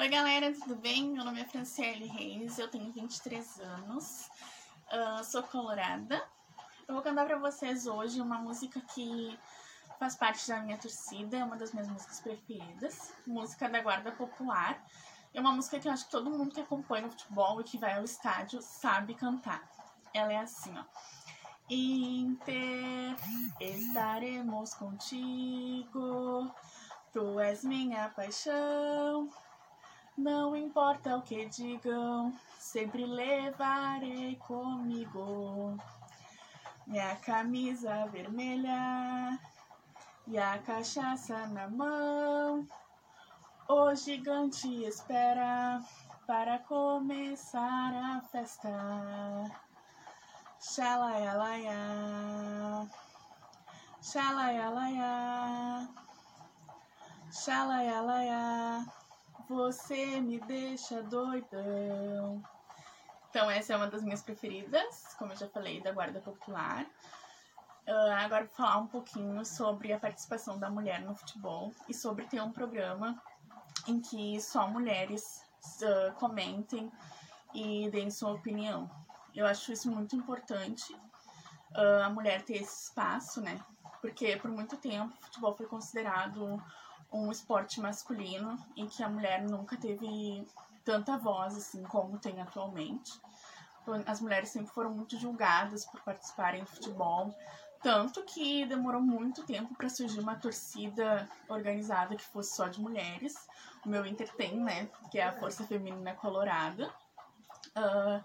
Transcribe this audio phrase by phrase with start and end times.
[0.00, 1.10] Oi, galera, tudo bem?
[1.10, 4.30] Meu nome é Franciele Reis, eu tenho 23 anos,
[4.90, 6.26] uh, sou colorada.
[6.88, 9.38] Eu vou cantar pra vocês hoje uma música que
[9.98, 14.82] faz parte da minha torcida, é uma das minhas músicas preferidas, música da Guarda Popular.
[15.34, 17.76] É uma música que eu acho que todo mundo que acompanha o futebol e que
[17.76, 19.70] vai ao estádio sabe cantar.
[20.14, 20.84] Ela é assim, ó.
[21.68, 23.16] Inter,
[23.60, 26.50] estaremos contigo,
[27.12, 29.28] tu és minha paixão.
[30.16, 35.78] Não importa o que digam, sempre levarei comigo
[36.90, 39.38] minha camisa vermelha
[40.26, 42.66] e a cachaça na mão.
[43.68, 45.80] O gigante espera
[46.26, 48.68] para começar a festa.
[50.60, 51.78] Xalaialaia,
[54.02, 55.88] xalaialaia,
[57.30, 58.84] xalaialaia,
[59.50, 62.40] você me deixa doidão.
[63.28, 66.86] Então, essa é uma das minhas preferidas, como eu já falei, da Guarda Popular.
[67.84, 72.26] Uh, agora vou falar um pouquinho sobre a participação da mulher no futebol e sobre
[72.26, 73.20] ter um programa
[73.88, 75.44] em que só mulheres
[75.82, 76.88] uh, comentem
[77.52, 78.88] e deem sua opinião.
[79.34, 80.94] Eu acho isso muito importante,
[81.74, 83.60] uh, a mulher ter esse espaço, né?
[84.00, 86.62] Porque por muito tempo o futebol foi considerado
[87.12, 90.46] um esporte masculino em que a mulher nunca teve
[90.84, 93.20] tanta voz assim como tem atualmente.
[94.06, 97.34] As mulheres sempre foram muito julgadas por participarem do futebol,
[97.82, 103.34] tanto que demorou muito tempo para surgir uma torcida organizada que fosse só de mulheres.
[103.84, 104.88] O meu Inter tem, né?
[105.10, 106.92] Que é a Força Feminina Colorada.
[107.74, 108.22] Uh,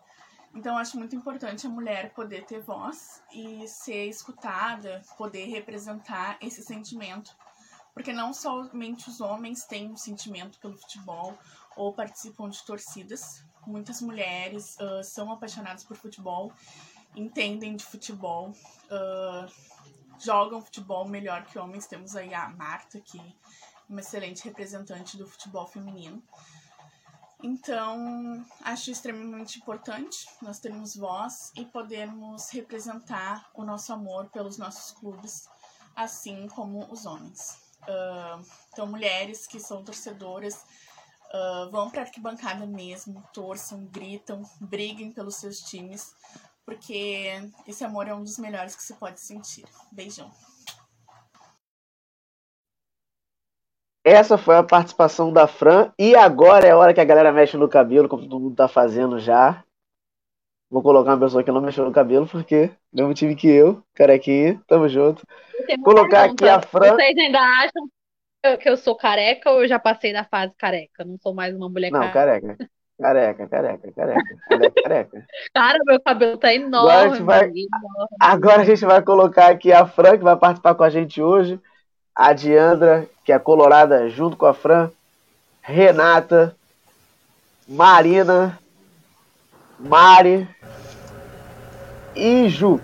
[0.53, 6.61] então, acho muito importante a mulher poder ter voz e ser escutada, poder representar esse
[6.61, 7.35] sentimento.
[7.95, 11.35] Porque não somente os homens têm um sentimento pelo futebol
[11.77, 13.43] ou participam de torcidas.
[13.65, 16.51] Muitas mulheres uh, são apaixonadas por futebol,
[17.15, 19.51] entendem de futebol, uh,
[20.19, 21.87] jogam futebol melhor que homens.
[21.87, 23.33] Temos aí a Marta, que é
[23.89, 26.21] uma excelente representante do futebol feminino.
[27.41, 34.91] Então, acho extremamente importante nós termos voz e podermos representar o nosso amor pelos nossos
[34.91, 35.47] clubes,
[35.95, 37.64] assim como os homens.
[38.73, 40.65] Então, mulheres que são torcedoras
[41.33, 46.13] uh, vão para arquibancada mesmo, torçam, gritam, briguem pelos seus times,
[46.65, 49.65] porque esse amor é um dos melhores que se pode sentir.
[49.91, 50.31] Beijão.
[54.05, 55.91] Essa foi a participação da Fran.
[55.97, 58.67] E agora é a hora que a galera mexe no cabelo, como todo mundo tá
[58.67, 59.64] fazendo já.
[60.75, 64.61] Vou colocar uma pessoa que não mexeu no cabelo, porque mesmo time que eu, carequinha,
[64.67, 65.25] tamo junto.
[65.81, 66.97] Colocar aqui a Fran.
[66.97, 71.05] Vocês ainda acham que eu sou careca ou eu já passei da fase careca?
[71.05, 72.57] Não sou mais uma mulher não, careca.
[73.01, 74.21] Careca, careca, careca.
[74.49, 75.25] Careca, careca.
[75.53, 76.91] Cara, meu cabelo tá enorme.
[76.91, 77.51] Agora a, gente vai...
[78.19, 81.57] Agora a gente vai colocar aqui a Fran, que vai participar com a gente hoje
[82.13, 84.91] a Diandra, que é colorada junto com a Fran,
[85.61, 86.53] Renata,
[87.65, 88.59] Marina,
[89.85, 90.47] Mari
[92.15, 92.79] e Ju.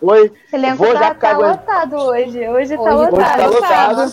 [0.00, 0.32] Oi.
[0.52, 2.48] O elenco Vou tá, já tá lotado hoje.
[2.48, 3.48] Hoje tá hoje, lotado.
[3.48, 4.12] Hoje tá lotado.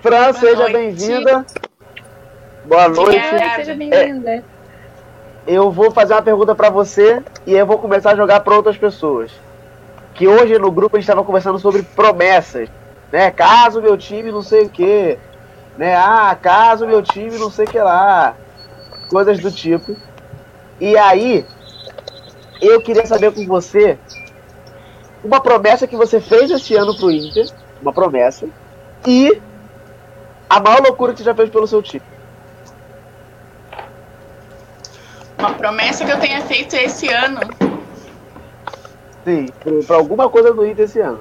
[0.00, 1.46] Fran, seja bem-vinda.
[2.64, 3.20] Boa noite.
[3.56, 4.30] Seja bem-vinda.
[4.30, 4.42] É,
[5.46, 8.76] eu vou fazer uma pergunta para você e eu vou começar a jogar para outras
[8.76, 9.30] pessoas.
[10.14, 12.68] Que hoje no grupo a gente estava conversando sobre promessas
[13.14, 13.30] né?
[13.30, 15.16] Caso meu time não sei o que,
[15.78, 15.94] né?
[15.94, 18.34] Ah, caso meu time não sei o que lá,
[19.08, 19.96] coisas do tipo.
[20.80, 21.46] E aí,
[22.60, 23.98] eu queria saber com você
[25.22, 27.48] uma promessa que você fez esse ano pro Inter,
[27.80, 28.46] uma promessa,
[29.06, 29.40] e
[30.48, 32.04] a maior loucura que você já fez pelo seu time.
[35.38, 37.40] Uma promessa que eu tenha feito esse ano.
[39.24, 39.46] Sim,
[39.86, 41.20] pra alguma coisa do Inter esse ano.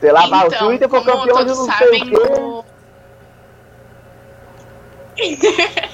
[0.00, 2.64] Sei lá, então, se o Inter for campeão de não sei o
[5.16, 5.34] quê.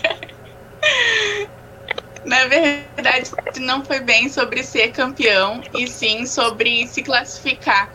[2.24, 7.90] Na verdade, não foi bem sobre ser campeão, e sim sobre se classificar.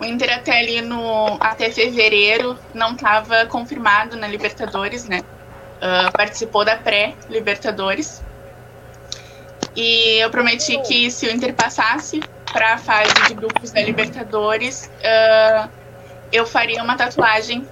[0.00, 5.20] O Inter até ali no até fevereiro não estava confirmado na Libertadores, né?
[5.20, 8.22] Uh, participou da pré-Libertadores.
[9.76, 12.20] E eu prometi que se o Inter passasse
[12.52, 15.68] para a fase de grupos da Libertadores, uh,
[16.32, 17.68] eu faria uma tatuagem uh,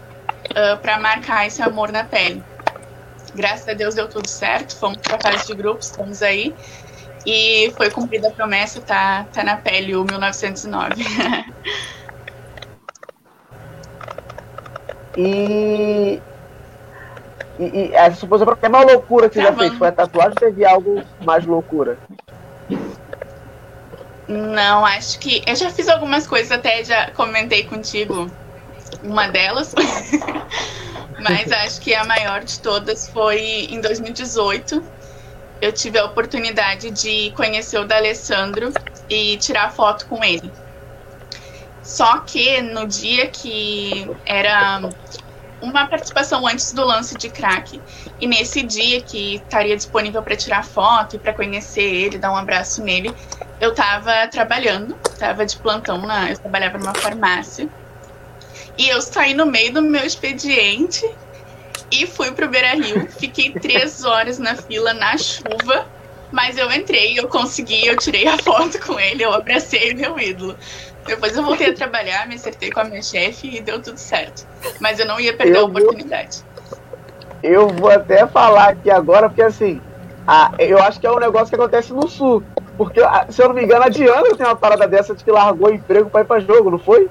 [0.54, 2.42] ah, para marcar esse amor na pele.
[3.34, 6.54] Graças a Deus deu tudo certo, fomos para a fase de grupos, estamos aí.
[7.24, 11.04] E foi cumprida a promessa, tá, tá na pele o 1909.
[15.16, 16.20] E.
[17.58, 19.74] E, e essa suposição é uma loucura que você já fez.
[19.74, 21.98] Foi a tatuagem ou teve algo mais loucura?
[24.26, 25.42] Não, acho que.
[25.46, 28.30] Eu já fiz algumas coisas, até já comentei contigo
[29.02, 29.74] uma delas.
[31.22, 34.82] Mas acho que a maior de todas foi em 2018.
[35.60, 38.72] Eu tive a oportunidade de conhecer o D'Alessandro
[39.08, 40.50] e tirar foto com ele.
[41.82, 44.80] Só que no dia que era
[45.60, 47.80] uma participação antes do lance de crack,
[48.20, 52.36] e nesse dia que estaria disponível para tirar foto e para conhecer ele, dar um
[52.36, 53.14] abraço nele,
[53.60, 57.68] eu tava trabalhando, tava de plantão na, eu trabalhava numa farmácia.
[58.78, 61.08] E eu saí no meio do meu expediente
[61.90, 63.06] e fui pro Beira Rio.
[63.10, 65.86] Fiquei três horas na fila na chuva,
[66.30, 70.56] mas eu entrei, eu consegui, eu tirei a foto com ele, eu abracei meu ídolo.
[71.06, 74.46] Depois eu voltei a trabalhar, me acertei com a minha chefe e deu tudo certo.
[74.80, 76.38] Mas eu não ia perder eu a oportunidade.
[76.70, 79.80] Vou, eu vou até falar aqui agora, porque assim,
[80.26, 82.42] a, eu acho que é um negócio que acontece no sul.
[82.76, 85.68] Porque, se eu não me engano, a Diana tem uma parada dessa de que largou
[85.68, 87.10] o emprego pra ir pra jogo, não foi?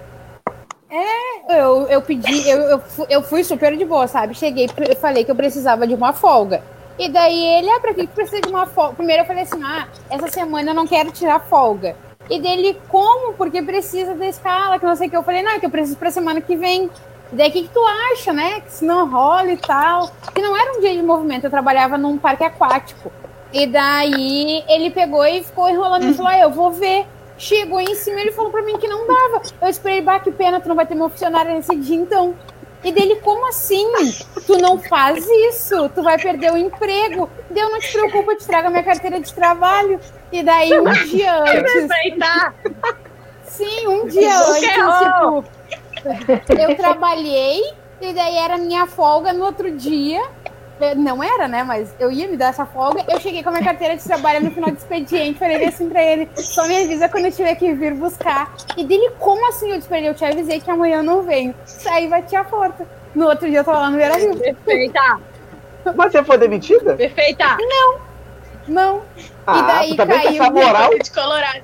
[0.91, 4.35] É, eu, eu pedi, eu, eu, eu fui super de boa, sabe?
[4.35, 6.61] Cheguei, eu falei que eu precisava de uma folga.
[6.99, 8.95] E daí ele, ah, pra que precisa de uma folga?
[8.95, 11.95] Primeiro eu falei assim, ah, essa semana eu não quero tirar folga.
[12.29, 13.33] E dele, como?
[13.33, 15.15] Porque precisa da escala, que não sei o que.
[15.15, 16.89] Eu falei, não, que eu preciso pra semana que vem.
[17.31, 18.59] E daí, o que, que tu acha, né?
[18.59, 20.11] Que se não rola e tal.
[20.35, 23.11] Que não era um dia de movimento, eu trabalhava num parque aquático.
[23.53, 27.05] E daí, ele pegou e ficou enrolando e falou, ah, eu vou ver.
[27.41, 29.41] Chegou em cima ele falou pra mim que não dava.
[29.59, 32.35] Eu esperei, bah, que pena, tu não vai ter uma funcionária nesse dia então.
[32.83, 33.83] E dele, como assim?
[34.45, 37.27] Tu não faz isso, tu vai perder o emprego.
[37.49, 39.99] Deu, não te preocupa, te traga minha carteira de trabalho.
[40.31, 41.87] E daí, um dia antes.
[43.45, 45.45] Sim, um dia antes, tipo,
[46.61, 47.59] eu trabalhei,
[47.99, 50.21] e daí era minha folga no outro dia.
[50.95, 51.63] Não era, né?
[51.63, 53.03] Mas eu ia me dar essa folga.
[53.07, 55.39] Eu cheguei com a minha carteira de trabalho no final do expediente.
[55.39, 58.53] Falei assim pra ele: só me avisa quando eu tiver que vir buscar.
[58.77, 59.71] E dele, como assim?
[59.71, 61.53] Eu disse eu te avisei que amanhã eu não venho.
[61.65, 62.87] Saí e bati a porta.
[63.13, 64.35] No outro dia eu tava lá no Beira Rio.
[64.37, 65.19] Perfeita.
[65.95, 66.95] Mas você foi demitida?
[66.95, 67.57] Perfeita.
[67.59, 68.11] Não.
[68.67, 69.01] Não.
[69.45, 70.41] Ah, e daí tá caiu.
[70.41, 70.89] Essa moral?
[70.97, 71.63] De Colorado,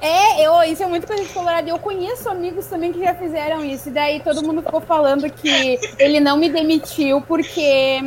[0.00, 1.68] é, eu, isso é muito coisa de Colorado.
[1.68, 3.88] Eu conheço amigos também que já fizeram isso.
[3.88, 8.00] E daí todo mundo ficou falando que ele não me demitiu porque.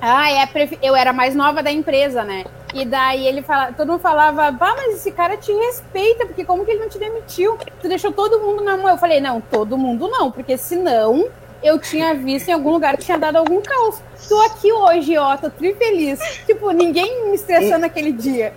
[0.00, 0.46] Ah, é,
[0.82, 2.44] eu era mais nova da empresa, né?
[2.74, 6.66] E daí ele fala, todo mundo falava, bah, mas esse cara te respeita, porque como
[6.66, 7.56] que ele não te demitiu?
[7.80, 8.90] Tu deixou todo mundo na mão.
[8.90, 11.26] Eu falei, não, todo mundo não, porque senão
[11.62, 14.02] eu tinha visto em algum lugar que tinha dado algum caos.
[14.28, 16.20] Tô aqui hoje, ó, tô tri feliz.
[16.44, 18.52] Tipo, ninguém me estressou naquele dia.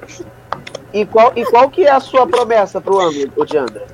[0.94, 3.86] E qual, e qual que é a sua promessa pro ano, Diandra?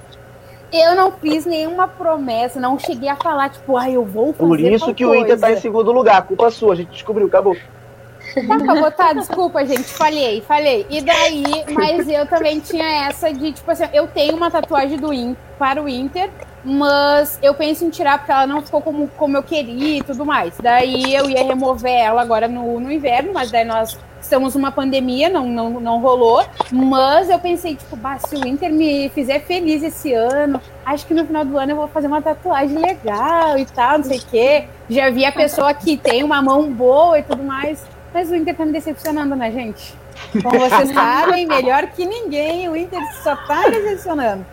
[0.71, 4.59] Eu não fiz nenhuma promessa, não cheguei a falar, tipo, ah, eu vou fazer Por
[4.59, 5.21] isso que coisa.
[5.21, 7.55] o Inter tá em segundo lugar, culpa sua, a gente descobriu, acabou.
[7.55, 10.85] Tá, acabou, tá, desculpa, gente, falhei, falhei.
[10.89, 15.13] E daí, mas eu também tinha essa de, tipo assim, eu tenho uma tatuagem do
[15.13, 16.29] Inter, para o Inter,
[16.63, 20.25] mas eu penso em tirar porque ela não ficou como, como eu queria e tudo
[20.25, 20.53] mais.
[20.61, 25.29] Daí eu ia remover ela agora no, no inverno, mas daí nós estamos numa pandemia,
[25.29, 26.43] não, não, não rolou.
[26.71, 31.13] Mas eu pensei, tipo, bah, se o Inter me fizer feliz esse ano, acho que
[31.13, 34.25] no final do ano eu vou fazer uma tatuagem legal e tal, não sei o
[34.25, 34.65] quê.
[34.89, 37.85] Já vi a pessoa que tem uma mão boa e tudo mais.
[38.13, 39.93] Mas o Inter tá me decepcionando, né, gente?
[40.41, 44.45] Como vocês sabem, melhor que ninguém, o Inter só tá decepcionando.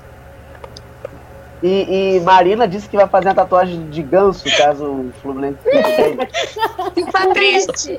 [1.63, 5.59] E, e, Marina disse que vai fazer uma tatuagem de ganso, caso o Fluminense.
[7.13, 7.99] Tá triste.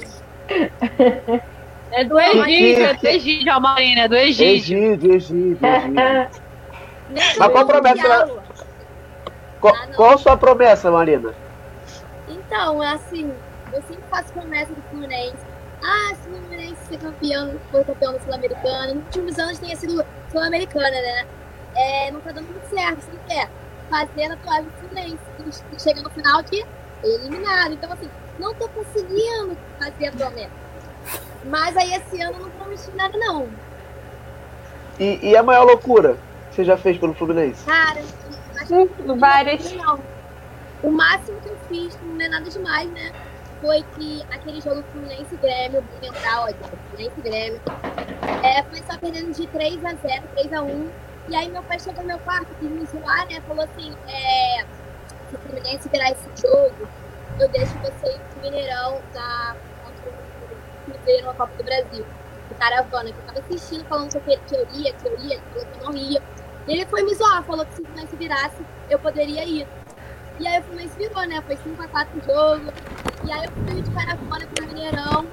[1.96, 4.78] É do Egídio, é do Egídio, a Marina, é do Egídio.
[4.78, 8.30] Egídio, Egídio, Mas qual a promessa?
[9.62, 11.36] Qual, ah, qual a sua promessa, Marina?
[12.28, 13.32] Então, assim,
[13.72, 15.38] eu sempre faço promessa do Fluminense.
[15.84, 18.96] Ah, se o Fluminense ser campeão, for campeão da Sul-Americana.
[18.96, 21.26] Nos últimos anos tenha sido Sul-Americana, né?
[21.76, 23.02] É, não tá dando muito certo.
[23.02, 23.50] Você quer
[23.90, 25.20] fazer a tatuagem do Fluminense.
[25.78, 26.66] Chega no final de
[27.04, 27.74] eliminado.
[27.74, 28.10] Então, assim,
[28.40, 30.64] não tô conseguindo fazer a promessa.
[31.46, 33.48] Mas aí esse ano eu não prometi nada, não.
[35.00, 36.18] E, e a maior loucura
[36.50, 37.66] que você já fez pelo Fluminense?
[37.66, 38.00] Cara,
[38.58, 39.72] acho que hum, várias.
[39.74, 40.00] Não.
[40.84, 43.12] O máximo que eu fiz, não é nada demais, né?
[43.62, 45.84] Foi que aquele jogo Fluminense Grêmio,
[46.38, 47.62] ó, Fluminense Grêmio,
[48.44, 50.90] é, começou perdendo de 3 a 0 3 a 1
[51.30, 53.42] E aí meu pai chegou no meu quarto, quis me zoar, né?
[53.48, 54.66] Falou assim, é,
[55.30, 56.88] se o Fluminense virar esse jogo,
[57.40, 59.56] eu deixo você ir pro Mineirão da
[60.84, 62.06] Cruzeiro na Copa do Brasil.
[62.52, 65.66] O caravana, que eu tava assistindo, falando que eu ia, que eu ia, ele falou
[65.66, 66.22] que eu não ia.
[66.68, 69.68] E ele foi me zoar, falou que se não se virasse, eu poderia ir.
[70.40, 71.42] E aí o Fluminense virou, né?
[71.46, 72.74] Foi 5x4 o jogo.
[73.26, 75.28] E aí eu fui de caravana pro Mineirão.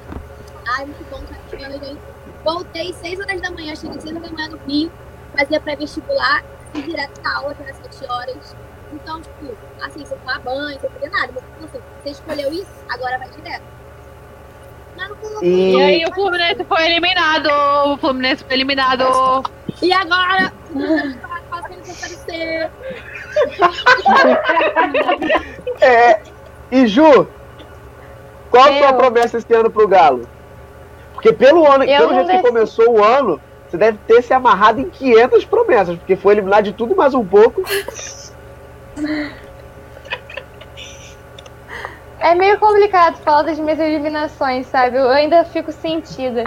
[0.68, 2.00] Ai, muito bom, caravana, gente.
[2.44, 4.90] Voltei 6 horas da manhã, cheguei 6 horas da manhã no Rio,
[5.36, 8.56] fazia pré-vestibular, fui direto pra aula, até 7 horas.
[8.92, 11.32] Então, tipo, assim, você tomar banho, você fazer nada.
[11.60, 13.64] Mas, assim, você escolheu isso, agora vai direto.
[15.42, 17.48] E E, aí o Fluminense foi eliminado.
[17.86, 19.04] O Fluminense foi eliminado.
[19.82, 20.52] E agora,
[25.80, 26.20] é,
[26.70, 27.26] e Ju,
[28.50, 30.28] qual a sua promessa esse ano pro Galo?
[31.14, 34.80] Porque pelo ano, Eu pelo jeito que começou o ano, você deve ter se amarrado
[34.80, 37.62] em 500 promessas, porque foi eliminar de tudo mais um pouco.
[42.20, 44.98] É meio complicado falar das minhas eliminações, sabe?
[44.98, 46.44] Eu ainda fico sentida.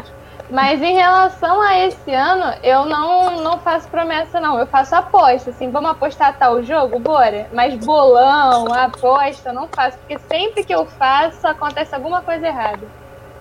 [0.50, 4.60] Mas em relação a esse ano, eu não, não faço promessa, não.
[4.60, 7.00] Eu faço aposta, assim, vamos apostar tal jogo?
[7.00, 7.48] Bora.
[7.52, 9.98] Mas bolão, aposta, eu não faço.
[10.00, 12.92] Porque sempre que eu faço, acontece alguma coisa errada.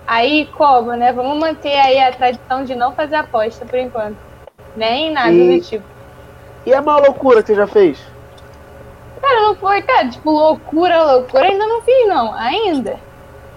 [0.07, 1.13] Aí, como, né?
[1.13, 4.19] Vamos manter aí a tradição de não fazer aposta, por enquanto.
[4.75, 5.85] Nem nada E- do tipo.
[6.65, 8.12] E a maior loucura que você já fez?
[9.23, 12.99] Cara, não foi, cara, tipo, loucura, loucura, ainda não fiz, não, ainda.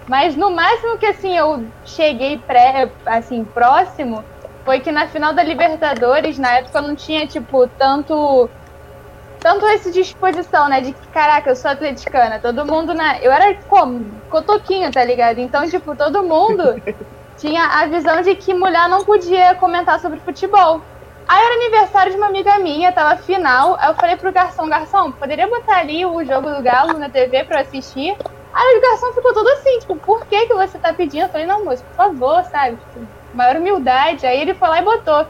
[0.07, 4.23] Mas no máximo que, assim, eu cheguei pré, assim, próximo,
[4.63, 8.49] foi que na final da Libertadores, na época, eu não tinha, tipo, tanto.
[9.41, 10.79] Tanto essa disposição, né?
[10.79, 12.39] De que, caraca, eu sou atleticana.
[12.39, 13.19] Todo mundo na.
[13.19, 14.05] Eu era como?
[14.29, 15.39] Cotoquinho, tá ligado?
[15.39, 16.81] Então, tipo, todo mundo
[17.37, 20.81] tinha a visão de que mulher não podia comentar sobre futebol.
[21.27, 23.75] Aí era aniversário de uma amiga minha, tava final.
[23.79, 27.43] Aí eu falei pro garçom, garçom, poderia botar ali o jogo do Galo na TV
[27.43, 28.15] pra eu assistir?
[28.53, 31.23] Aí o garçom ficou todo assim, tipo, por que que você tá pedindo?
[31.23, 32.77] Eu falei, não, moço, por favor, sabe?
[32.77, 34.25] Tipo, maior humildade.
[34.25, 35.27] Aí ele foi lá e botou.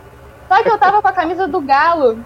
[0.48, 2.24] Só que eu tava com a camisa do Galo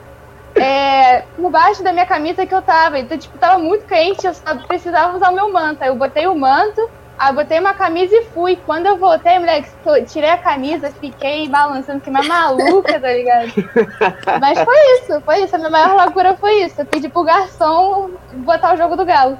[0.56, 3.00] é, por baixo da minha camisa que eu tava.
[3.00, 5.82] Então, tipo, tava muito quente, eu só precisava usar o meu manto.
[5.82, 6.82] Aí eu botei o manto,
[7.22, 8.58] aí eu botei uma camisa e fui.
[8.66, 9.70] Quando eu voltei, moleque,
[10.08, 13.52] tirei a camisa, fiquei balançando que uma maluca, tá ligado?
[14.42, 15.56] Mas foi isso, foi isso.
[15.56, 16.82] A minha maior loucura foi isso.
[16.82, 19.38] Eu pedi pro garçom botar o jogo do Galo.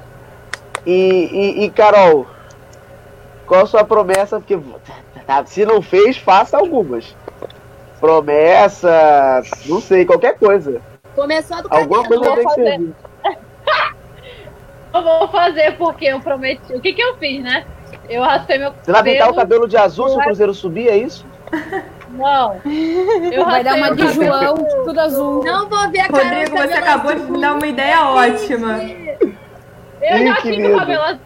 [0.86, 2.26] E, e, e, Carol,
[3.46, 4.38] qual a sua promessa?
[4.38, 4.58] Porque
[5.46, 7.16] se não fez, faça algumas.
[8.00, 10.80] Promessa, não sei, qualquer coisa.
[11.14, 12.24] Começou a do Alguma cabelo.
[12.24, 12.94] coisa tem que servir.
[14.94, 16.72] Eu vou fazer porque eu prometi.
[16.74, 17.64] O que que eu fiz, né?
[18.08, 19.36] Eu raspei meu Você vai pintar o cabelo.
[19.36, 21.24] cabelo de azul se o Cruzeiro subir, é isso?
[22.10, 22.60] Não.
[23.32, 24.32] Eu Vai dar raspei uma de cabelo.
[24.66, 25.44] João, tudo azul.
[25.44, 27.32] Não vou ver a cara Rodrigo, do você cabelo acabou de azul.
[27.32, 28.78] me dar uma ideia ótima.
[28.82, 30.74] Eu Ih, já que tive medo.
[30.74, 31.20] o cabelo azul.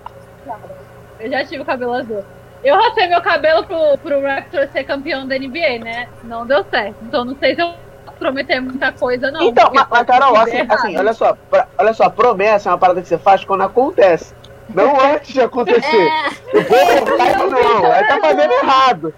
[1.19, 2.25] Eu já tive o cabelo azul.
[2.63, 6.09] Eu raspei meu cabelo pro, pro Raptors ser campeão da NBA, né?
[6.25, 6.97] Não deu certo.
[7.03, 7.75] Então não sei se eu
[8.19, 9.43] prometer muita coisa, não.
[9.43, 10.73] então, mas, mas, Carol, assim, errado.
[10.73, 14.35] assim, olha só, pra- olha só, promessa é uma parada que você faz quando acontece.
[14.75, 15.97] Não antes de acontecer.
[15.97, 17.93] É, Eu vou cortar isso não.
[17.93, 19.15] Aí tá fazendo errado.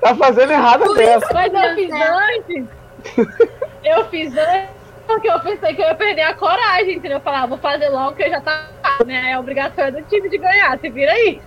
[0.00, 1.28] Tá fazendo errado a peça.
[1.32, 2.64] Mas eu fiz antes.
[3.84, 7.18] Eu fiz antes porque eu pensei que eu ia perder a coragem, entendeu?
[7.18, 8.68] Eu falava, vou fazer logo que eu já tá,
[9.04, 9.32] né?
[9.32, 11.42] É do time de ganhar, se vira aí.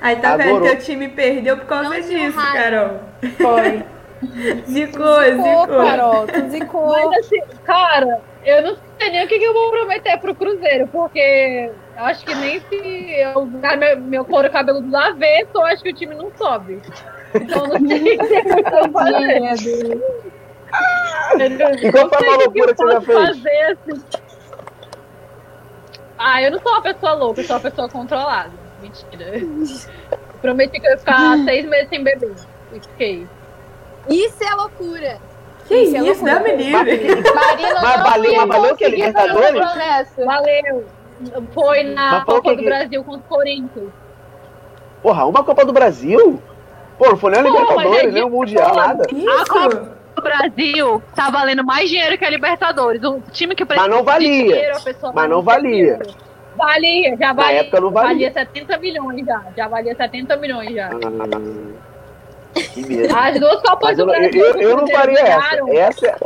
[0.00, 0.60] Aí tá Adorou.
[0.60, 0.70] vendo?
[0.70, 2.38] Teu time perdeu por causa Não disso.
[2.52, 3.00] Carol.
[3.36, 3.84] Foi.
[4.68, 5.66] Zicou, Zicou, zicou.
[5.84, 6.88] Carol, tu zicou.
[6.88, 10.88] Mas assim, cara, eu não sei nem o que, que eu vou prometer pro Cruzeiro,
[10.88, 15.64] porque eu acho que nem se eu dar meu, meu couro cabelo do avesso, eu
[15.66, 16.82] acho que o time não sobe.
[17.34, 20.00] Então não sei o que eu vou fazer.
[21.82, 23.28] E qual foi a Não sei o loucura que eu você já posso fez?
[23.28, 24.04] fazer, assim.
[26.18, 28.50] Ah, eu não sou uma pessoa louca, eu sou uma pessoa controlada.
[28.82, 29.26] Mentira.
[30.42, 32.32] Prometi que eu ia ficar seis meses sem beber.
[32.72, 33.26] E fiquei.
[34.08, 35.18] Isso é loucura.
[35.66, 36.72] Que Isso é isso, dá me livre.
[36.72, 40.08] Marina Mas valeu- mas valeu fazer uma Libertadores?
[40.24, 40.86] Valeu!
[41.52, 43.90] Foi na Copa que do que- Brasil contra o Corinthians.
[45.02, 46.40] Porra, uma Copa do Brasil?
[46.96, 49.04] Pô, não foi nem a Libertadores, é nem o Mundial, nada.
[49.12, 49.88] Isso.
[50.16, 53.02] O Brasil tá valendo mais dinheiro que a Libertadores.
[53.04, 54.42] Um time que precisa Mas não de valia.
[54.42, 55.70] dinheiro, a pessoa Mas não valia.
[55.98, 56.28] dinheiro.
[56.56, 57.60] Valia, já Na valia.
[57.60, 58.08] época não valia.
[58.10, 59.42] Valia 70 milhões já.
[59.56, 60.88] Já valia 70 milhões já.
[60.88, 61.38] Ah,
[62.62, 63.16] que medo.
[63.16, 64.44] As duas Copas Mas eu, do eu, Brasil.
[64.44, 65.38] eu, o eu não faria essa.
[65.40, 65.68] ganharam.
[65.72, 66.16] Essa,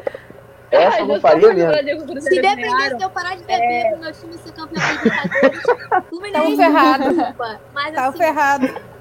[0.71, 2.21] essa eu não faria mesmo.
[2.23, 5.62] Se dependesse de eu parar de beber pro meu time ser campeão da Libertadores,
[6.09, 6.43] Fluminense.
[6.45, 7.15] Tamo ferrado.
[7.15, 8.93] desculpa, Mas Tá assim, ferrado.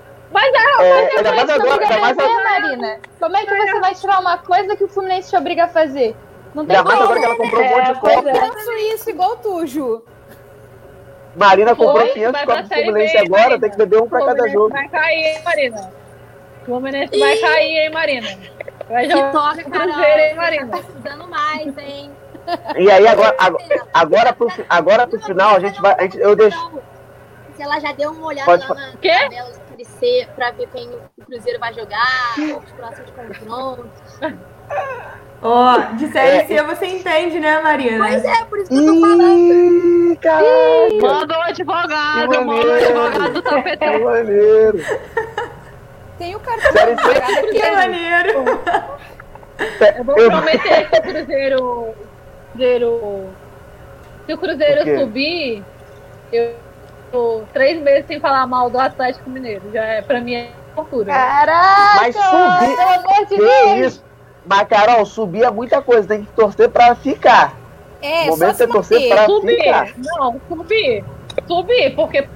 [0.80, 4.38] É, ainda mais agora, ainda mais, É, Marina, como é que você vai tirar uma
[4.38, 6.16] coisa que o Fluminense te obriga a fazer?
[6.56, 7.12] Não tem ainda mais como.
[7.12, 8.30] agora que ela comprou um monte de copa.
[8.30, 8.36] é.
[8.36, 10.02] Faço isso igual tu, Ju.
[11.36, 13.60] Marina comprou Foi, 500 vai pra copos do Fluminense B, agora, Marina.
[13.62, 14.70] tem que beber um pra cada jogo.
[14.70, 15.94] Vai cair, hein, Marina?
[16.66, 18.28] Fluminense vai cair, hein, Marina?
[18.90, 19.88] Vai que jogar toca, o Carol.
[19.94, 20.68] Cruzeiro, hein, Você Marina?
[20.68, 22.12] tá estudando mais, hein?
[22.78, 23.64] E aí agora, agora,
[23.94, 25.96] agora, pro, agora pro final a gente vai.
[25.98, 26.72] A gente, eu deixo.
[27.56, 29.12] Se ela já deu uma olhada Pode lá na Quê?
[29.12, 34.20] tabela da Série C pra ver quem o Cruzeiro vai jogar, os próximos confrontos.
[35.44, 37.98] Ó, de série É, C você entende, né, Marina?
[38.08, 39.38] Pois é, por isso que eu tô falando.
[39.38, 41.02] Ih!
[41.02, 44.04] Manda o advogado, Que manda o advogado do Que tapetão.
[44.04, 44.80] maneiro!
[46.22, 47.52] Tem o cartão Série C.
[47.52, 47.72] Que aqui.
[47.72, 48.44] maneiro.
[49.98, 51.96] Eu vou prometer que o Cruzeiro.
[52.54, 53.30] Cruzeiro
[54.28, 55.64] se o Cruzeiro subir,
[56.32, 56.54] eu
[57.12, 59.64] tô três meses sem falar mal do Atlético Mineiro.
[59.74, 61.12] Já é, pra mim é tortura.
[61.12, 63.88] Caraca, Mas subir- pelo amor de Deus.
[63.94, 64.06] isso?
[64.46, 67.54] Mas, Carol, subir é muita coisa, tem que torcer pra ficar.
[68.00, 69.16] É, o só momento se é torcer manter.
[69.16, 69.58] pra subir.
[69.58, 69.94] ficar.
[69.98, 71.04] Não, subir.
[71.48, 72.28] Subir, porque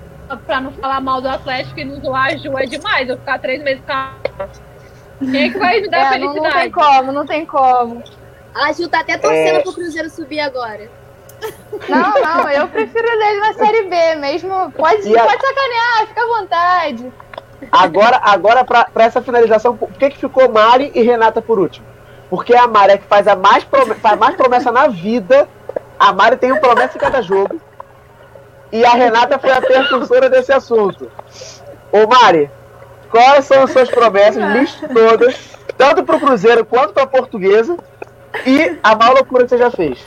[0.46, 3.10] pra não falar mal do Atlético e não zoar a Ju é demais.
[3.10, 4.12] Eu ficar três meses com a...
[5.20, 6.72] Quem é que vai me dar É, não, não tem felicidade?
[6.72, 8.04] como, não tem como.
[8.54, 9.62] A Gil tá até torcendo É.
[9.62, 10.90] pro Cruzeiro subir agora.
[11.90, 14.72] Não, não, eu prefiro ele na série B mesmo.
[14.72, 17.14] Pode, E a- pode sacanear, fica à vontade.
[17.72, 21.86] Agora, agora pra, pra essa finalização, por que, que ficou Mari e Renata por último?
[22.30, 25.48] Porque a Mari é que faz, a mais prome- faz mais promessa na vida.
[26.00, 27.60] A Mari tem um promessa em cada jogo.
[28.72, 31.10] E a Renata foi a percursora desse assunto.
[31.92, 32.50] Ô Mari,
[33.10, 34.44] quais são as suas promessas?
[34.54, 37.78] Liste todas, tanto pro Cruzeiro quanto pra Portuguesa.
[38.46, 40.06] E a maior loucura que você já fez.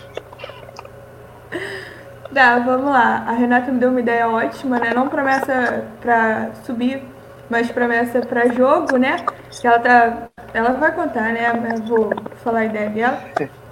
[2.35, 3.25] Tá, vamos lá.
[3.27, 4.93] A Renata me deu uma ideia ótima, né?
[4.95, 7.03] Não promessa pra subir,
[7.49, 9.25] mas promessa pra jogo, né?
[9.51, 10.29] Que ela tá.
[10.53, 11.51] Ela vai contar, né?
[11.75, 12.11] Eu vou
[12.45, 13.19] falar a ideia dela.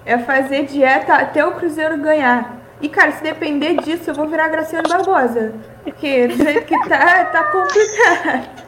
[0.07, 2.57] É fazer dieta até o Cruzeiro ganhar.
[2.81, 5.55] E, cara, se depender disso, eu vou virar Graciano Barbosa.
[5.85, 8.67] Porque do jeito que tá, tá complicado.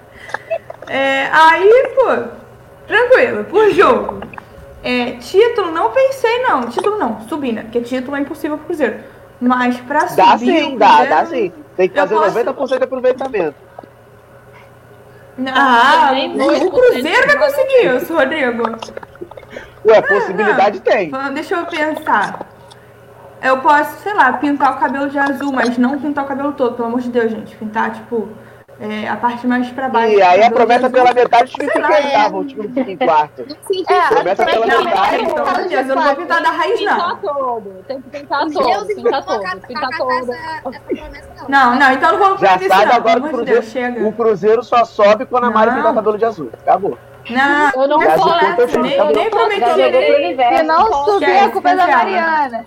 [0.89, 2.29] É, aí, pô,
[2.87, 4.21] tranquilo, por jogo.
[4.83, 6.63] É, título, não pensei não.
[6.63, 7.63] Título não, subir, né?
[7.63, 8.99] Porque título é impossível pro Cruzeiro.
[9.41, 10.17] Mas pra subir.
[10.25, 11.53] Dá sim, dá, Cruzeiro- dá sim.
[11.77, 13.55] Tem que fazer posso- 90% de aproveitamento.
[15.47, 18.63] Ah, o 2% Cruzeiro vai conseguir isso, Rodrigo.
[19.87, 21.11] Ué, possibilidade tem.
[21.11, 22.41] Falando, Deixa eu pensar.
[23.43, 26.75] Eu posso, sei lá, pintar o cabelo de azul, mas não pintar o cabelo todo,
[26.75, 27.55] pelo amor de Deus, gente.
[27.57, 28.29] Pintar, tipo,
[28.81, 30.13] é, a parte mais pra baixo.
[30.15, 32.45] E aí a promessa de pela metade o time Sei fica lá, em oitavo, o
[32.45, 33.43] time não fica em quarto.
[33.43, 35.63] É, Promessa pela que Não, metade.
[35.63, 37.17] de Deus, eu não vou pintar da raiz, Pintar não.
[37.17, 37.85] todo.
[37.89, 38.87] Tem que pintar todo.
[38.87, 39.61] Pintar vou todo.
[39.67, 40.33] Pintar todo.
[41.49, 41.75] não.
[41.77, 44.07] Não, então não vamos Já sabe agora que o de Cruzeiro, chega.
[44.07, 46.51] o Cruzeiro só sobe quando a Mari pintar o cabelo de azul.
[46.61, 46.97] Acabou.
[47.31, 49.65] Não, Eu não eu tô nem, nem prometi.
[50.57, 51.87] Se não subir, a culpa é da.
[51.87, 52.65] Mariana.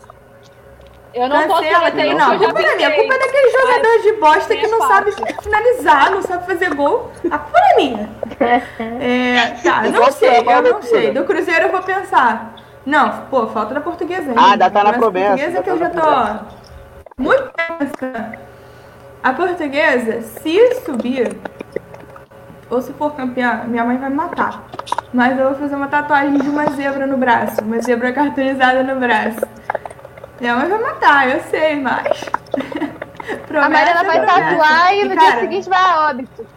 [1.13, 2.25] Eu não posso Cancela, prometer tem isso, não.
[2.25, 4.67] A já culpa não é minha, a culpa é daquele jogador de bosta que É
[4.69, 5.11] não fácil.
[5.13, 7.11] sabe finalizar, não sabe fazer gol.
[7.29, 8.09] A culpa não é minha.
[8.99, 11.11] É, tá, Eu não posso sei, eu não sei.
[11.11, 12.55] Do Cruzeiro eu vou pensar.
[12.85, 14.41] Não, pô, falta da portuguesa ainda.
[14.41, 18.31] Ah, ainda tá na Começa a promessa, portuguesa que eu já tô muito tensa.
[19.23, 21.37] A portuguesa, se subir,
[22.69, 24.63] ou se for campeã, minha mãe vai me matar.
[25.13, 27.61] Mas eu vou fazer uma tatuagem de uma zebra no braço.
[27.61, 29.41] Uma zebra cartonizada no braço.
[30.41, 32.25] Minha mãe vai matar, eu sei, mas.
[33.53, 36.47] A Mariana vai Promessa, tatuar e no dia cara, seguinte vai a óbito.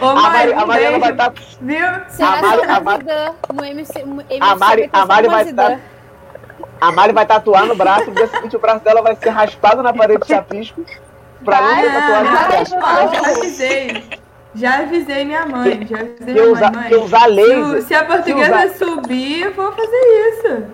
[0.00, 1.32] Ô, A, Mari, a um Mariana vai estar.
[1.60, 1.86] Viu?
[2.08, 3.04] Será A Mari- a Mari-
[3.52, 5.80] no MC, MC A Mari, a Mari vai estar.
[6.80, 9.82] A Mari vai tatuar no braço, no dia seguinte o braço dela vai ser raspado
[9.82, 10.84] na parede de chapisco
[11.44, 12.74] pra não ter Vai, tatuagem Ah, no braço.
[12.76, 15.24] ó, já avisei.
[15.24, 15.86] Minha mãe.
[15.88, 16.88] Já avisei Se minha mãe, usar, mãe.
[16.88, 17.58] se usar Se, laser.
[17.64, 20.64] o- se a portuguesa se subir, eu vou fazer isso.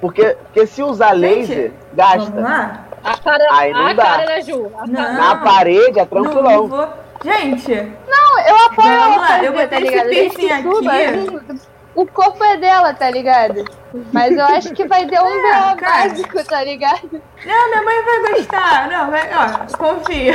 [0.00, 2.40] Porque, porque se usar laser, Vamos gasta.
[2.40, 2.84] lá?
[3.02, 4.02] A cara, Aí não a dá.
[4.04, 4.70] cara da Ju.
[4.78, 4.94] A Não.
[4.94, 6.68] cara- Na parede é Não, não tranquilão.
[6.68, 6.88] vou.
[7.22, 7.70] Gente,
[8.08, 11.50] Não, eu apoio Vamos lá, eu botei tá esse piercing suba, aqui.
[11.94, 13.64] O corpo é dela, tá ligado?
[14.12, 15.76] Mas eu acho que vai ter um É, B.O.
[15.76, 16.08] cara.
[16.08, 17.10] básico, tá ligado?
[17.44, 18.88] não, minha mãe vai gostar.
[18.88, 20.34] Não, vai, ó, confia.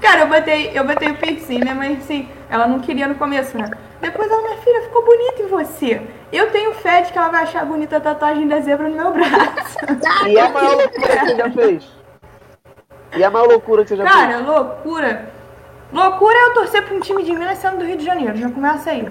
[0.00, 3.56] Cara, eu botei, eu botei o piercing, minha mãe, assim, ela não queria no começo,
[3.56, 3.70] né?
[4.00, 6.02] Depois ela, minha filha, ficou bonita em você.
[6.32, 9.12] Eu tenho fé de que ela vai achar bonita a tatuagem da zebra no meu
[9.12, 9.76] braço.
[10.26, 11.88] E a maior loucura que você já fez?
[13.16, 15.35] E a maior loucura que você já Cara, loucura.
[15.92, 18.36] Loucura é eu torcer pra um time de Minas sendo do Rio de Janeiro.
[18.36, 19.08] Já começa aí.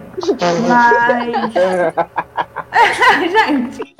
[0.68, 1.54] Mas.
[3.32, 3.96] Gente.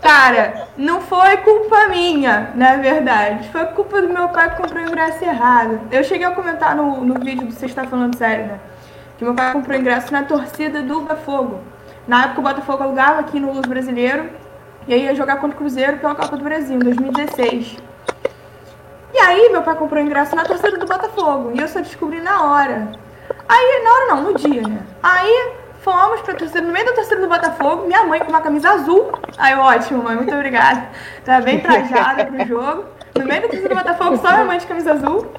[0.00, 3.48] Cara, não foi culpa minha, na verdade.
[3.48, 5.80] Foi culpa do meu pai que comprou o ingresso errado.
[5.90, 8.60] Eu cheguei a comentar no, no vídeo do Você Está Falando Sério, né?
[9.18, 11.60] Que meu pai comprou ingresso na torcida do Botafogo.
[12.06, 14.30] Na época o Botafogo alugava aqui no Luz Brasileiro.
[14.86, 17.76] E aí ia jogar contra o Cruzeiro pela Copa do Brasil, em 2016.
[19.16, 21.50] E aí, meu pai comprou ingresso na torcida do Botafogo.
[21.54, 22.92] E eu só descobri na hora.
[23.48, 24.82] Aí, na hora não, no dia, né?
[25.02, 28.72] Aí, fomos pra torcida, no meio da torcida do Botafogo, minha mãe com uma camisa
[28.72, 29.10] azul.
[29.38, 30.90] Aí, ótimo, mãe, muito obrigada.
[31.24, 32.84] Tava bem trajada pro jogo.
[33.14, 35.32] No meio da torcida do Botafogo, só minha mãe de camisa azul.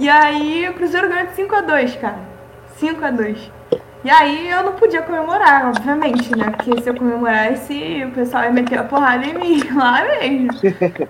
[0.00, 2.18] E aí o Cruzeiro ganhou de 5x2, cara.
[2.80, 3.38] 5x2.
[4.04, 6.50] E aí eu não podia comemorar, obviamente, né?
[6.50, 10.48] Porque se eu comemorasse, o pessoal ia meter a porrada em mim lá mesmo.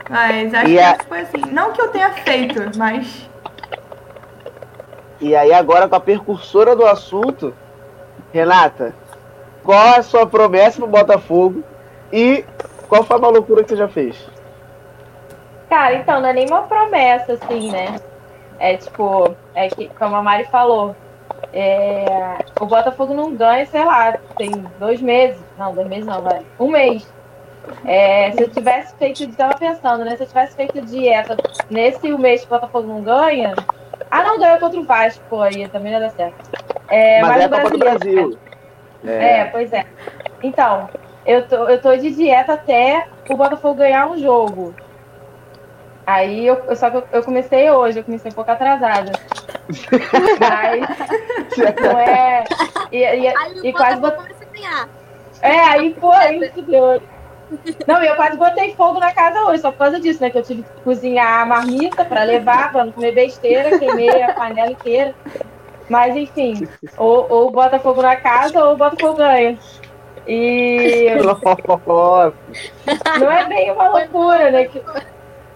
[0.09, 1.41] Mas acho E que a- foi assim.
[1.51, 3.29] Não que eu tenha feito, mas.
[5.21, 7.53] E aí agora com a percursora do assunto,
[8.33, 8.95] Renata,
[9.65, 11.65] qual é a sua promessa no Botafogo
[12.13, 12.45] e
[12.89, 14.17] qual foi a loucura que você já fez?
[15.69, 17.99] Cara, então, não é nem uma promessa, assim, né?
[18.61, 20.95] É tipo, é que, como a Mari falou,
[21.55, 22.05] é,
[22.61, 25.41] o Botafogo não ganha, sei lá, tem dois meses.
[25.57, 26.43] Não, dois meses não, vai.
[26.59, 27.07] Um mês.
[27.85, 30.17] É, se eu tivesse feito, eu tava pensando, né?
[30.17, 31.37] Se eu tivesse feito dieta
[31.71, 33.55] nesse mês que o Botafogo não ganha.
[34.11, 36.51] Ah, não, ganhou contra o Vasco, pô, aí também não ia dar certo.
[36.89, 38.39] É, Mas é a o Copa do Brasil.
[39.07, 39.87] é, pois é.
[40.43, 40.89] Então,
[41.25, 44.75] eu tô, eu tô de dieta até o Botafogo ganhar um jogo.
[46.07, 49.13] Aí eu, eu- só que eu, eu comecei hoje, eu comecei um pouco atrasada.
[50.41, 52.45] Mas não é.
[52.93, 54.35] E, e, Aí e quase botei.
[55.43, 55.95] É, aí
[56.55, 57.03] fudeu.
[57.87, 60.31] Não, e eu quase botei fogo na casa hoje, só por causa disso, né?
[60.31, 64.33] Que eu tive que cozinhar a marmita pra levar, pra não comer besteira, queimei a
[64.33, 65.15] panela inteira.
[65.89, 69.59] Mas enfim, ou, ou bota fogo na casa ou bota fogo ganha.
[70.27, 72.33] E Nossa.
[73.21, 74.65] não é bem uma loucura, né?
[74.65, 74.83] que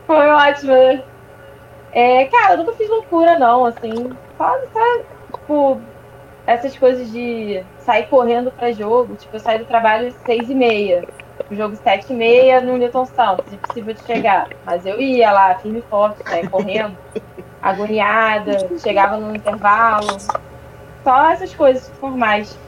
[0.07, 0.73] Foi ótimo.
[0.73, 1.03] né?
[1.92, 4.11] É, cara, eu nunca fiz loucura, não, assim.
[4.37, 4.98] Só, só,
[5.33, 5.81] tipo,
[6.46, 9.14] essas coisas de sair correndo pra jogo.
[9.16, 11.07] Tipo, eu saí do trabalho às seis e meia.
[11.51, 14.48] O jogo sete e meia no Newton Santos, impossível de chegar.
[14.66, 16.96] Mas eu ia lá, firme e forte, saia correndo,
[17.62, 20.18] agoniada, chegava no intervalo.
[21.03, 22.59] Só essas coisas formais.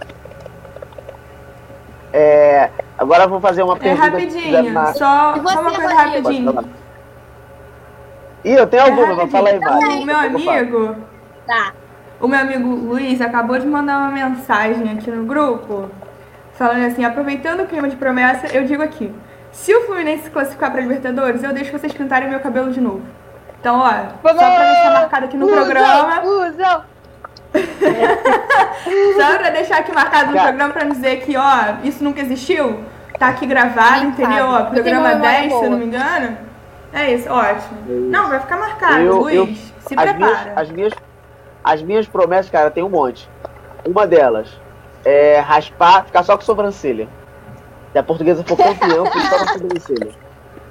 [2.13, 4.09] É, agora eu vou fazer uma É pergunta.
[4.11, 4.93] rapidinho, Na...
[4.95, 6.71] só, E você, só uma coisa rapidinho.
[8.45, 9.59] Ih, eu tenho É alguma, mas fala aí.
[9.61, 9.85] Mari.
[10.03, 10.97] O meu amigo,
[11.47, 11.73] Tá.
[12.21, 15.91] o meu amigo Luiz acabou de mandar uma mensagem aqui no grupo,
[16.55, 19.13] falando assim, aproveitando o clima de promessa, eu digo aqui,
[19.53, 23.03] se o Fluminense se classificar para Libertadores, eu deixo vocês pintarem meu cabelo de novo.
[23.61, 26.23] Então, ó, só pra deixar marcado aqui no programa,
[29.17, 30.49] só pra deixar aqui marcado no Cara.
[30.49, 32.81] programa pra dizer que, ó, isso nunca existiu,
[33.19, 34.47] tá aqui gravado, Sim, entendeu?
[34.47, 36.50] Ó, programa tenho uma memória 10, se eu não me engano.
[36.93, 37.79] É isso, ótimo.
[37.87, 39.37] Não, vai ficar marcado, Eu- Luiz.
[39.37, 40.61] eu- se as, minhas, prepara.
[40.61, 40.93] as, minhas,
[41.65, 43.29] as minhas promessas, cara, tem um monte.
[43.87, 44.49] Uma delas
[45.05, 47.09] é raspar, ficar só com sobrancelha.
[47.93, 50.11] Se a portuguesa for campeão, fica só com sobrancelha.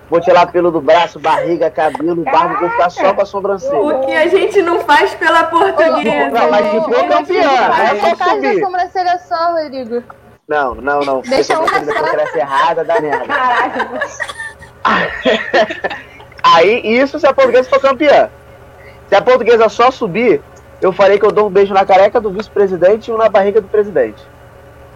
[0.09, 3.77] Vou tirar pelo do braço, barriga, cabelo, barba, vou ficar só com a sobrancelha.
[3.79, 6.29] O que a gente não faz pela portuguesa.
[6.31, 7.07] Não, mas se for gente.
[7.09, 8.59] campeã, é só Faz a subir.
[8.59, 10.03] sobrancelha só, Rodrigo.
[10.47, 11.21] Não, não, não.
[11.21, 12.05] Deixa se a uma portuguesa só.
[12.05, 13.25] for crescer errada, dá merda.
[13.25, 13.89] Caraca,
[16.53, 18.29] Aí, isso se a portuguesa for campeã.
[19.07, 20.41] Se a portuguesa só subir,
[20.81, 23.59] eu falei que eu dou um beijo na careca do vice-presidente e um na barriga
[23.59, 24.21] do presidente.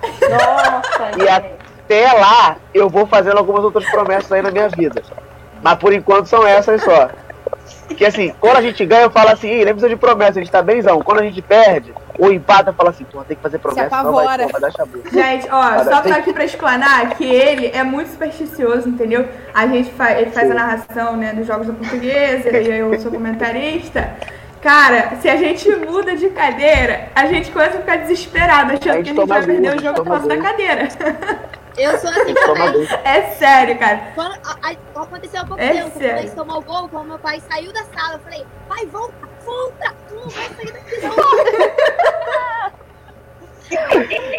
[0.02, 5.02] nossa, E até lá, eu vou fazendo algumas outras promessas aí na minha vida.
[5.62, 7.10] Mas por enquanto são essas só.
[7.88, 10.44] Porque assim, quando a gente ganha, eu falo assim, "Ih, nem precisa de promessa, a
[10.44, 11.02] gente tá benzão.
[11.02, 14.47] Quando a gente perde, ou empata, eu falo assim, tem que fazer promessa, vai, apavora.
[14.47, 15.02] vai dar chabu.
[15.12, 19.28] Gente, ó, Cara, só tem- aqui pra explanar que ele é muito supersticioso, entendeu?
[19.54, 23.12] A gente faz, ele faz a narração, né, dos jogos da portuguesa, e eu sou
[23.12, 24.13] comentarista.
[24.62, 28.82] Cara, se a gente muda de cadeira, a gente começa a ficar desesperado, A achando
[29.04, 30.88] que a gente vai perder o jogo por causa da cadeira.
[31.78, 32.88] Eu sou A assim também.
[33.04, 33.99] É sério, cara.
[34.15, 36.08] Quando, a, a- aconteceu há pouco É tempo, sério.
[36.10, 38.86] quando a gente tomou o gol, quando meu pai saiu da sala, eu falei, pai,
[38.86, 39.13] volta,
[39.45, 41.13] volta, tu não vai sair daqui não.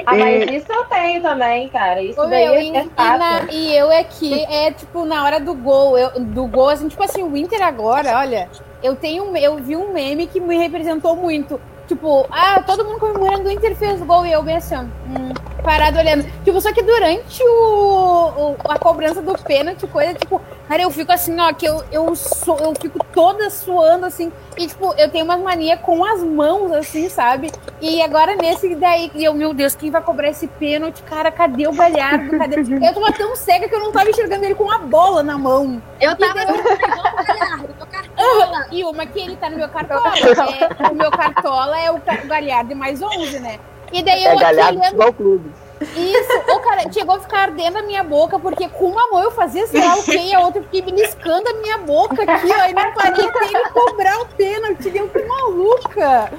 [0.06, 2.00] Ah, mas isso eu tenho também, cara.
[2.02, 5.24] Isso Ô, daí meu, é, e, é e na- e eu aqui, é tipo, na
[5.24, 8.48] hora do gol, eu, do gol, assim, tipo assim, o Inter agora, olha,
[8.82, 11.60] eu tenho, um- eu vi um meme que me representou muito.
[11.88, 15.32] Tipo, ah, todo mundo comemorando o Inter fez gol e eu bem assim, ó, hum,
[15.62, 16.24] parado olhando.
[16.42, 21.12] Tipo, só que durante o, o- a cobrança do pênalti, coisa, tipo, cara, eu fico
[21.12, 25.24] assim, ó, que eu, eu, sou, eu fico toda suando, assim, e tipo, eu tenho
[25.24, 27.50] umas mania com as mãos, assim, sabe?
[27.80, 31.02] E agora nesse daí, e eu, meu Deus, quem vai cobrar esse pênalti?
[31.02, 32.38] Cara, cadê o Galhardo?
[32.38, 32.56] Cadê?
[32.56, 35.82] Eu tava tão cega que eu não tava enxergando ele com a bola na mão.
[36.00, 38.66] Eu tava assim, igual o Galhardo, meu cartola.
[38.70, 40.12] E uma que ele tá no meu cartola.
[40.16, 43.58] é- o meu cartola é o o Galhardo mais 11, né?
[43.92, 45.52] E daí eu É aqui galhardo olhando, futebol clube.
[45.96, 49.30] Isso, o cara chegou a ficar ardendo a minha boca, porque com uma mão eu
[49.30, 52.48] fazia sei lá o quê, e a outra eu fiquei beliscando a minha boca aqui,
[52.50, 56.32] ó, e não parei pra ele cobrar o pênalti, deu que maluca.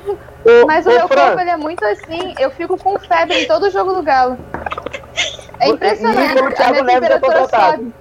[0.68, 3.94] Mas o meu corpo ele é muito assim, eu fico com febre em todo jogo
[3.94, 4.38] do Galo.
[5.60, 7.94] É impressionante, a minha é temperatura sobe.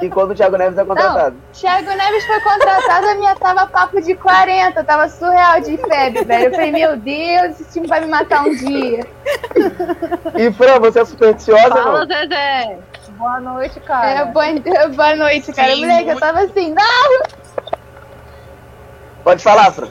[0.00, 1.36] E quando o Thiago Neves é contratado.
[1.52, 6.44] Thiago Neves foi contratado, a minha tava papo de 40, tava surreal de febre, velho.
[6.46, 9.06] Eu falei, meu Deus, esse time vai me matar um dia.
[10.36, 12.06] E Fran, você é supersticiosa Fala, não?
[12.06, 12.78] Zezé.
[13.10, 14.08] Boa noite, cara.
[14.08, 14.46] É, boa,
[14.88, 15.74] boa noite, cara.
[15.74, 16.20] Sim, Moleque, eu muito.
[16.20, 17.22] tava assim, não!
[19.22, 19.88] Pode falar, Fran.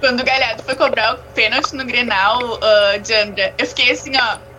[0.00, 4.49] Quando o Galhardo foi cobrar o pênalti no Grenal, uh, Diandra, eu fiquei assim, ó.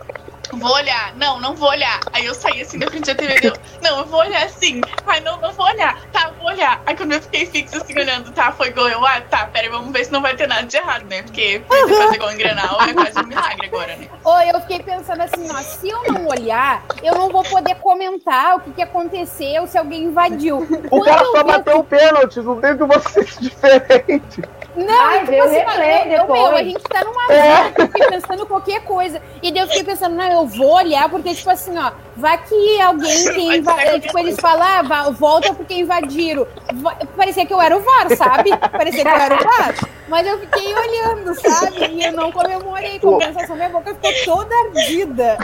[0.50, 1.14] Vou olhar.
[1.16, 2.00] Não, não vou olhar.
[2.12, 3.38] Aí eu saí assim da frente da TV.
[3.42, 3.52] Eu,
[3.82, 4.80] não, eu vou olhar sim.
[5.06, 6.00] Ai, não, não vou olhar.
[6.12, 6.82] Tá, vou olhar.
[6.86, 8.88] Aí quando eu fiquei fixa assim, olhando, tá, foi gol.
[8.88, 11.22] Eu, ah, tá, pera, vamos ver se não vai ter nada de errado, né?
[11.22, 14.08] Porque fazer gol em Grenal é quase um milagre agora, né?
[14.24, 18.56] Oi, eu fiquei pensando assim, ó, se eu não olhar, eu não vou poder comentar
[18.56, 20.58] o que, que aconteceu, se alguém invadiu.
[20.58, 24.42] O Quando cara só bateu o pênalti, não tem que você ser diferente.
[24.74, 27.72] Não, Ai, tipo vê o assim, replay eu, eu, meu, a gente tá numa zona,
[27.78, 29.20] eu fiquei pensando qualquer coisa.
[29.42, 32.80] E daí eu fiquei pensando, não, eu vou olhar, porque, tipo assim, ó, vai que
[32.80, 36.46] alguém tem Vai inva- sair Tipo, eles falam, ah, volta porque invadiram.
[36.74, 38.50] Va- Parecia que eu era o VAR, sabe?
[38.56, 39.74] Parecia que eu era o VAR.
[40.08, 41.86] Mas eu fiquei olhando, sabe?
[41.90, 42.98] E eu não comemorei.
[42.98, 45.36] Compensação, minha boca ficou toda ardida.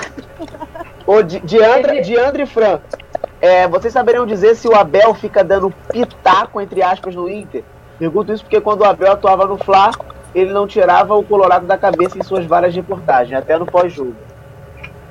[1.07, 2.81] Ô, Di- Diandra, Diandra e Fran,
[3.41, 7.63] é, vocês saberiam dizer se o Abel fica dando pitaco, entre aspas, no Inter?
[7.99, 9.91] Pergunto isso porque quando o Abel atuava no Fla,
[10.35, 14.15] ele não tirava o Colorado da cabeça em suas várias reportagens, até no pós-jogo.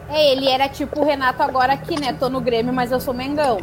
[0.09, 2.15] É, ele era tipo o Renato agora aqui, né?
[2.17, 3.59] Tô no Grêmio, mas eu sou Mengão.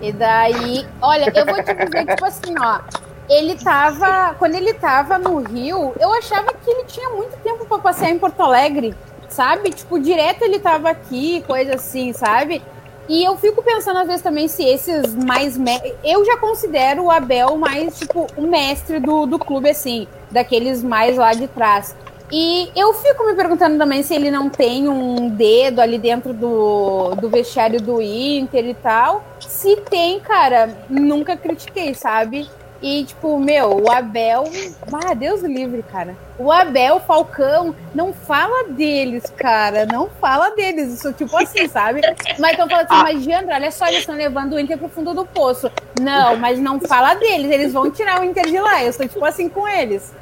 [0.00, 2.80] E daí, olha, eu vou te dizer, tipo assim, ó.
[3.28, 4.34] Ele tava.
[4.38, 8.18] Quando ele tava no Rio, eu achava que ele tinha muito tempo pra passear em
[8.18, 8.94] Porto Alegre,
[9.28, 9.70] sabe?
[9.70, 12.62] Tipo, direto ele tava aqui, coisa assim, sabe?
[13.08, 15.56] E eu fico pensando, às vezes, também, se esses mais.
[15.56, 20.82] me- Eu já considero o Abel mais, tipo, o mestre do, do clube, assim, daqueles
[20.82, 21.96] mais lá de trás.
[22.30, 27.14] E eu fico me perguntando também se ele não tem um dedo ali dentro do,
[27.14, 29.24] do vestiário do Inter e tal.
[29.40, 32.46] Se tem, cara, nunca critiquei, sabe?
[32.80, 34.44] E, tipo, meu, o Abel.
[34.92, 36.16] Ah, Deus livre, cara.
[36.38, 39.84] O Abel, o Falcão, não fala deles, cara.
[39.84, 40.94] Não fala deles.
[40.94, 42.00] Isso, tipo assim, sabe?
[42.38, 45.12] Mas estão falando assim, mas Diandra, olha só, eles estão levando o Inter pro fundo
[45.12, 45.70] do poço.
[46.00, 47.50] Não, mas não fala deles.
[47.50, 48.82] Eles vão tirar o Inter de lá.
[48.82, 50.14] Eu estou, tipo assim, com eles.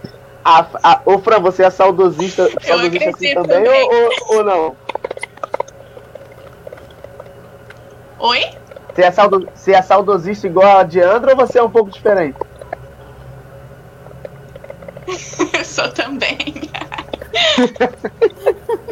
[0.43, 3.83] A, a, ô, Fran, você é saudosista, saudosista assim acredito também, também.
[3.83, 4.77] Ou, ou, ou não?
[8.19, 8.45] Oi?
[8.95, 12.39] Você é, saudo, você é saudosista igual a Diandra ou você é um pouco diferente?
[15.53, 16.39] Eu sou também.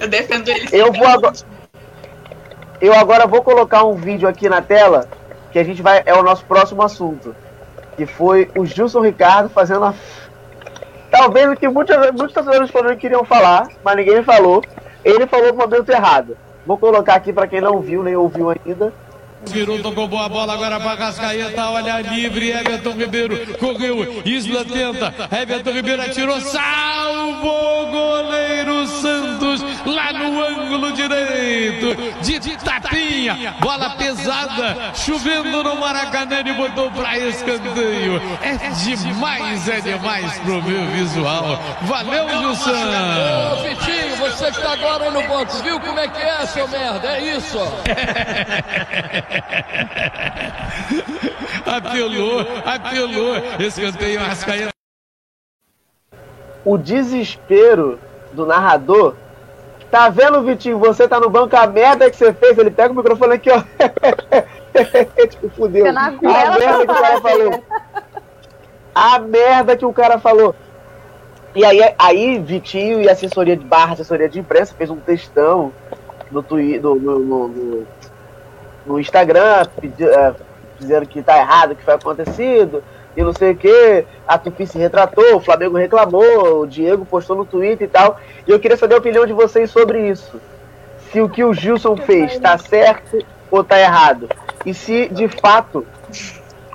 [0.00, 0.72] eu defendo eles.
[0.72, 1.34] Eu vou agora.
[2.80, 5.08] Eu agora vou colocar um vídeo aqui na tela
[5.52, 7.34] que a gente vai é o nosso próximo assunto,
[7.96, 9.94] que foi o Gilson Ricardo fazendo a
[11.10, 14.62] talvez o que muitos muitos torcedores que queriam falar, mas ninguém falou.
[15.04, 16.36] Ele falou no momento errado.
[16.66, 18.92] Vou colocar aqui para quem não viu nem ouviu ainda.
[19.50, 25.70] Virou, tocou boa bola agora para Cascaeta, olha livre, Everton Ribeiro correu, Isla tenta, Everton
[25.70, 35.62] Ribeiro atirou, salvo o goleiro Santos lá no ângulo direito, de tapinha, bola pesada, chovendo
[35.62, 38.20] no Maracanã e botou para escanteio.
[38.42, 41.58] É demais, é demais pro meu visual.
[41.82, 42.70] Valeu, Gilson!
[42.70, 47.16] Ô, Vitinho, você que tá agora no banco, viu como é que é, seu merda?
[47.16, 47.68] É isso, ó.
[51.66, 53.34] apelou, apelou.
[53.58, 54.70] Escanteio, Arrascaeta.
[56.64, 57.98] O desespero
[58.32, 59.16] do narrador.
[59.90, 60.78] Tá vendo, Vitinho?
[60.78, 62.56] Você tá no banco, a merda que você fez.
[62.58, 63.62] Ele pega o microfone aqui, ó.
[65.28, 65.86] tipo, fudeu.
[65.86, 67.64] A merda que o cara falou.
[68.94, 70.54] A merda que o cara falou.
[71.54, 75.72] E aí, aí Vitinho e a assessoria de barra, assessoria de imprensa, fez um textão
[76.30, 77.86] no, twi no, no, no,
[78.86, 80.34] no- Instagram, pedi- eh,
[80.78, 82.82] dizendo que tá errado o que foi acontecido,
[83.16, 84.04] e não sei o que.
[84.26, 88.18] A Tupi se retratou, o Flamengo reclamou, o Diego postou no Twitter e tal.
[88.46, 90.40] E eu queria saber a opinião de vocês sobre isso.
[91.12, 93.18] Se o que o Gilson fez tá certo
[93.50, 94.28] ou tá errado.
[94.66, 95.86] E se, de fato,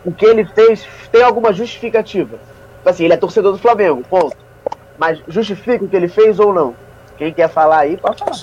[0.06, 2.38] o que ele fez tem alguma justificativa.
[2.78, 4.38] Tipo Assim, ele é torcedor do Flamengo, ponto.
[4.98, 6.74] Mas justifica o que ele fez ou não?
[7.17, 8.38] Quem quer falar aí, pode falar.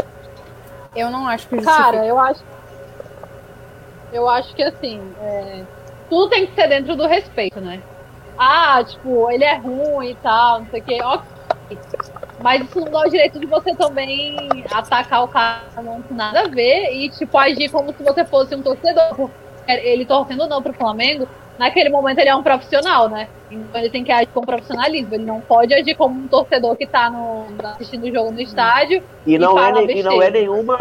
[0.94, 2.40] Eu não acho que Cara, eu acho.
[4.16, 5.62] Eu acho que assim, é,
[6.08, 7.82] tudo tem que ser dentro do respeito, né?
[8.38, 10.98] Ah, tipo, ele é ruim e tal, não sei o quê.
[11.02, 11.78] Ok.
[12.40, 14.36] Mas isso não dá o direito de você também
[14.72, 18.54] atacar o cara não tem nada a ver e, tipo, agir como se você fosse
[18.54, 19.30] um torcedor.
[19.66, 23.28] Ele torcendo não pro Flamengo, naquele momento ele é um profissional, né?
[23.50, 25.14] Então ele tem que agir com profissionalismo.
[25.14, 29.02] Ele não pode agir como um torcedor que tá no, assistindo o jogo no estádio.
[29.26, 30.78] E não, é, e não é nenhuma.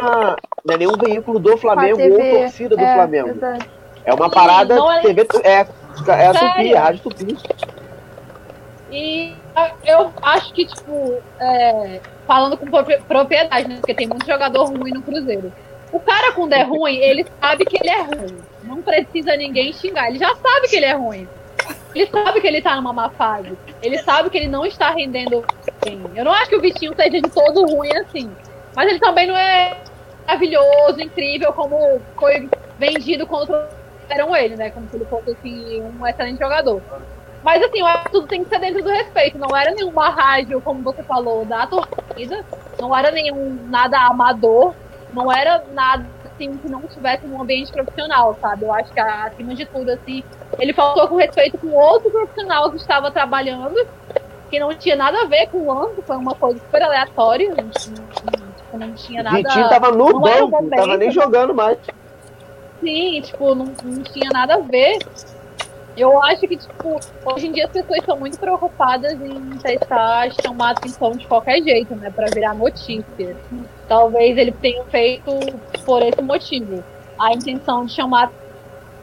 [0.63, 3.29] Não é nenhum veículo do Flamengo ou torcida do é, Flamengo.
[3.29, 3.65] exato.
[4.03, 5.27] É uma parada não é- TV.
[5.43, 6.33] É, é a?
[6.33, 7.37] Tupi, a Rádio Tupi.
[8.91, 9.33] E
[9.85, 13.77] eu acho que, tipo, é, falando com propri- propriedade, né?
[13.77, 15.51] Porque tem muito jogador ruim no Cruzeiro.
[15.91, 18.37] O cara, quando é ruim, ele sabe que ele é ruim.
[18.65, 20.09] Não precisa ninguém xingar.
[20.09, 21.27] Ele já sabe que ele é ruim.
[21.93, 23.57] Ele sabe que ele tá numa má fase.
[23.81, 25.45] Ele sabe que ele não está rendendo
[25.83, 26.01] bem.
[26.13, 28.29] Eu não acho que o Vitinho seja de todo ruim assim.
[28.75, 29.77] Mas ele também não é
[30.25, 33.69] maravilhoso, incrível, como foi vendido contra
[34.09, 34.69] eram ele, né?
[34.69, 36.81] Como se ele fosse assim, um excelente jogador.
[37.43, 39.37] Mas assim, eu acho que tudo tem que ser dentro do respeito.
[39.37, 42.43] Não era nenhuma rádio, como você falou, da torcida.
[42.79, 44.73] Não era nenhum nada amador.
[45.13, 48.65] Não era nada assim que não tivesse um ambiente profissional, sabe?
[48.65, 50.23] Eu acho que acima de tudo, assim,
[50.59, 53.75] ele faltou com respeito com outro profissional que estava trabalhando,
[54.49, 57.49] que não tinha nada a ver com o lance, foi uma coisa super aleatória.
[57.49, 57.95] Não, tinha-
[58.57, 59.37] tipo, não tinha nada.
[59.37, 61.77] Vitinho tava no não banco, tava momento, nem jogando mais.
[62.81, 64.99] Sim, tipo, não, não tinha nada a ver.
[65.97, 70.71] Eu acho que, tipo, hoje em dia as pessoas estão muito preocupadas em tentar chamar
[70.71, 72.11] atenção de qualquer jeito, né?
[72.11, 73.35] Pra virar notícia.
[73.87, 75.31] Talvez ele tenha feito
[75.85, 76.83] por esse motivo.
[77.19, 78.25] A intenção de chamar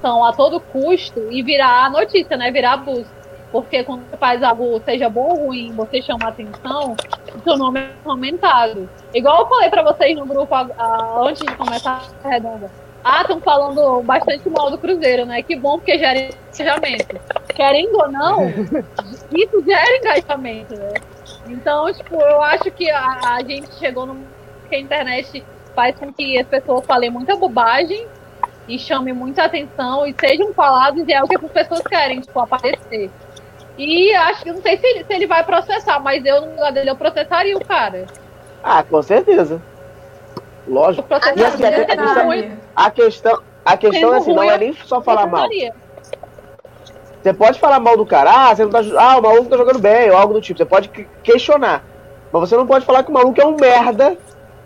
[0.00, 2.50] atenção a todo custo e virar notícia, né?
[2.50, 3.06] Virar buzz.
[3.50, 6.96] Porque quando você faz algo, seja bom ou ruim, você chama atenção,
[7.34, 8.88] o seu nome é comentado.
[9.14, 12.70] Igual eu falei pra vocês no grupo a- a- antes de começar a redonda.
[13.04, 15.42] Ah, estão falando bastante mal do Cruzeiro, né?
[15.42, 16.18] Que bom porque gera
[16.54, 17.20] engajamento.
[17.54, 18.38] Querendo ou não,
[19.34, 20.94] isso gera engajamento, né?
[21.48, 24.16] Então, tipo, eu acho que a, a gente chegou no
[24.72, 25.44] que a internet
[25.76, 28.06] faz com que as pessoas falem muita bobagem
[28.66, 32.40] e chamem muita atenção e sejam falados e é o que as pessoas querem, tipo,
[32.40, 33.10] aparecer.
[33.76, 36.72] E acho que não sei se ele, se ele vai processar, mas eu no lugar
[36.72, 38.06] dele eu processaria o cara.
[38.62, 39.60] Ah, com certeza.
[40.66, 41.06] Lógico.
[41.12, 42.32] Assim, a, questão,
[42.74, 45.48] a questão, a questão é assim, não é nem só falar mal.
[47.22, 49.78] Você pode falar mal do cara, ah, você não tá, ah, o maluco tá jogando
[49.78, 50.58] bem, ou algo do tipo.
[50.58, 51.84] Você pode que- questionar.
[52.32, 54.16] Mas você não pode falar que o maluco é um merda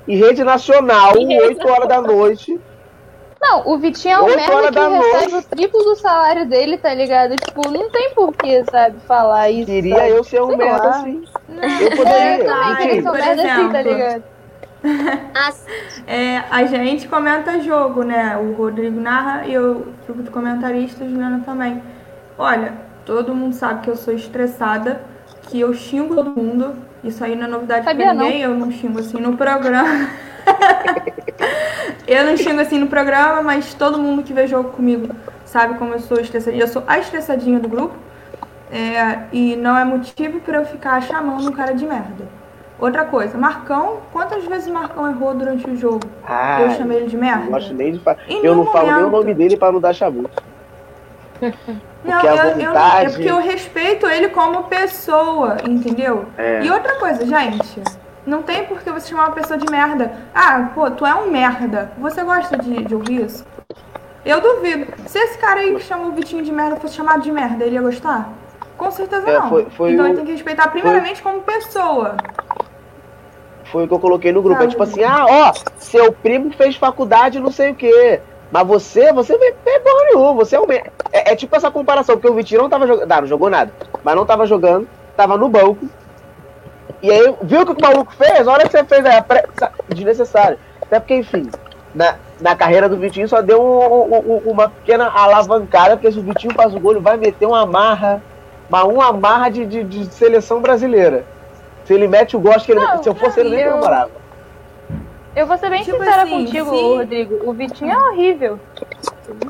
[0.07, 2.59] em rede nacional, Em rede 8 horas da noite.
[3.41, 5.35] Não, o Vitinho é um Oito merda horas que recebe noite.
[5.37, 7.37] o triplo do salário dele, tá ligado?
[7.37, 9.67] Tipo, não tem porquê, sabe, falar isso.
[9.67, 10.11] Queria sabe?
[10.11, 10.91] eu ser um Sei merda lá.
[10.97, 11.25] assim.
[11.49, 12.39] Não, Eu poderia.
[12.39, 14.25] Eu também queria ser um merda assim, tá ligado?
[16.07, 18.37] É, a gente comenta jogo, né?
[18.37, 21.83] O Rodrigo narra e eu fico de comentarista, a Juliana também.
[22.39, 25.01] Olha, todo mundo sabe que eu sou estressada,
[25.49, 26.75] que eu xingo todo mundo.
[27.05, 28.25] Isso aí não é novidade Sabia pra não.
[28.25, 30.09] ninguém, eu não xingo assim no programa.
[32.07, 35.95] eu não xingo assim no programa, mas todo mundo que vê jogo comigo sabe como
[35.95, 36.63] eu sou estressadinha.
[36.63, 37.95] Eu sou a estressadinha do grupo.
[38.71, 42.25] É, e não é motivo pra eu ficar chamando um cara de merda.
[42.79, 46.03] Outra coisa, Marcão, quantas vezes Marcão errou durante o jogo?
[46.27, 47.45] Ah, eu chamei ele de merda?
[47.45, 48.01] Não gosto nem de.
[48.29, 49.13] Em Eu não nenhum falo nem o momento.
[49.13, 50.29] nome dele pra não dar chabu.
[52.05, 56.27] Não, Porque a eu, eu vontade- é porque eu respeito ele como pessoa, entendeu?
[56.39, 56.63] É.
[56.63, 57.83] E outra coisa, gente,
[58.27, 60.13] não tem por que você chamar uma pessoa de merda.
[60.35, 61.91] Ah, pô, tu é um merda.
[61.99, 63.45] Você gosta de, de ouvir isso?
[64.25, 64.93] Eu duvido.
[65.07, 67.75] Se esse cara aí que chamou o Vitinho de merda fosse chamado de merda, ele
[67.77, 68.29] ia gostar?
[68.77, 69.49] Com certeza É, não.
[69.49, 72.17] foi- foi então o- ele tem que respeitar primeiramente como pessoa.
[73.73, 74.59] Foi o que eu coloquei no grupo.
[74.59, 74.71] É Sabe?
[74.73, 78.21] tipo assim, ah, ó, seu primo fez faculdade não sei o quê.
[78.51, 80.71] Mas você, você não é porra nenhuma, você é um.
[80.71, 80.83] É,
[81.13, 83.09] é tipo essa comparação, porque o Vitinho não tava jogando.
[83.09, 83.73] Não, não jogou nada.
[84.05, 85.87] Mas não tava jogando, tava no banco.
[87.03, 88.47] E aí, viu o que o maluco fez?
[88.47, 89.45] Olha o que você fez aí, pré-
[89.89, 90.59] desnecessário.
[90.83, 91.51] Até porque, enfim,
[91.95, 96.19] na, na carreira do Vitinho só deu um- um- um- uma pequena alavancada, porque se
[96.19, 98.23] o Vitinho faz o gol, ele vai meter uma marra,
[98.71, 101.25] mas uma marra de, de, de seleção brasileira.
[101.85, 104.11] Se ele mete o gol, acho que ele, Não, se eu fosse ele, nem comemorava.
[105.37, 107.49] Eu vou ser bem Tipo sincera assim, contigo, se- Rodrigo.
[107.49, 108.59] O Vitinho é horrível.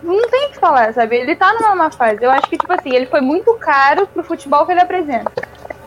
[0.03, 1.17] Não tem o que falar, sabe?
[1.17, 2.23] Ele tá numa má fase.
[2.23, 5.31] Eu acho que, tipo assim, ele foi muito caro pro futebol que ele apresenta.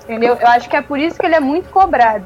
[0.03, 0.38] Entendeu?
[0.39, 2.25] Eu acho que é por isso que ele é muito cobrado.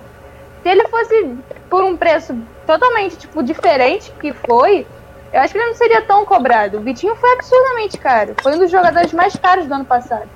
[0.61, 1.35] Se ele fosse
[1.69, 4.85] por um preço totalmente, tipo, diferente que foi,
[5.33, 6.77] eu acho que ele não seria tão cobrado.
[6.77, 8.35] O Vitinho foi absurdamente caro.
[8.41, 10.29] Foi um dos jogadores mais caros do ano passado.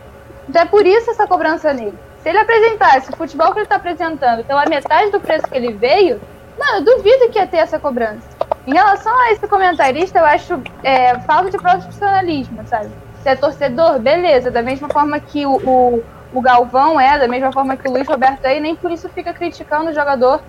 [0.49, 1.97] Então é por isso essa cobrança nele.
[2.23, 5.71] Se ele apresentasse o futebol que ele tá apresentando pela metade do preço que ele
[5.73, 6.19] veio,
[6.58, 8.28] não, eu duvido que ia ter essa cobrança.
[8.66, 12.89] Em relação a esse comentarista, eu acho é, falta de profissionalismo, sabe?
[13.22, 14.51] Se é torcedor, beleza.
[14.51, 16.03] Da mesma forma que o, o,
[16.34, 19.08] o Galvão é, da mesma forma que o Luiz Roberto é, e nem por isso
[19.10, 20.41] fica criticando o jogador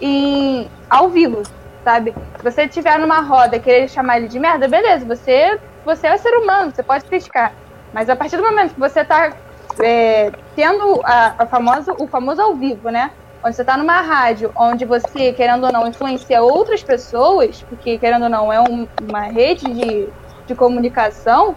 [0.00, 1.42] em, ao vivo,
[1.84, 2.14] sabe?
[2.36, 6.34] Se você estiver numa roda querer chamar ele de merda, beleza, você, você é ser
[6.36, 7.52] humano, você pode criticar.
[7.92, 9.32] Mas a partir do momento que você tá
[9.80, 13.10] é, tendo a, a famosa, o famoso ao vivo, né?
[13.44, 18.24] Onde você tá numa rádio, onde você, querendo ou não, influencia outras pessoas, porque, querendo
[18.24, 20.08] ou não, é um, uma rede de,
[20.46, 21.54] de comunicação,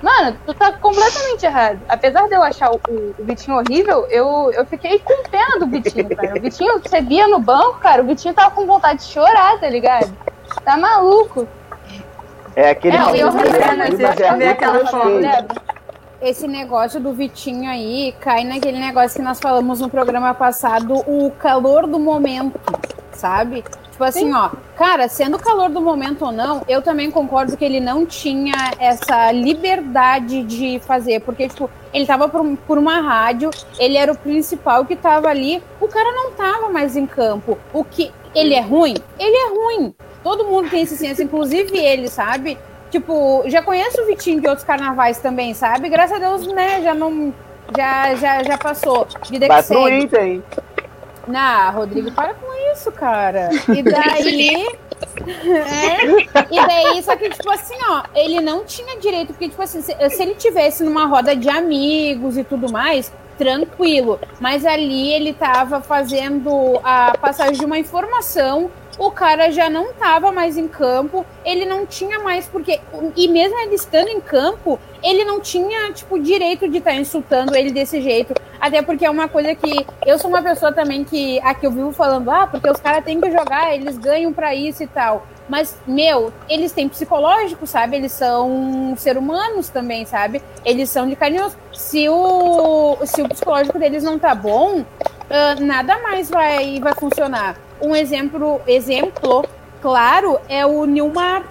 [0.00, 1.80] Mano, tu tá completamente errado.
[1.88, 5.66] Apesar de eu achar o, o, o, Vitinho horrível, eu, eu fiquei com pena do
[5.66, 6.38] Vitinho, cara.
[6.38, 9.68] O Vitinho, você via no banco, cara, o Vitinho tava com vontade de chorar, tá
[9.68, 10.08] ligado?
[10.64, 11.48] Tá maluco.
[12.54, 15.20] É aquele É, eu- eu- é Vê aquela foto.
[16.20, 21.30] Esse negócio do Vitinho aí cai naquele negócio que nós falamos no programa passado, o
[21.30, 22.58] calor do momento,
[23.12, 23.62] sabe?
[23.98, 27.64] Tipo assim, ó, cara, sendo o calor do momento ou não, eu também concordo que
[27.64, 33.50] ele não tinha essa liberdade de fazer, porque, tipo, ele tava por, por uma rádio,
[33.78, 37.58] ele era o principal que tava ali, o cara não tava mais em campo.
[37.72, 38.12] O que.
[38.34, 38.94] Ele é ruim?
[39.18, 39.94] Ele é ruim.
[40.22, 42.58] Todo mundo tem esse senso, inclusive ele, sabe?
[42.90, 45.88] Tipo, já conheço o Vitinho de outros carnavais também, sabe?
[45.88, 47.32] Graças a Deus, né, já não.
[47.76, 49.06] Já, já, já passou.
[49.28, 49.88] Vida Vai que pro.
[49.88, 50.42] Inter, hein?
[51.26, 53.50] Não, Rodrigo, para com isso, cara.
[53.68, 54.66] E daí.
[55.44, 56.06] É,
[56.50, 59.94] e daí, só que, tipo assim, ó, ele não tinha direito, porque, tipo assim, se,
[60.10, 64.18] se ele tivesse numa roda de amigos e tudo mais, tranquilo.
[64.40, 70.32] Mas ali ele tava fazendo a passagem de uma informação, o cara já não tava
[70.32, 72.80] mais em campo, ele não tinha mais, porque.
[73.16, 77.70] E mesmo ele estando em campo, ele não tinha, tipo, direito de estar insultando ele
[77.70, 78.34] desse jeito.
[78.60, 79.86] Até porque é uma coisa que.
[80.04, 81.38] Eu sou uma pessoa também que.
[81.40, 84.82] Aqui eu vivo falando, ah, porque os caras têm que jogar, eles ganham pra isso
[84.82, 85.24] e tal.
[85.48, 87.96] Mas, meu, eles têm psicológico, sabe?
[87.96, 90.42] Eles são ser humanos também, sabe?
[90.64, 91.38] Eles são de carne.
[91.72, 94.84] Se o, se o psicológico deles não tá bom,
[95.30, 97.67] ah, nada mais vai, vai funcionar.
[97.80, 99.44] Um exemplo, exemplo
[99.80, 101.44] claro é o Nilmar,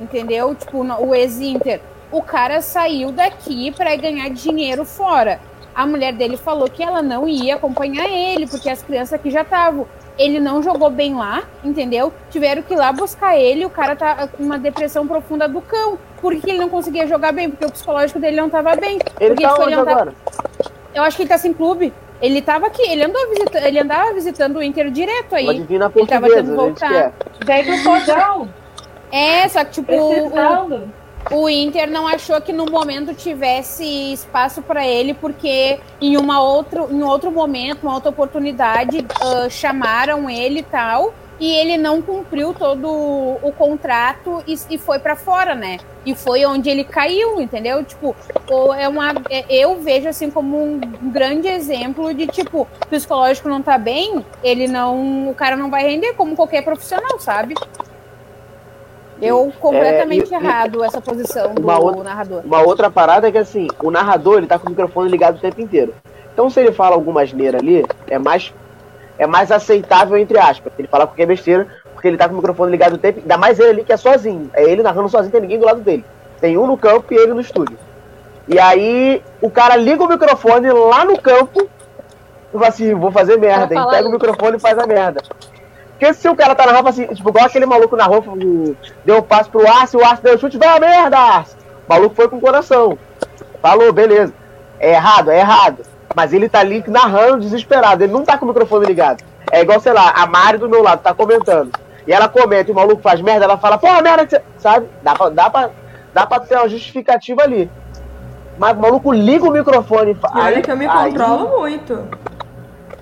[0.00, 0.54] entendeu?
[0.54, 1.80] Tipo, o ex-Inter.
[2.12, 5.40] O cara saiu daqui para ganhar dinheiro fora.
[5.74, 9.42] A mulher dele falou que ela não ia acompanhar ele, porque as crianças aqui já
[9.42, 9.88] estavam.
[10.16, 12.12] Ele não jogou bem lá, entendeu?
[12.30, 13.66] Tiveram que ir lá buscar ele.
[13.66, 15.98] O cara tá com uma depressão profunda do cão.
[16.20, 17.50] Por que ele não conseguia jogar bem?
[17.50, 19.00] Porque o psicológico dele não tava bem.
[19.18, 20.14] Ele porque, tá tipo, onde tava- agora?
[20.94, 21.92] Eu acho que ele tá sem clube.
[22.20, 25.46] Ele tava aqui, ele andou visitando, ele andava visitando o Inter direto aí.
[25.46, 27.12] Pode vir na Ele tava tendo que portuguesa, a gente voltar.
[27.44, 28.48] Vem pro Fogão.
[29.12, 30.90] É, só que tipo, o,
[31.30, 36.88] o Inter não achou que no momento tivesse espaço pra ele, porque em uma outro,
[36.90, 42.54] em outro momento, uma outra oportunidade, ah, chamaram ele e tal, e ele não cumpriu
[42.54, 45.78] todo o contrato e, e foi pra fora, né?
[46.06, 47.82] E foi onde ele caiu, entendeu?
[47.84, 48.14] Tipo,
[48.78, 50.80] é uma, é- eu vejo assim como um
[51.10, 55.82] grande exemplo de tipo, o psicológico não tá bem, ele não, o cara não vai
[55.82, 57.54] render como qualquer profissional, sabe?
[59.22, 62.42] Eu completamente e- e- errado essa posição do Uma outra- narrador.
[62.44, 65.40] Uma outra parada é que assim, o narrador ele tá com o microfone ligado o
[65.40, 65.94] tempo inteiro.
[66.32, 68.52] Então se ele fala alguma asneira ali, é mais
[69.18, 70.72] é mais aceitável entre aspas.
[70.78, 73.58] Ele fala qualquer besteira, porque ele tá com o microfone ligado o tempo, ainda mais
[73.58, 74.50] ele ali que é sozinho.
[74.54, 76.04] É ele narrando sozinho, tem ninguém do lado dele.
[76.40, 77.78] Tem um no campo e ele no estúdio.
[78.46, 83.38] E aí o cara liga o microfone lá no campo e fala assim, vou fazer
[83.38, 85.22] merda, e pega o microfone e faz a merda.
[85.90, 89.22] Porque se o cara tá narrando assim, tipo, igual aquele maluco na o- deu um
[89.22, 91.56] passo pro Arce, o Arce deu um chute, vai a merda, Arce!
[91.88, 92.98] O maluco foi com o coração.
[93.62, 94.32] Falou, beleza.
[94.78, 95.82] É errado, é errado.
[96.14, 99.22] Mas ele tá ali narrando desesperado, ele não tá com o microfone ligado.
[99.50, 101.70] É igual, sei lá, a Mari do meu lado tá comentando.
[102.06, 104.86] E ela comenta e o maluco faz merda, ela fala, porra, merda, que você-" sabe?
[105.02, 105.70] Dá pra, dá, pra,
[106.12, 107.70] dá pra ter uma justificativa ali.
[108.58, 110.44] Mas o maluco liga o microfone e fala.
[110.44, 112.08] Olha que eu me aí- controlo muito.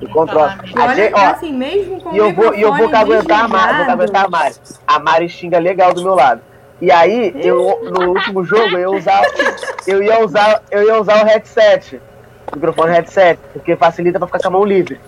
[0.01, 0.59] Me controla.
[0.65, 2.91] E olha gente- que, ó, assim, mesmo com e eu vou, e eu vou microfone
[2.91, 4.55] caguentar a Mari, vou caguentar a Mari.
[4.87, 6.41] A Mari xinga legal do meu lado.
[6.81, 9.23] E aí, eu, no último jogo, eu, usar,
[9.87, 12.01] eu, ia usar, eu ia usar o headset.
[12.55, 15.01] Microfone headset, porque facilita pra ficar com a mão livre.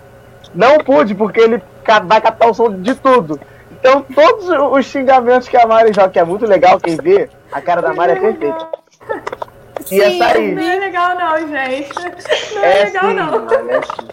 [0.55, 1.63] Não pude, porque ele
[2.07, 3.41] vai captar o som de tudo.
[3.73, 7.61] Então, todos os xingamentos que a Mari joga, que é muito legal, quem vê, a
[7.61, 8.69] cara da Mari é perfeita.
[9.91, 10.59] Ia Não sair.
[10.59, 11.93] é legal não, gente.
[12.55, 13.27] Não é, É legal sim, não.
[13.31, 14.09] mano, é sim.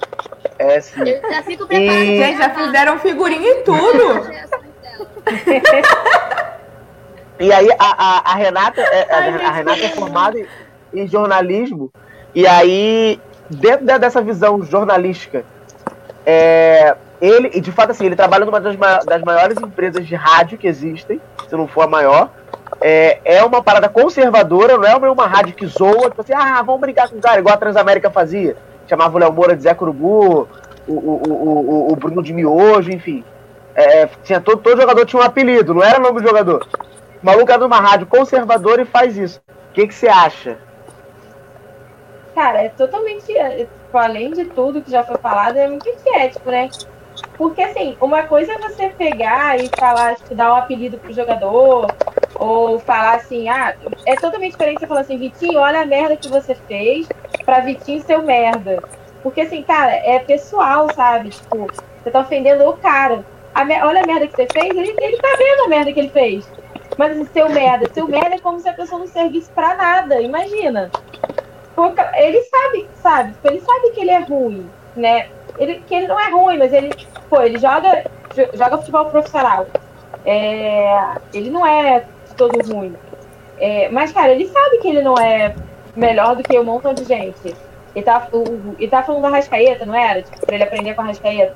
[0.59, 1.09] É sim.
[1.09, 2.05] Eu já fico E- preparada.
[2.05, 4.27] Gente, já fizeram figurinha e tudo.
[7.39, 9.17] E aí a, a, a Renata, é, a,
[9.49, 10.45] a Renata é formada em,
[10.93, 11.91] em jornalismo.
[12.33, 13.19] E aí,
[13.49, 15.43] dentro de- dessa visão jornalística,
[16.25, 18.75] é, ele, de fato assim, ele trabalha numa das,
[19.05, 22.29] das maiores empresas de rádio que existem, se não for a maior.
[22.79, 26.81] É, é uma parada conservadora, não é uma rádio que zoa, tipo assim, ah, vamos
[26.81, 28.55] brincar com o cara, igual a Transamérica fazia.
[28.87, 30.47] chamava o Léo Moura de Zé Curubu,
[30.87, 33.23] o, o, o, o, Bruno de Miojo, enfim.
[33.75, 36.65] É, tinha todo, todo jogador tinha um apelido, não era nome do jogador.
[37.21, 39.41] O maluco era numa rádio conservadora e faz isso.
[39.69, 40.57] O que você acha?
[42.33, 43.35] Cara, é totalmente.
[43.37, 46.69] É, tipo, além de tudo que já foi falado, é muito antiético, né?
[47.37, 51.87] Porque, assim, uma coisa é você pegar e falar, tipo, dar um apelido pro jogador,
[52.35, 53.75] ou falar assim, ah,
[54.05, 57.07] é totalmente diferente você falar assim, Vitinho, olha a merda que você fez
[57.45, 58.81] pra Vitinho ser o merda.
[59.21, 61.29] Porque, assim, cara, é pessoal, sabe?
[61.29, 61.67] Tipo,
[62.01, 63.23] você tá ofendendo o cara.
[63.53, 66.09] A olha a merda que você fez, ele, ele tá vendo a merda que ele
[66.09, 66.49] fez.
[66.97, 70.21] Mas assim, seu merda, seu merda é como se a pessoa não servisse pra nada,
[70.21, 70.89] imagina.
[72.15, 73.31] Ele sabe, sabe?
[73.33, 75.27] Tipo, ele sabe que ele é ruim, né?
[75.57, 76.91] Ele, que ele não é ruim, mas ele,
[77.29, 78.05] pô, ele joga,
[78.53, 79.67] joga futebol profissional.
[80.25, 82.03] É, ele não é
[82.37, 82.95] todo ruim.
[83.59, 85.53] É, mas, cara, ele sabe que ele não é
[85.95, 87.55] melhor do que um montão de gente.
[87.95, 90.21] Ele tá, o, ele tá falando da Rascaeta, não era?
[90.21, 91.55] Tipo, pra ele aprender com a Rascaeta.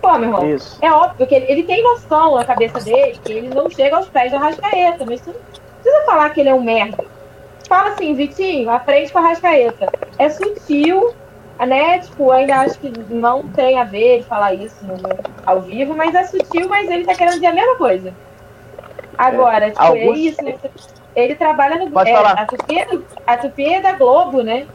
[0.00, 0.78] Pô, meu irmão, Isso.
[0.82, 4.08] é óbvio que ele, ele, tem noção na cabeça dele que ele não chega aos
[4.08, 5.36] pés da Rascaeta, mas tu não
[5.80, 7.04] precisa falar que ele é um merda.
[7.68, 9.90] Fala assim, Vitinho, aprende com a Rascaeta.
[10.18, 11.14] É sutil,
[11.58, 11.98] né?
[12.00, 14.96] Tipo, ainda acho que não tem a ver ele falar isso no,
[15.46, 18.14] ao vivo, mas é sutil, mas ele tá querendo dizer a mesma coisa.
[19.16, 19.70] Agora, é.
[19.70, 20.54] tipo, é isso, né?
[21.14, 21.90] Ele trabalha no.
[21.90, 22.32] Pode é, falar.
[22.32, 22.88] A Tupi, é,
[23.26, 24.66] a Tupi é da Globo, né?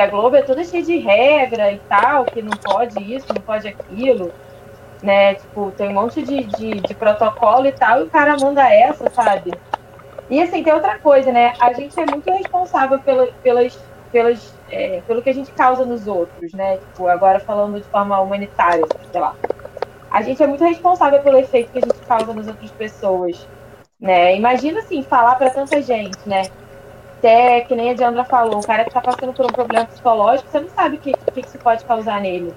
[0.00, 3.68] A Globo é toda cheia de regra e tal, que não pode isso, não pode
[3.68, 4.32] aquilo,
[5.02, 5.34] né?
[5.34, 9.10] Tipo, tem um monte de, de, de protocolo e tal, e o cara manda essa,
[9.10, 9.52] sabe?
[10.30, 11.52] E assim, tem outra coisa, né?
[11.60, 13.78] A gente é muito responsável pela, pelas,
[14.10, 16.78] pelas, é, pelo que a gente causa nos outros, né?
[16.78, 19.34] Tipo, agora falando de forma humanitária, sei lá.
[20.10, 23.46] A gente é muito responsável pelo efeito que a gente causa nas outras pessoas,
[24.00, 24.36] né?
[24.36, 26.44] Imagina, assim, falar para tanta gente, né?
[27.22, 30.50] até, que nem a Diandra falou, um cara que está passando por um problema psicológico,
[30.50, 32.52] você não sabe o que, que, que isso pode causar nele.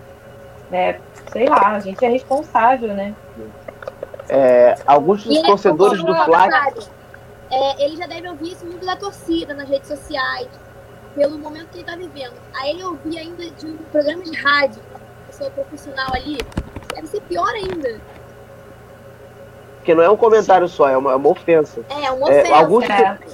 [0.72, 0.99] Né?
[1.32, 3.13] Sei lá, a gente é responsável, né?
[4.28, 6.84] É, alguns dos torcedores do Flávio.
[7.52, 10.48] É, ele já deve ouvir isso muito da torcida nas redes sociais,
[11.14, 12.34] pelo momento que ele está vivendo.
[12.54, 14.82] Aí ele ouvir ainda de um programa de rádio,
[15.28, 16.38] pessoa profissional ali,
[16.93, 18.00] deve ser pior ainda.
[19.78, 21.86] Porque não é um comentário só, é uma, é uma ofensa.
[21.89, 22.48] É, uma ofensa.
[22.48, 22.86] É, alguns,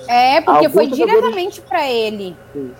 [0.09, 2.35] é porque foi diretamente para ele.
[2.51, 2.73] Sim.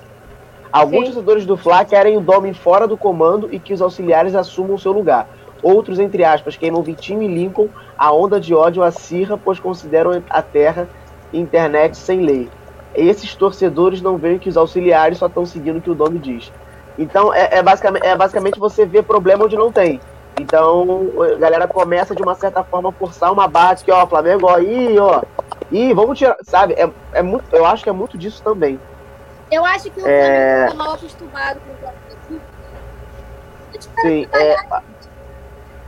[0.71, 4.77] Alguns torcedores do Fla querem o Domin fora do comando e que os auxiliares assumam
[4.77, 5.27] seu lugar.
[5.61, 10.41] Outros, entre aspas, queimam Vitinho e Lincoln a onda de ódio acirra, pois consideram a
[10.41, 10.89] terra
[11.33, 12.49] internet sem lei.
[12.93, 16.51] Esses torcedores não veem que os auxiliares só estão seguindo o que o Domi diz.
[16.97, 19.99] Então, é, é, basicamente, é basicamente você ver problema onde não tem.
[20.39, 24.47] Então, a galera começa de uma certa forma a forçar uma bate que, ó, Flamengo,
[24.49, 25.21] ó, ih, ó,
[25.71, 26.73] ih, vamos tirar, sabe?
[26.73, 28.79] É, é muito, eu acho que é muito disso também.
[29.51, 30.67] Eu acho que o é...
[30.67, 32.41] Flamengo tá mal acostumado com o Flamengo.
[34.01, 34.55] Sim, é,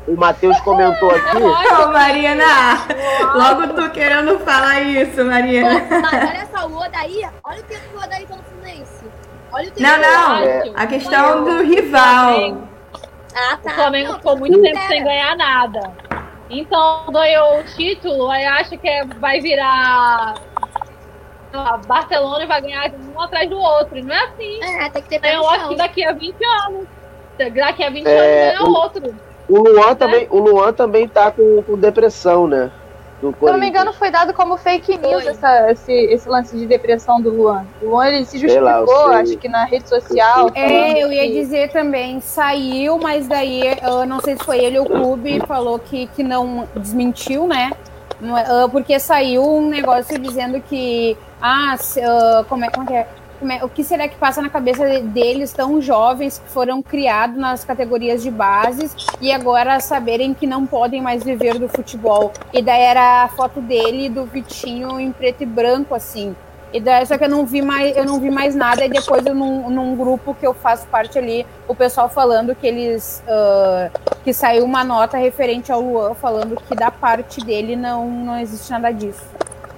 [0.08, 1.38] o Matheus comentou aqui.
[1.38, 2.46] Ô, Marina!
[3.34, 5.82] Logo tu querendo falar isso, Marina.
[5.90, 9.06] Mas olha só, o Odaí, olha o tempo que o Odaí tá no Fluminense.
[9.52, 10.72] Olha o tempo não, não, é...
[10.76, 12.58] a questão do rival.
[13.36, 13.72] Ah, tá.
[13.72, 15.92] O Flamengo ficou muito tempo sem ganhar nada.
[16.50, 20.36] Então ganhou o título, aí acha que é, vai virar
[21.88, 24.04] Barcelona e vai ganhar um atrás do outro.
[24.04, 24.64] Não é assim.
[24.64, 26.36] É, tem que ter Eu acho que daqui a 20
[26.66, 26.88] anos.
[27.38, 29.16] Daqui a 20 é, anos ganha o, outro.
[29.48, 29.96] O Luan, é.
[29.96, 32.72] também, o Luan também tá com, com depressão, né?
[33.32, 37.22] Se não me engano, foi dado como fake news essa, esse, esse lance de depressão
[37.22, 37.66] do Luan.
[37.82, 40.50] O Luan ele se justificou, lá, acho que na rede social.
[40.54, 44.86] É, eu ia dizer também, saiu, mas daí eu não sei se foi ele ou
[44.86, 47.72] o clube, falou que, que não desmentiu, né?
[48.22, 51.18] É, porque saiu um negócio dizendo que.
[51.42, 51.76] Ah,
[52.48, 53.08] como é, como é, é
[53.62, 58.24] o que será que passa na cabeça deles tão jovens que foram criados nas categorias
[58.24, 62.32] de bases e agora saberem que não podem mais viver do futebol.
[62.54, 66.36] E daí era a foto dele do Vitinho em preto e branco assim.
[66.72, 69.24] E daí, só que eu não vi mais, eu não vi mais nada, e depois
[69.24, 73.24] eu, num, num grupo que eu faço parte ali, o pessoal falando que eles.
[73.28, 78.40] Uh, que saiu uma nota referente ao Luan falando que da parte dele não, não
[78.40, 79.22] existe nada disso.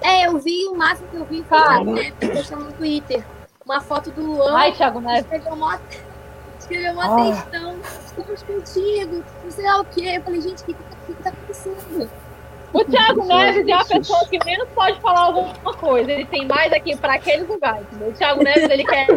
[0.02, 2.14] É, eu vi o máximo que eu vi falar, né?
[2.32, 3.24] Postando no Twitter
[3.66, 4.56] uma foto do Luan.
[4.56, 5.22] Ai, Thiago Neves.
[5.22, 5.82] Escreveu uma,
[6.60, 7.32] escreveu uma oh.
[7.32, 7.80] textão.
[8.06, 10.14] Estamos contigo, não sei lá o quê.
[10.18, 12.10] Eu falei, gente, o que, que, que tá acontecendo?
[12.72, 16.12] O Thiago Neves é a pessoa que menos pode falar alguma coisa.
[16.12, 17.82] Ele tem mais aqui para aquele lugar.
[17.82, 18.10] Entendeu?
[18.10, 19.08] O Thiago Neves ele quer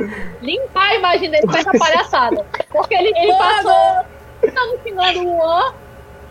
[0.40, 2.46] limpar a imagem dele com essa palhaçada.
[2.70, 4.04] Porque ele, ele passou
[4.42, 5.74] no final do Luan.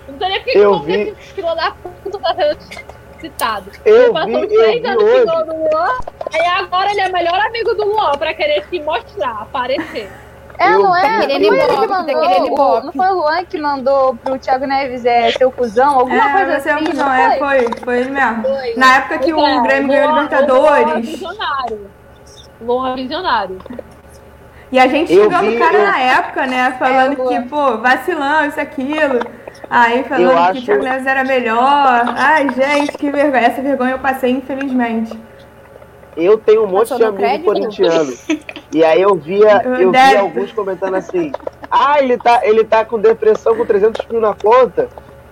[0.08, 1.10] Não sei nem porque eu vi...
[1.10, 2.97] esse filho da puta tá sendo
[3.32, 3.72] citado.
[3.86, 5.04] Eu passou vi, três anos
[5.48, 5.98] no Luan,
[6.34, 10.10] aí agora ele é melhor amigo do Luan pra querer se mostrar, aparecer.
[10.60, 11.02] É, Eu não é?
[11.04, 12.78] Tá Não foi ele que mandou.
[12.78, 12.84] o-.
[12.86, 16.00] Não foi o Luan que mandou pro Thiago Neves é seu cuzão?
[16.00, 16.86] Alguma É, coisa é assim?
[16.86, 17.68] cuzão, não é, foi?
[17.84, 18.42] foi, ele mesmo.
[18.44, 18.74] Foi.
[18.76, 21.06] Na época que o É, Grêmio ganhou a Luan- Luan Libertadores.
[21.10, 21.92] visionário.
[22.60, 23.60] Luan visionário.
[24.72, 26.76] E a gente Eu xingando vi, o cara eu- na época, né?
[26.80, 27.48] Falando É, que, Luan.
[27.48, 29.20] pô, vacilão, isso, aquilo.
[29.70, 32.04] Aí Eu falando que acho- o Thiago Neves era melhor.
[32.16, 33.44] Ai, gente, que vergonha.
[33.48, 35.18] Essa vergonha eu passei, infelizmente.
[36.16, 38.14] Eu tenho um monte Passou de amigo corintiano.
[38.74, 40.10] E aí eu via, eu Deve.
[40.12, 41.32] via alguns comentando assim:
[41.70, 44.88] Ah, ele tá, ele tá com depressão com 300 mil na conta.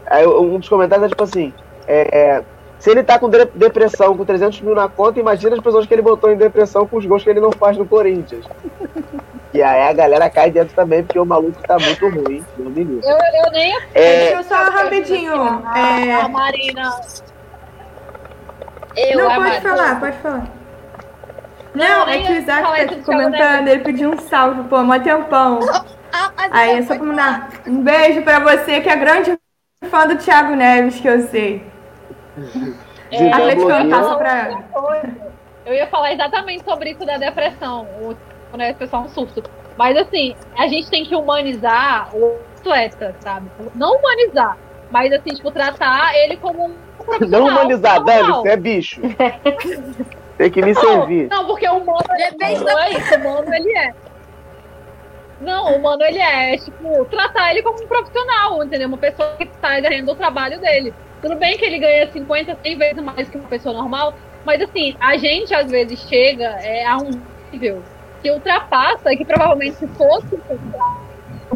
[0.05, 1.51] Aí um dos comentários é tipo assim:
[1.88, 2.43] é, é,
[2.77, 5.93] Se ele tá com de- depressão com 300 mil na conta, imagina as pessoas que
[5.93, 8.45] ele botou em depressão com os gols que ele não faz no Corinthians.
[9.55, 12.45] E aí a galera cai dentro também, porque o maluco tá muito ruim.
[12.57, 13.01] Meu menino.
[13.01, 15.33] Eu, eu nem É, Deixa eu só rapidinho.
[15.65, 16.13] a, É...
[16.21, 16.99] a Marina.
[18.97, 20.47] Eu, Não, pode falar, pode falar.
[21.73, 24.97] Não, Não, é que o Isaac tá aqui comentando, ele pediu um salve, pô, mó
[24.99, 25.59] tempão.
[26.13, 29.37] Ah, mas Aí não, é só pra mandar um beijo pra você, que é grande
[29.89, 31.65] fã do Thiago Neves, que eu sei.
[32.37, 33.89] de Atleticano blogueiro.
[33.89, 34.63] passa pra.
[35.65, 37.85] Eu ia falar exatamente sobre isso da depressão.
[38.01, 38.15] O
[38.57, 39.43] né, o pessoal um surto.
[39.77, 43.49] Mas assim, a gente tem que humanizar o atleta, sabe?
[43.75, 44.57] Não humanizar,
[44.89, 47.41] mas assim, tipo, tratar ele como um profissional.
[47.41, 49.01] Não humanizar, Dani, você é bicho.
[50.37, 51.29] Tem que me Não, servir.
[51.29, 53.93] não, porque o humano Depende não é isso, o humano ele é.
[55.39, 58.87] Não, o humano ele é, tipo, tratar ele como um profissional, entendeu?
[58.87, 60.93] Uma pessoa que tá exercendo o trabalho dele.
[61.21, 64.13] Tudo bem que ele ganha 50, 100 vezes mais que uma pessoa normal,
[64.45, 67.09] mas assim, a gente às vezes chega é, a um
[67.51, 67.81] nível
[68.26, 70.39] que ultrapassa e que provavelmente se fosse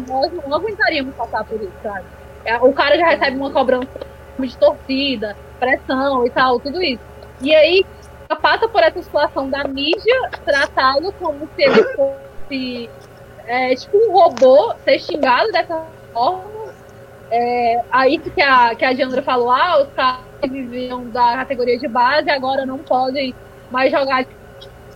[0.06, 2.04] nós não aguentaríamos passar por isso, sabe?
[2.44, 3.88] É, O cara já recebe uma cobrança
[4.38, 7.02] de torcida, pressão e tal, tudo isso.
[7.42, 7.84] E aí
[8.40, 12.90] passa por essa situação da mídia tratá-lo como se ele fosse
[13.46, 16.72] é, tipo um robô ser xingado dessa forma.
[17.32, 21.78] É, aí que a, que a Diandra falou, ah, os caras que viviam da categoria
[21.78, 23.34] de base agora não podem
[23.72, 24.24] mais jogar.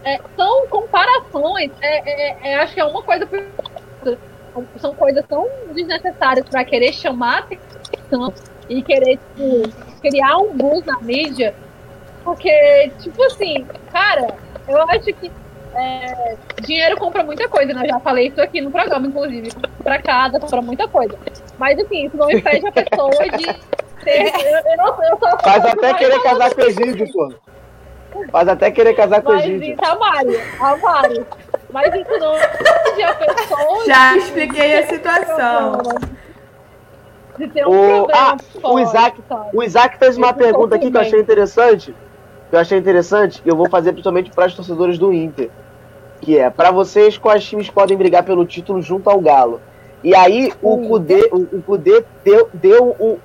[0.05, 3.42] É, são comparações, é, é, é, acho que é uma coisa por.
[4.78, 8.32] São coisas tão desnecessárias para querer chamar atenção
[8.68, 11.55] e querer tipo, criar um buzz na mídia.
[12.22, 14.28] Porque, tipo assim, cara,
[14.68, 15.30] eu acho que
[15.74, 17.82] é, dinheiro compra muita coisa, né?
[17.84, 19.50] Eu já falei isso aqui no programa, inclusive.
[19.78, 21.18] Compra casa, compra muita coisa.
[21.59, 23.46] Mas, assim, isso não impede a pessoa de
[24.05, 24.32] ter.
[24.44, 27.32] Eu, eu não, eu só Faz até querer casar com o Egídio, pô.
[28.31, 29.73] Faz até querer casar com o Mas Egídio.
[29.75, 31.27] isso, a Mari, a Mari.
[31.73, 33.85] Mas isso não a pessoa.
[33.87, 35.83] Já de- expliquei a situação.
[37.39, 39.49] De ter um O, ah, o Isaac, sabe?
[39.53, 41.95] o Isaac fez uma pergunta aqui que eu achei interessante.
[42.51, 45.51] Que eu achei interessante e eu vou fazer principalmente para os torcedores do Inter.
[46.21, 49.61] Que é, para vocês, quais times podem brigar pelo título junto ao Galo?
[50.03, 53.19] E aí o Cudê, o, o Cudê deu, deu um-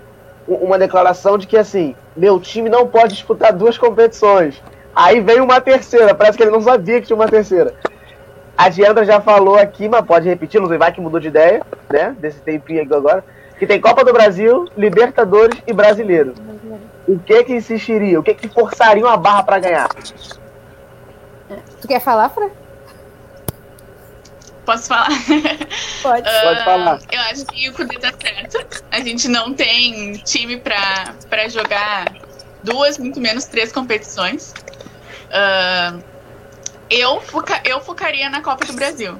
[0.47, 4.59] uma declaração de que assim, meu time não pode disputar duas competições.
[4.95, 7.73] Aí veio uma terceira, parece que ele não sabia que tinha uma terceira.
[8.57, 11.61] A Diandra já falou aqui, mas pode repetir, não sei, vai que mudou de ideia,
[11.89, 12.15] né?
[12.19, 13.23] Desse tempinho aqui agora.
[13.57, 16.33] Que tem Copa do Brasil, Libertadores e Brasileiro.
[17.07, 18.19] O que que insistiria?
[18.19, 19.87] O que que forçariam a barra pra ganhar?
[21.81, 22.49] Tu quer falar, Fran?
[24.65, 25.07] Posso falar?
[25.07, 25.63] Pode.
[26.03, 26.27] Pode
[26.59, 26.99] Ah, falar.
[27.11, 28.83] Eu acho que o Cudê tá certo.
[28.91, 32.05] A gente não tem time pra jogar
[32.63, 34.53] duas, muito menos três competições.
[35.31, 35.97] Ah,
[36.89, 39.19] eu, foca, eu focaria na Copa do Brasil.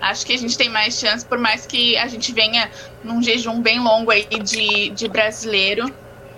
[0.00, 2.70] Acho que a gente tem mais chance, por mais que a gente venha
[3.02, 5.92] num jejum bem longo aí de, de brasileiro.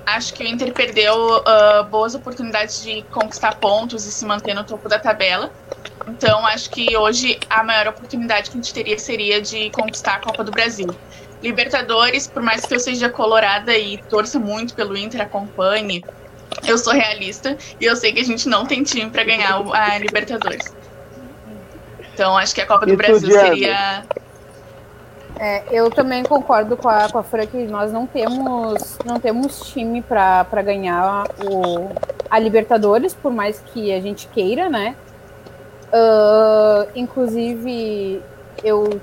[0.07, 4.65] Acho que o Inter perdeu ah, boas oportunidades de conquistar pontos e se manter no
[4.65, 5.53] topo da tabela.
[6.07, 10.21] Então, acho que hoje a maior oportunidade que a gente teria seria de conquistar a
[10.21, 10.89] Copa do Brasil.
[11.43, 16.03] Libertadores, por mais que eu seja colorada e torça muito pelo Inter, acompanhe,
[16.67, 19.99] eu sou realista e eu sei que a gente não tem time para ganhar a
[19.99, 20.73] Libertadores.
[22.15, 24.05] Então, acho que a Copa do Brasil seria.
[25.41, 29.71] É, eu também concordo com a, com a Fran que nós não temos, não temos
[29.71, 31.91] time para ganhar o,
[32.29, 34.97] a Libertadores, por mais que a gente queira, né?
[35.93, 38.21] Ah, inclusive,
[38.65, 39.01] eu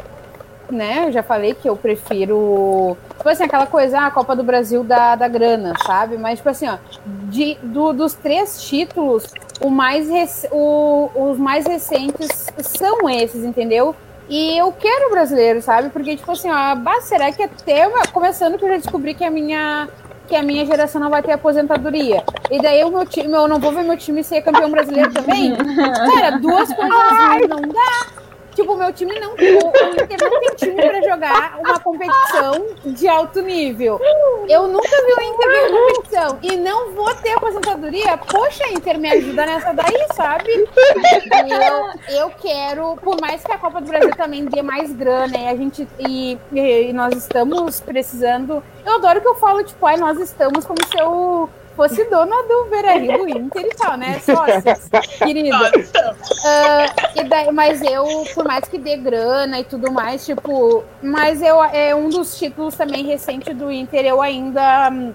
[0.69, 2.97] né, eu já falei que eu prefiro.
[3.25, 6.15] Tipo assim, aquela coisa, ah, a Copa do Brasil da, da grana, sabe?
[6.15, 6.77] Mas, tipo assim, ó,
[7.23, 9.25] de, do- dos três títulos,
[9.59, 13.95] o mais rec- o- os mais recentes são esses, entendeu?
[14.29, 15.89] E eu quero brasileiro, sabe?
[15.89, 19.31] Porque, tipo assim, ó, bah, será que até começando que eu já descobri que a
[19.31, 19.89] minha
[20.27, 22.23] que a minha geração não vai ter aposentadoria.
[22.51, 25.55] E daí o meu time, eu não vou ver meu time ser campeão brasileiro também?
[26.13, 28.24] Cara, duas coisas assim não dá.
[28.55, 29.31] Tipo o meu time não.
[29.31, 33.99] O, o Inter não tem time pra jogar uma competição de alto nível.
[34.47, 36.39] Eu nunca vi o Inter ganhar competição.
[36.41, 38.17] E não vou ter aposentadoria.
[38.17, 40.51] Poxa, Inter, me ajuda nessa daí, sabe?
[40.55, 45.47] Eu, eu quero, por mais que a Copa do Brasil também dê mais grana e
[45.47, 45.87] a gente.
[45.99, 48.63] E, e nós estamos precisando.
[48.85, 52.67] Eu adoro que eu falo, tipo, ai, nós estamos como se eu fosse dona do
[52.69, 54.19] Beira Rio, do Inter e tal, né?
[54.19, 55.71] Sócias, querida.
[55.75, 61.41] Uh, e daí, mas eu, por mais que dê grana e tudo mais, tipo, mas
[61.41, 65.13] eu é um dos títulos também recente do Inter, eu ainda hum,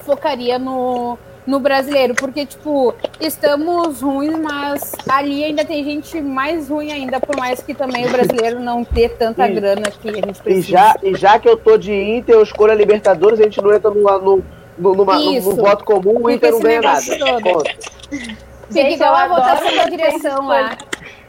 [0.00, 6.92] focaria no, no brasileiro, porque, tipo, estamos ruins, mas ali ainda tem gente mais ruim
[6.92, 10.38] ainda, por mais que também o brasileiro não dê tanta E- grana que a gente
[10.38, 10.66] E precisa.
[10.68, 13.72] já, e já que eu tô de Inter, eu escolho a Libertadores, a gente não
[13.72, 14.44] entra no, no,
[14.78, 15.50] numa, no, Isso.
[15.50, 17.00] no voto comum, o Fica Inter não ganha nada.
[17.00, 20.78] Fica igual a eu votação adoro da direção lá.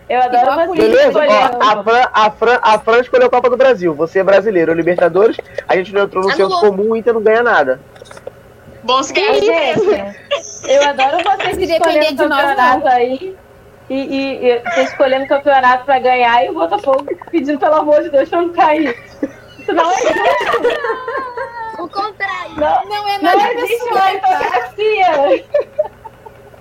[0.10, 0.90] Eu adoro a política.
[0.90, 1.20] Beleza?
[1.20, 3.94] Ó, a, Fran, a, Fran, a Fran escolheu a Copa do Brasil.
[3.94, 4.72] Você é brasileiro.
[4.72, 5.38] O Libertadores,
[5.68, 6.62] a gente não entrou no senso Anulou.
[6.62, 7.80] comum, o Inter não ganha nada.
[8.84, 9.46] Bons games.
[9.46, 10.16] gente,
[10.68, 13.36] eu adoro vocês Se depender escolhendo de nós, campeonato aí.
[13.90, 18.10] E, e, e vocês escolhendo campeonato pra ganhar e o Botafogo pedindo pelo amor de
[18.10, 18.98] Deus pra não cair.
[19.60, 21.29] Isso não é justo.
[21.84, 22.56] O contrário.
[22.56, 24.40] Não, Não é não nada existe pessoal, tá?
[24.40, 25.46] meritocracia.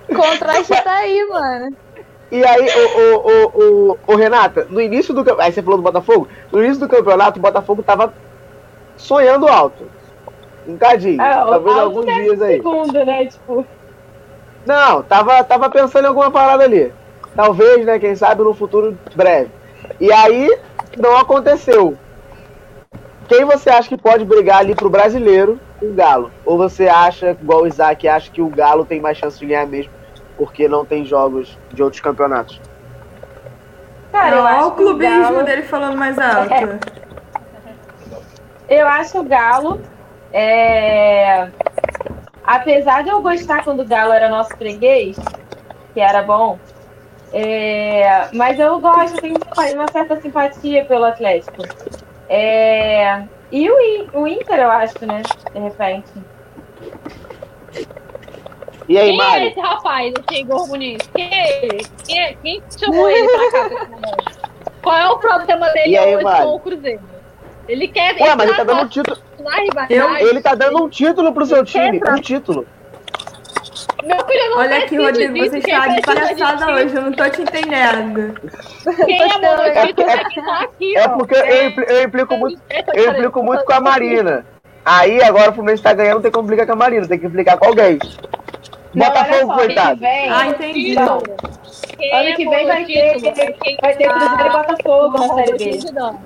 [0.09, 1.75] O contraste tá aí, mano.
[2.31, 5.47] E aí, o, o, o, o, o Renata, no início do campeonato.
[5.47, 6.27] Aí você falou do Botafogo?
[6.51, 8.13] No início do campeonato, o Botafogo tava
[8.97, 9.89] sonhando alto.
[10.67, 11.21] Um cadinho.
[11.21, 12.55] Ah, talvez alto alguns dias aí.
[12.57, 13.25] Segundo, né?
[13.25, 13.65] Tipo,
[14.65, 16.93] Não, tava, tava pensando em alguma parada ali.
[17.35, 17.97] Talvez, né?
[17.99, 19.49] Quem sabe no futuro breve.
[19.99, 20.49] E aí,
[20.97, 21.97] não aconteceu.
[23.29, 26.31] Quem você acha que pode brigar ali pro brasileiro com o Galo?
[26.43, 29.67] Ou você acha, igual o Isaac, acha que o Galo tem mais chance de ganhar
[29.67, 29.91] mesmo
[30.35, 32.59] porque não tem jogos de outros campeonatos?
[34.11, 35.43] cara, eu Olha acho o que o clubismo Galo...
[35.43, 36.53] dele falando mais alto.
[38.67, 39.81] Eu acho o Galo.
[40.31, 41.49] É...
[42.43, 45.17] Apesar de eu gostar quando o Galo era nosso freguês,
[45.93, 46.57] que era bom,
[47.31, 48.27] é...
[48.33, 49.35] mas eu gosto, tenho
[49.75, 51.63] uma certa simpatia pelo Atlético.
[52.29, 53.23] É...
[53.51, 53.75] E o,
[54.21, 55.21] o Inter, eu acho, né?
[55.53, 56.07] De repente.
[58.87, 59.47] E aí, Quem é Mário?
[59.49, 60.97] esse rapaz, esse Igor Muniz?
[61.15, 61.85] Quem é ele?
[62.05, 63.87] Quem, é- quem chamou ele pra cá?
[64.81, 66.47] Qual é o problema dele E aí, hoje Mário?
[66.47, 67.01] com o Cruzeiro?
[67.67, 69.17] Ele quer Ué, mas ele tá dando um título.
[69.43, 70.23] na rivalidade.
[70.23, 72.01] Ele tá dando um título pro seu time.
[72.03, 72.65] Um título.
[74.03, 77.11] Meu filho, não Olha aqui, Rodrigo, disso, você está de precisa palhaçada hoje, eu não
[77.11, 78.33] tô te entendendo.
[79.05, 82.61] Quem é monolito é quem tá aqui, É porque eu, impli- eu implico muito.
[82.93, 84.45] Eu implico muito com a Marina.
[84.85, 87.27] Aí agora o Fluminense tá ganhando, não tem como implicar com a Marina, tem que
[87.27, 87.99] implicar com alguém.
[88.95, 89.99] Não, Botafogo, que coitado.
[89.99, 90.91] vem, Ah, entendi.
[90.93, 91.21] Então,
[91.97, 93.19] Quem ano é que vem vai ter, é
[93.81, 95.79] vai ter tá- Cruzeiro e Botafogo na Série B.
[95.93, 96.19] Não.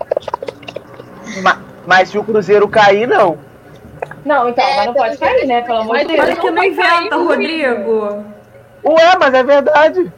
[1.41, 3.37] Ma- Mas se o Cruzeiro cair, não.
[4.25, 5.61] Não, então, mas não pode cair, né?
[5.61, 6.19] Pelo amor de Deus.
[6.19, 8.25] Olha que não inventa, Rodrigo.
[8.85, 10.11] Ué, mas é verdade.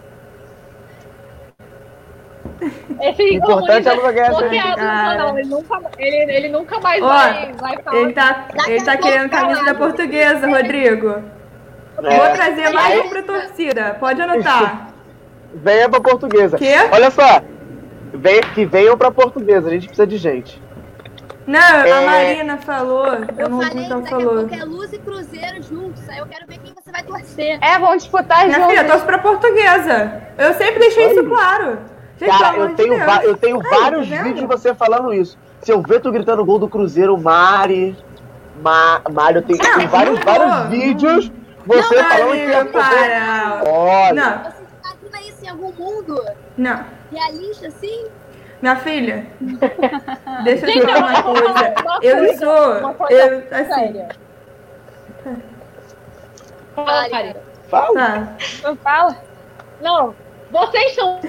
[3.01, 5.17] Esse O importante é ganhar essa Cara.
[5.17, 7.97] não, ele nunca, ele, ele nunca mais Ó, vai, vai falar.
[7.97, 11.15] Ele tá, ele tá querendo camisa da portuguesa, Rodrigo.
[11.97, 14.87] Vou É, trazer mais um pra torcida, pode anotar.
[15.53, 16.57] venha pra portuguesa.
[16.57, 16.73] Quê?
[16.91, 17.41] Olha só.
[18.13, 20.61] Venha, que venham pra portuguesa, a gente precisa de gente.
[21.47, 22.05] Não, a É.
[22.05, 24.35] Marina falou, eu Eu não falei que que ela daqui a falou.
[24.47, 26.09] pouco é Luz e Cruzeiro juntos.
[26.09, 27.59] Aí eu quero ver quem você vai torcer.
[27.61, 28.91] É, vamos disputar Minha filha, eu juntos.
[28.91, 30.21] torço pra portuguesa.
[30.37, 31.29] Eu sempre deixei isso Olha.
[31.29, 31.79] claro.
[32.17, 35.13] Gente, Cara, eu de tenho, va- eu tenho Aí, vários tá vídeos de você falando
[35.13, 35.37] isso.
[35.61, 37.95] Se eu ver tu gritando gol do Cruzeiro, Mari.
[38.61, 41.31] Ma, Mari, eu tenho, Não, tenho vários, não vários vídeos.
[41.65, 43.63] Você falando que Marina, é para.
[43.69, 44.13] Olha.
[44.13, 46.21] Não, Você imagina isso em algum mundo
[46.57, 46.85] não.
[47.11, 48.05] realista assim?
[48.65, 49.27] Minha filha,
[50.43, 51.75] deixa eu Gente, te falar eu uma coisa.
[52.01, 52.79] Eu sou.
[52.79, 53.73] uma coisa Eu, assim.
[53.75, 54.09] séria.
[56.73, 57.35] Fala, Karina.
[57.69, 57.93] Fala.
[57.93, 58.27] Tá.
[58.63, 59.17] Não fala?
[59.79, 60.15] Não,
[60.49, 61.19] vocês são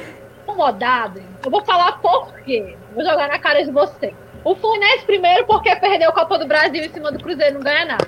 [0.44, 1.22] incomodados.
[1.44, 2.74] Eu vou falar por quê.
[2.94, 4.14] Vou jogar na cara de vocês.
[4.42, 7.84] O Fluminense primeiro porque perdeu a Copa do Brasil em cima do Cruzeiro, não ganha
[7.84, 8.06] nada.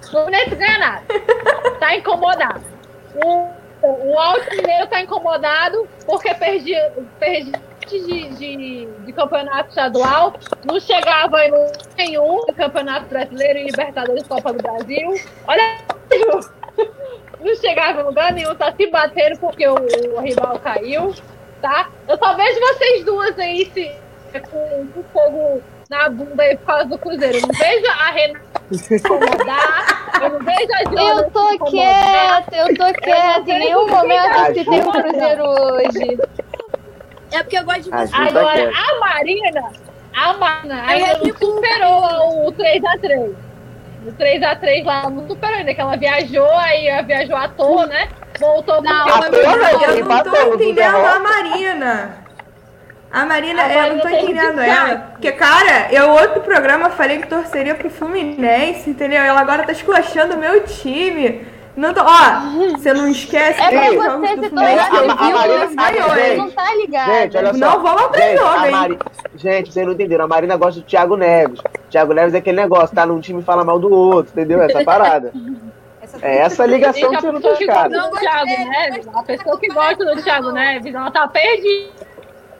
[0.00, 1.02] O Fluminense ganha nada.
[1.80, 2.62] Tá incomodado.
[3.16, 3.48] O,
[3.82, 6.74] o Alto Mineiro tá incomodado porque perdi,
[7.18, 7.52] perdi
[7.98, 11.52] de, de, de campeonato estadual, não chegava em
[11.96, 15.14] nenhum Campeonato Brasileiro e Libertadores Copa do Brasil.
[15.46, 15.78] Olha,
[17.40, 21.14] não chegava em lugar nenhum, tá se batendo porque o, o rival caiu,
[21.60, 21.90] tá?
[22.06, 23.90] Eu só vejo vocês duas aí se,
[24.50, 27.40] com, com fogo na bunda aí por causa do Cruzeiro.
[27.40, 32.92] Não vejo a Renata incomodar, eu não vejo a Jana Eu tô quieta, eu tô
[33.00, 33.50] quieta.
[33.50, 36.18] Em nenhum momento eu citei o Cruzeiro hoje.
[37.32, 38.14] É porque eu gosto de você.
[38.16, 39.72] Agora, a Marina,
[40.16, 43.34] a Marina ainda não superou o 3x3.
[44.06, 48.08] O 3x3 lá não superou ainda, que ela viajou, aí ela viajou à toa, né?
[48.38, 49.82] Voltou Não, toa, muito não.
[49.94, 51.10] Eu não tô entendendo derrota.
[51.10, 52.18] a Marina.
[53.12, 54.96] A Marina, A eu não tô entendendo ela.
[55.12, 59.20] Porque, cara, eu outro programa falei que torceria pro Fluminense, entendeu?
[59.20, 61.44] Ela agora tá esculachando o meu time.
[61.76, 65.02] Não tô, ó, você não esquece É os você jogos do Fluminense que a- a
[65.02, 67.12] o Marina Fluminense sabe ganhou, não tá ligado.
[67.12, 67.58] Gente, olha só.
[67.58, 68.72] Não vamos pra Gente, jogo, a hein?
[68.72, 68.98] Mari...
[69.36, 70.24] Gente, vocês não entenderam.
[70.24, 71.60] A Marina gosta do Thiago Neves.
[71.88, 74.60] Thiago Neves é aquele negócio, tá num time e fala mal do outro, entendeu?
[74.62, 75.32] Essa parada.
[76.22, 77.88] É essa ligação que você não gosta cara.
[77.88, 82.09] Não do Thiago gostei, Neves, a pessoa que gosta do Thiago Neves, ela tá perdida.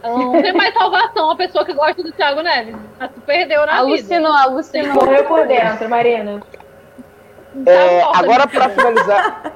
[0.02, 2.74] Não tem mais salvação, a pessoa que gosta do Thiago Neves.
[2.98, 3.78] Ela se perdeu na vida.
[3.78, 4.94] Alucinou, alucinou.
[4.94, 6.40] Morreu por dentro, Marina.
[7.64, 8.68] Tá É, agora, vida.
[8.70, 9.52] finalizar,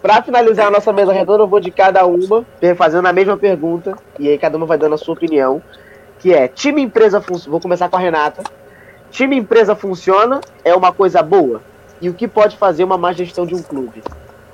[0.00, 2.44] pra finalizar a nossa mesa redonda, eu vou de cada uma,
[2.76, 5.62] fazendo a mesma pergunta, e aí cada uma vai dando a sua opinião,
[6.18, 8.42] que é, time empresa funciona, vou começar com a Renata,
[9.10, 11.60] time empresa funciona, é uma coisa boa?
[12.00, 14.02] E o que pode fazer uma má gestão de um clube?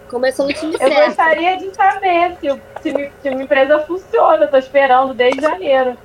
[0.08, 1.06] Começou no time Eu certo.
[1.06, 4.44] gostaria de saber se o time, empresa funciona.
[4.44, 5.96] Eu tô esperando desde janeiro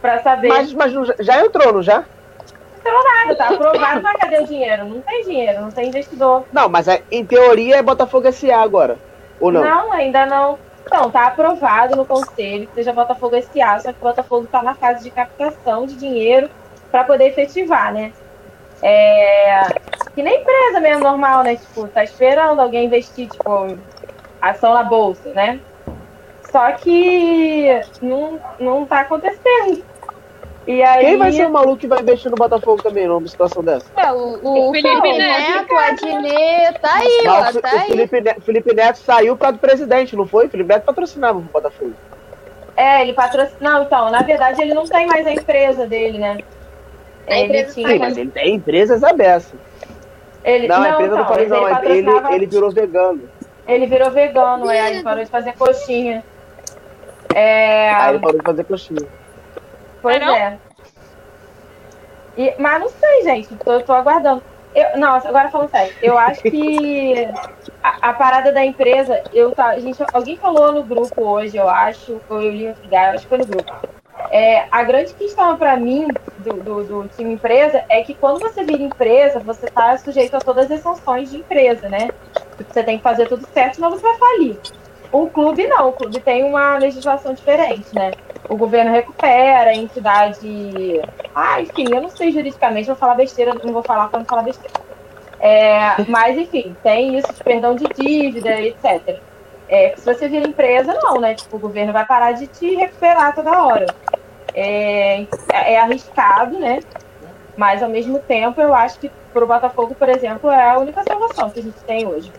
[0.00, 0.48] pra saber.
[0.48, 2.04] Mas, mas não- já entrou, não já?
[3.24, 4.84] nada, tá aprovado, mas cadê o dinheiro?
[4.84, 6.44] Não tem dinheiro, não tem investidor.
[6.52, 8.98] Não, mas é- em teoria é Botafogo SA agora,
[9.40, 9.92] ou não?
[9.92, 10.58] ainda não.
[10.86, 14.74] Então, tá aprovado no conselho que seja Botafogo SA, só que o Botafogo tá na
[14.74, 16.50] fase de captação de dinheiro
[16.90, 18.12] para poder efetivar, né?
[18.82, 19.62] É,
[20.14, 21.56] que nem empresa mesmo, normal, né?
[21.56, 23.78] Tipo, tá esperando alguém investir, tipo,
[24.40, 25.60] ação na bolsa, né?
[26.50, 29.82] Só que não, não tá acontecendo.
[30.66, 31.06] E aí.
[31.06, 33.86] Quem vai ser o maluco que vai investir no Botafogo também, numa situação dessa?
[33.96, 37.76] É, o, o Felipe Felipe Neto, Neto, a Dinê, tá aí, Mas ó, tá o
[37.76, 37.86] aí.
[37.88, 40.46] Felipe, Neto, Felipe Neto saiu por causa do presidente, não foi?
[40.46, 41.92] O Felipe Neto patrocinava o Botafogo.
[42.76, 43.58] É, ele patrocina.
[43.60, 46.38] Não, então, na verdade, ele não tem mais a empresa dele, né?
[47.28, 47.88] A ele empresa tinha.
[47.88, 49.52] Sim, mas ele tem empresas abertas.
[50.44, 53.28] Ele, Não, a empresa então, do Paris não, ele, ele, ele virou vegano.
[53.66, 56.22] ele virou vegano, é, aí ele parou de fazer coxinha.
[57.34, 59.08] É, Aí ele parou de fazer coxinha.
[60.02, 60.36] pois Ah, não?
[60.36, 60.58] é.
[62.36, 64.42] E, mas não sei, gente, tô, tô aguardando.
[64.74, 67.28] Eu, não, agora falando sério, eu acho que
[67.82, 72.20] a, a parada da empresa, eu tá, gente, alguém falou no grupo hoje, eu acho,
[72.28, 73.72] ou eu li no lugar, acho que foi no grupo.
[74.30, 76.08] É, a grande questão para mim
[76.38, 80.40] do, do, do time empresa é que quando você vira empresa, você está sujeito a
[80.40, 82.10] todas as sanções de empresa, né?
[82.68, 84.58] Você tem que fazer tudo certo, senão você vai falir.
[85.12, 88.12] Um clube não, o clube tem uma legislação diferente, né?
[88.48, 91.00] O governo recupera, a entidade.
[91.34, 94.74] Ah, enfim, eu não sei juridicamente, vou falar besteira, não vou falar não falar besteira.
[95.40, 99.20] É, mas, enfim, tem isso de perdão de dívida, etc.
[99.68, 101.34] É, se você vira empresa, não, né?
[101.34, 103.86] Tipo, o governo vai parar de te recuperar toda hora.
[104.54, 106.80] É, é arriscado, né?
[107.56, 111.02] Mas, ao mesmo tempo, eu acho que para o Botafogo, por exemplo, é a única
[111.02, 112.32] salvação que a gente tem hoje.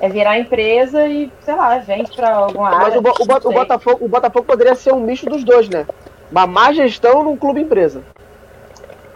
[0.00, 3.00] É virar empresa e, sei lá, vende para alguma área.
[3.00, 3.52] Mas o, o, o.
[3.52, 5.86] Botafogo, o Botafogo poderia ser um misto dos dois, né?
[6.30, 8.02] Uma má gestão num clube empresa.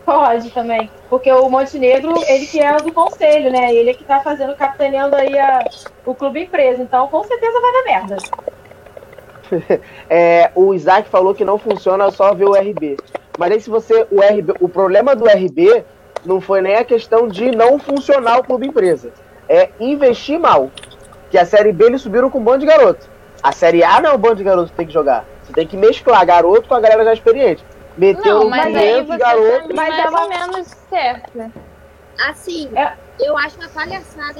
[0.05, 0.91] Pode também.
[1.09, 3.75] Porque o Montenegro, ele que é do conselho, né?
[3.75, 5.65] Ele que tá fazendo, capitaneando aí a,
[6.05, 6.83] o clube empresa.
[6.83, 8.17] Então, com certeza vai dar merda.
[10.09, 12.97] É, o Isaac falou que não funciona só ver o RB.
[13.37, 14.07] Mas aí se você.
[14.11, 15.85] O, RB, o problema do RB
[16.25, 19.13] não foi nem a questão de não funcionar o clube empresa.
[19.49, 20.71] É investir mal.
[21.31, 23.09] Que a série B eles subiram com um bando de garoto.
[23.43, 25.25] A série A não é um bando de garoto que tem que jogar.
[25.43, 27.65] Você tem que mesclar garoto com a galera já experiente.
[27.97, 29.69] Meteu Não, mas aí 500 você garoto.
[29.69, 31.53] tá mas mais ela- ou menos certa.
[32.29, 32.93] Assim, É.
[33.19, 34.35] eu acho uma palhaçada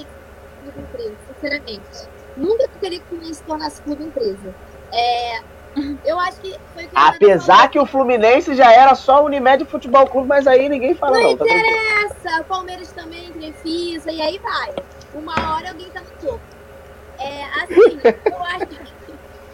[0.63, 2.09] clube empresa, sinceramente.
[2.37, 4.55] Nunca queria que o Fluminense se tornasse clube empresa.
[4.93, 5.41] É,
[6.05, 10.07] eu acho que foi o que Apesar que o Fluminense já era só Unimed Futebol
[10.07, 14.39] Clube, mas aí ninguém fala Não não, tá interessa, o Palmeiras também, Crefisa, e aí
[14.39, 14.75] vai.
[15.15, 16.41] Uma hora alguém tá no topo.
[17.19, 18.01] É, assim,
[18.33, 19.00] eu acho que.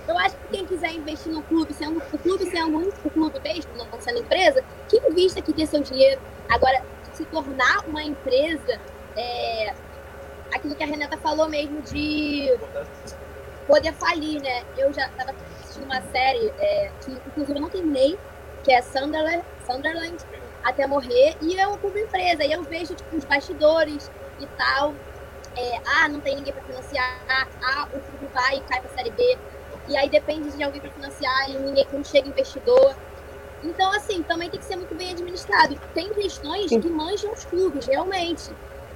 [0.09, 3.71] Eu acho que quem quiser investir no clube, sendo o clube sendo um clube mesmo,
[3.77, 6.21] não sendo empresa, que invista que dê seu dinheiro.
[6.49, 6.83] Agora,
[7.13, 8.81] se tornar uma empresa,
[9.17, 9.75] é,
[10.55, 12.57] aquilo que a Renata falou mesmo de
[13.67, 14.65] poder falir, né?
[14.77, 18.19] Eu já estava assistindo uma série é, que, inclusive, eu não terminei,
[18.63, 20.17] que é Sunderland, Sunderland
[20.63, 22.45] até morrer, e é uma clube empresa.
[22.45, 24.95] E eu vejo tipo, os bastidores e tal.
[25.57, 27.49] É, ah, não tem ninguém para financiar.
[27.63, 29.39] Ah, o clube vai e cai pra série B.
[29.89, 32.97] E aí depende de alguém para financiar e ninguém não chega investidor.
[33.63, 35.77] Então, assim, também tem que ser muito bem administrado.
[35.95, 38.51] Tem questões que manjam os clubes, realmente.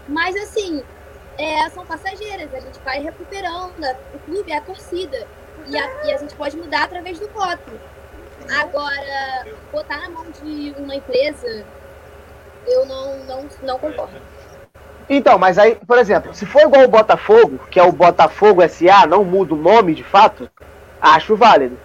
[0.08, 0.82] Mas, assim,
[1.38, 2.52] é, são passageiras.
[2.52, 3.84] A gente vai recuperando.
[4.14, 5.26] O clube é a torcida.
[5.66, 7.72] E a, e a gente pode mudar através do voto.
[8.58, 11.64] Agora, botar na mão de uma empresa,
[12.66, 14.20] eu não, não, não concordo.
[15.08, 19.06] Então, mas aí, por exemplo, se for igual o Botafogo, que é o Botafogo SA,
[19.06, 20.48] não muda o nome de fato,
[21.00, 21.78] acho válido.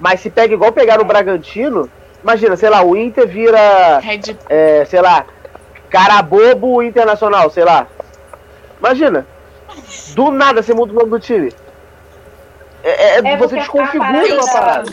[0.00, 1.88] Mas se pega igual pegar o Bragantino,
[2.22, 5.24] imagina, sei lá, o Inter vira, Red é, sei lá,
[5.90, 7.86] Carabobo Internacional, sei lá.
[8.80, 9.26] Imagina,
[10.14, 11.52] do nada você muda o nome do time.
[12.82, 14.90] É, é- É, você porque a desconfigura parada- uma parada.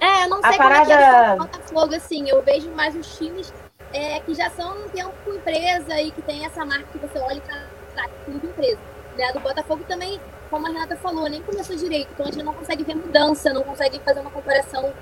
[0.00, 2.70] É, eu não A sei como é que é parada- o Botafogo, assim, eu vejo
[2.70, 3.52] mais os times
[3.92, 7.18] é, que já são um tempo com empresa e que tem essa marca que você
[7.18, 8.78] olha e tá, clube empresa.
[9.16, 9.32] Né?
[9.32, 12.84] Do Botafogo também, como a Renata falou, nem começou direito, então a gente não consegue
[12.84, 14.92] ver mudança, não consegue fazer uma comparação,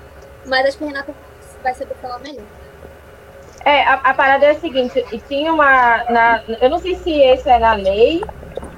[0.45, 1.13] mas acho que a Renata
[1.61, 2.45] vai saber falar melhor.
[3.63, 6.03] É, a, a parada é a seguinte, e tinha uma.
[6.05, 8.23] Na, eu não sei se esse é na lei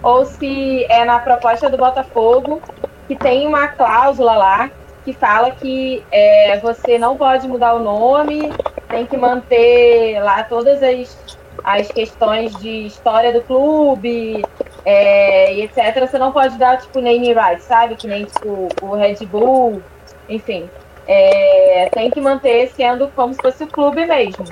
[0.01, 2.61] ou se é na proposta do Botafogo,
[3.07, 4.71] que tem uma cláusula lá
[5.03, 8.51] que fala que é, você não pode mudar o nome,
[8.89, 11.17] tem que manter lá todas as,
[11.63, 14.43] as questões de história do clube
[14.89, 15.99] é, e etc.
[15.99, 17.97] Você não pode dar, tipo, name rights, sabe?
[17.97, 19.83] Que nem tipo, o Red Bull,
[20.29, 20.69] enfim.
[21.05, 24.45] É, tem que manter sendo como se fosse o clube mesmo.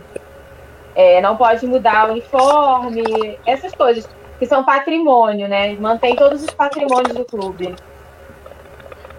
[0.94, 4.06] É, não pode mudar o uniforme, essas coisas
[4.38, 5.74] que são patrimônio, né?
[5.80, 7.74] Mantém todos os patrimônios do clube.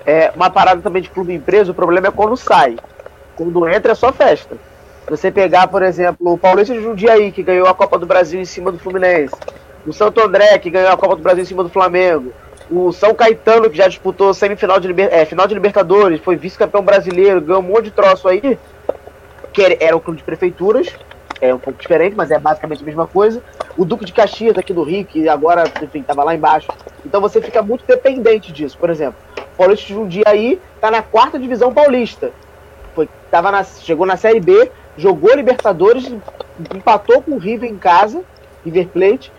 [0.04, 2.76] É, uma parada também de clube empresa, o problema é quando sai.
[3.36, 4.54] Quando entra é só festa.
[5.08, 8.44] Você pegar, por exemplo, o Paulista de Jundiaí, que ganhou a Copa do Brasil em
[8.44, 9.34] cima do Fluminense.
[9.86, 12.32] O Santo André, que ganhou a Copa do Brasil em cima do Flamengo.
[12.68, 15.08] O São Caetano, que já disputou semifinal de, liber...
[15.12, 18.58] é, final de Libertadores, foi vice-campeão brasileiro, ganhou um monte de troço aí.
[19.52, 20.88] Que era um clube de prefeituras,
[21.40, 23.42] é um pouco diferente, mas é basicamente a mesma coisa.
[23.76, 26.68] O Duque de Caxias, aqui do Rio, que agora, enfim, tava lá embaixo.
[27.04, 28.76] Então você fica muito dependente disso.
[28.76, 32.32] Por exemplo, o Paulista de Jundiaí tá na quarta divisão paulista.
[32.94, 36.12] Foi, tava na, chegou na Série B, jogou Libertadores,
[36.74, 38.22] empatou com o River em casa,
[38.64, 39.32] River Plate,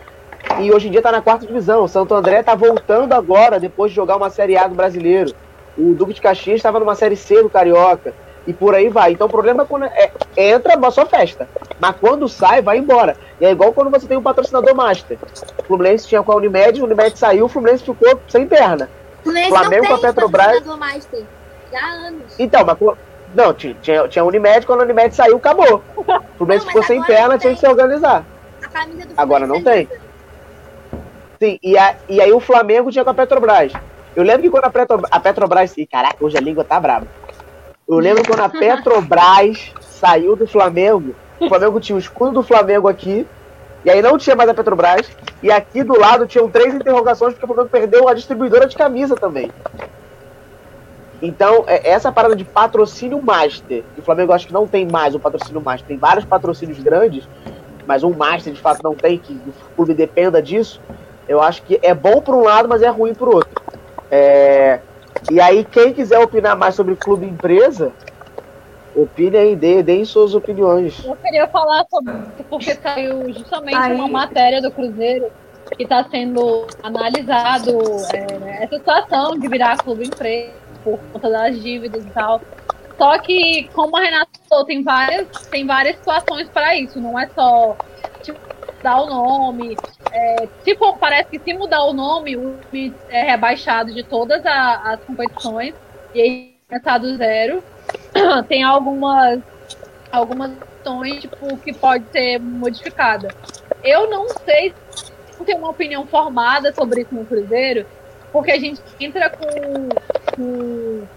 [0.59, 1.83] e hoje em dia tá na quarta divisão.
[1.83, 5.33] O Santo André tá voltando agora, depois de jogar uma Série A do brasileiro.
[5.77, 8.13] O Duque de Caxias estava numa Série C do Carioca.
[8.47, 9.11] E por aí vai.
[9.11, 11.47] Então o problema é quando é, entra, só festa.
[11.79, 13.17] Mas quando sai, vai embora.
[13.41, 15.17] E é igual quando você tem um patrocinador master.
[15.59, 18.89] O Fluminense tinha com a Unimed, o Unimed saiu, o Fluminense ficou sem perna.
[19.19, 20.45] O Fluminense Flamengo não com a Petrobras.
[20.45, 21.23] patrocinador Master.
[21.71, 22.39] Já há anos.
[22.39, 22.77] Então, mas
[23.35, 23.75] não, tinha,
[24.07, 25.83] tinha, Unimed, quando a Unimed saiu, acabou.
[25.97, 26.03] O
[26.37, 28.25] Fluminense Não, ficou sem perna, tinha que se organizar.
[28.63, 30.06] A camisa do Agora não Fluminense tem.
[31.39, 33.71] Sim, e, a- e aí o Flamengo tinha com a Petrobras.
[34.15, 35.77] Eu lembro que quando a, Petro, a Petrobras.
[35.77, 37.07] Ih, caraca, hoje a língua tá brava.
[37.87, 41.15] Eu lembro quando a Petrobras saiu do Flamengo.
[41.39, 43.27] O Flamengo tinha o escudo do Flamengo aqui.
[43.85, 45.07] E aí não tinha mais a Petrobras.
[45.43, 49.15] E aqui do lado tinham três interrogações, porque o Flamengo perdeu a distribuidora de camisa
[49.15, 49.51] também.
[51.21, 55.15] Então, é- essa parada de patrocínio master, que o Flamengo acho que não tem mais
[55.15, 57.27] o patrocínio master, tem vários patrocínios grandes,
[57.85, 60.81] mas um master de fato não tem, que o clube dependa disso,
[61.27, 63.61] eu acho que é bom por um lado, mas é ruim por outro.
[64.09, 64.79] É,
[65.31, 67.91] E aí, quem quiser opinar mais sobre clube e empresa,
[68.95, 71.03] opine aí, dê, deem suas opiniões.
[71.05, 72.13] Eu queria falar sobre
[72.49, 73.93] porque saiu justamente Aí.
[73.93, 75.27] uma matéria do Cruzeiro
[75.75, 77.77] que está sendo analisado
[78.13, 80.53] é, essa situação de virar clube empresa
[80.83, 82.41] por conta das dívidas e tal.
[82.97, 86.99] Só que, como a Renata falou, tem várias, tem várias situações para isso.
[86.99, 87.75] Não é só
[88.23, 88.39] tipo,
[88.77, 89.77] mudar o nome.
[90.17, 94.93] É, for, parece que se mudar o nome, o time é rebaixado de todas a-
[94.93, 95.75] as competições
[96.15, 97.63] e aí começar do zero.
[98.49, 99.39] tem algumas
[100.11, 103.27] algumas questões tipo, que pode ser modificada.
[103.83, 107.85] Eu não sei se eu tenho uma opinião formada sobre isso no Cruzeiro,
[108.31, 109.89] porque a gente entra com,
[110.35, 111.07] com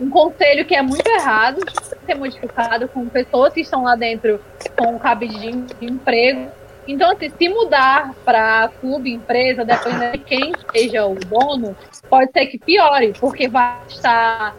[0.00, 1.60] um conselho que é muito errado
[2.04, 4.40] ser modificado, com pessoas que estão lá dentro
[4.76, 6.50] com cabide de, de emprego.
[6.88, 11.76] Então, assim, se mudar para clube, empresa, dependendo de quem seja o dono,
[12.08, 14.54] pode ser que piore, porque vai estar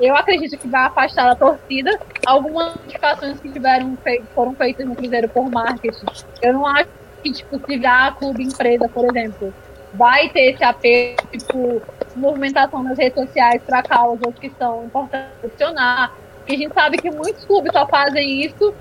[0.00, 3.96] eu acredito que vai afastar da torcida algumas modificações que tiveram
[4.34, 6.06] foram feitas no Cruzeiro por marketing.
[6.42, 6.88] Eu não acho
[7.22, 9.54] que, tipo, se virar clube empresa, por exemplo,
[9.94, 11.82] vai ter esse apelo, tipo,
[12.14, 16.14] movimentação nas redes sociais para causas que são importantes funcionar.
[16.46, 18.74] E a gente sabe que muitos clubes só fazem isso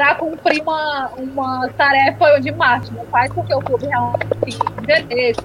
[0.00, 2.94] para cumprir uma, uma tarefa de marketing.
[2.94, 5.40] Não faz porque o clube realmente tem interesse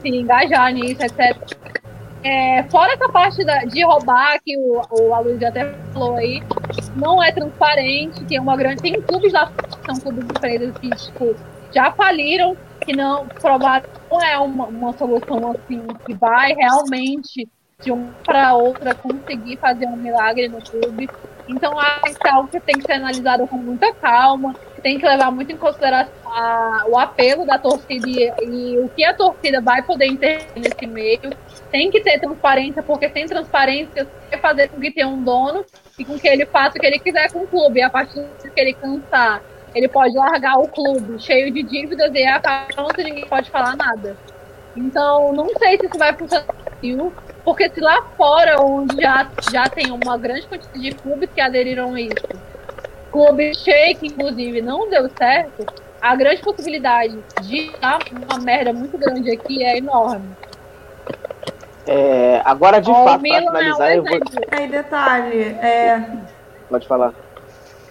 [0.00, 1.36] se engajar nisso, etc.
[2.24, 6.42] É, fora essa parte da- de roubar, que o, o Aloysio até falou aí,
[6.96, 8.80] não é transparente, tem uma grande.
[8.80, 11.36] Tem clubes lá que são clubes de empresas que, tipo,
[11.74, 17.46] já faliram, que não provaram não é uma, uma solução assim que vai realmente
[17.82, 21.08] de uma para outra conseguir fazer um milagre no clube.
[21.46, 25.06] Então acho que é algo que tem que ser analisado com muita calma, tem que
[25.06, 29.60] levar muito em consideração a, o apelo da torcida e, e, o que a torcida
[29.60, 31.30] vai poder intervir nesse meio.
[31.70, 35.64] Tem que ter transparência, porque sem transparência você fazer com que tenha um dono
[35.98, 37.80] e com que ele faça o que ele quiser com o clube.
[37.80, 39.42] E a partir do que ele cansar,
[39.74, 44.16] ele pode largar o clube cheio de dívidas e acabar pronto, ninguém pode falar nada.
[44.74, 46.46] Então, não sei se isso vai funcionar
[47.46, 51.94] porque se lá fora, onde já, já tem uma grande quantidade de clubes que aderiram
[51.94, 52.26] a isso,
[53.12, 55.64] clube shake, inclusive, não deu certo,
[56.02, 60.28] a grande possibilidade de dar uma merda muito grande aqui é enorme.
[61.86, 64.20] É, agora, de fato, para finalizar, é um eu vou.
[64.50, 66.04] Aí, detalhe, é.
[66.68, 67.14] Pode falar.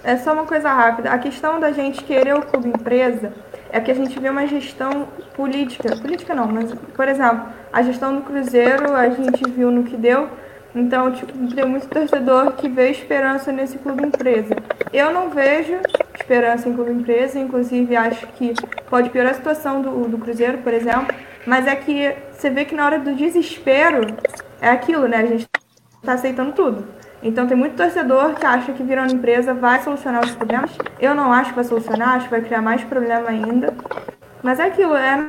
[0.03, 1.11] É só uma coisa rápida.
[1.11, 3.31] A questão da gente querer o clube empresa
[3.75, 5.05] é que a gente vê uma gestão
[5.35, 5.97] política.
[5.97, 10.29] Política não, mas, por exemplo, a gestão do Cruzeiro a gente viu no que deu.
[10.73, 14.55] Então, tipo, tem muito torcedor que vê esperança nesse clube empresa.
[14.93, 15.73] Eu não vejo
[16.17, 18.53] esperança em clube empresa, inclusive acho que
[18.89, 21.13] pode piorar a situação do, do Cruzeiro, por exemplo.
[21.45, 24.07] Mas é que você vê que na hora do desespero
[24.61, 25.17] é aquilo, né?
[25.17, 25.49] A gente
[26.01, 26.87] tá aceitando tudo.
[27.25, 30.69] Então tem muito torcedor que acha que virando empresa vai solucionar os problemas.
[30.99, 33.73] Eu não acho que vai solucionar, acho que vai criar mais problema ainda.
[34.43, 35.27] Mas é aquilo, é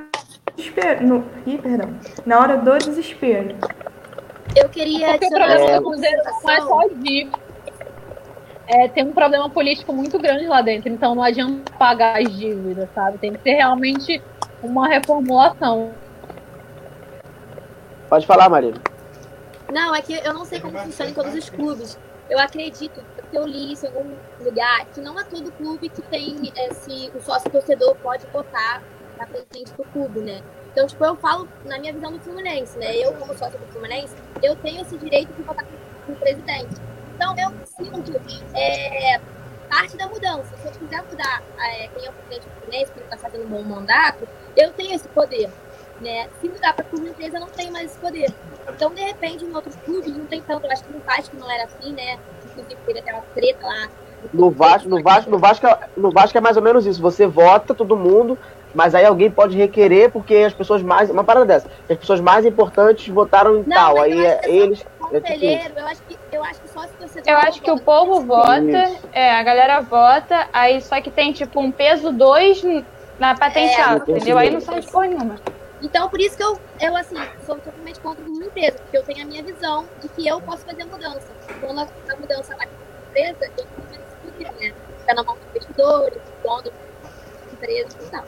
[0.54, 1.06] desespero.
[1.06, 1.24] No...
[1.46, 1.88] Ih, perdão.
[2.26, 3.56] Na hora do desespero.
[4.54, 6.80] Eu queria Porque o problema do Cruzeiro não é só.
[8.68, 12.90] É, tem um problema político muito grande lá dentro, então não adianta pagar as dívidas,
[12.94, 13.16] sabe?
[13.16, 14.20] Tem que ser realmente
[14.62, 15.92] uma reformulação.
[18.10, 18.95] Pode falar, Marina.
[19.72, 21.98] Não, é que eu não sei como funciona em todos os clubes.
[22.28, 26.02] Eu acredito que eu li isso em algum lugar, que não é todo clube que
[26.02, 27.10] tem esse.
[27.14, 28.82] O sócio torcedor pode votar
[29.18, 30.42] na presidente do clube, né?
[30.72, 32.96] Então, tipo, eu falo na minha visão do Fluminense, né?
[32.96, 35.64] Eu, como sócio do Fluminense, eu tenho esse direito de votar
[36.04, 36.74] com o presidente.
[37.14, 38.20] Então, eu sinto
[38.54, 39.18] é,
[39.70, 40.56] parte da mudança.
[40.56, 43.44] Se eu quiser mudar é, quem é o presidente do Fluminense, que ele está fazendo
[43.44, 45.50] um bom mandato, eu tenho esse poder.
[46.00, 46.28] Né?
[46.40, 48.32] Se mudar para clube empresa, não tem mais esse poder.
[48.68, 50.66] Então, de repente, em outros clubes não tem tanto.
[50.66, 52.18] Eu acho que no Vasco não era assim, né?
[52.44, 53.88] Inclusive, teve até uma treta lá.
[54.32, 55.66] No Vasco, no Vasco, no Vasco,
[55.96, 57.00] no Vasco é mais ou menos isso.
[57.00, 58.38] Você vota todo mundo,
[58.74, 61.08] mas aí alguém pode requerer porque as pessoas mais.
[61.08, 61.68] Uma parada dessa.
[61.88, 64.00] As pessoas mais importantes votaram em Não, tal.
[64.02, 64.80] Aí eu é, acho que eles.
[64.80, 65.78] É tipo conselheiro, isso.
[65.78, 68.92] eu acho que eu acho que só se você Eu acho que o povo vota,
[69.12, 72.64] é, a galera vota, aí só que tem tipo um peso 2
[73.18, 74.36] na patenteada, É, entendeu?
[74.36, 75.36] Aí não sai de porra nenhuma.
[75.82, 79.22] Então, por isso que eu, eu assim, sou totalmente contra uma empresa, porque eu tenho
[79.22, 81.28] a minha visão de que eu posso fazer a mudança.
[81.60, 84.74] Quando a, a mudança vai para uma empresa, eu tenho menos poder, né?
[85.00, 88.24] Fica na mão dos investidores, dono da empresa e tal.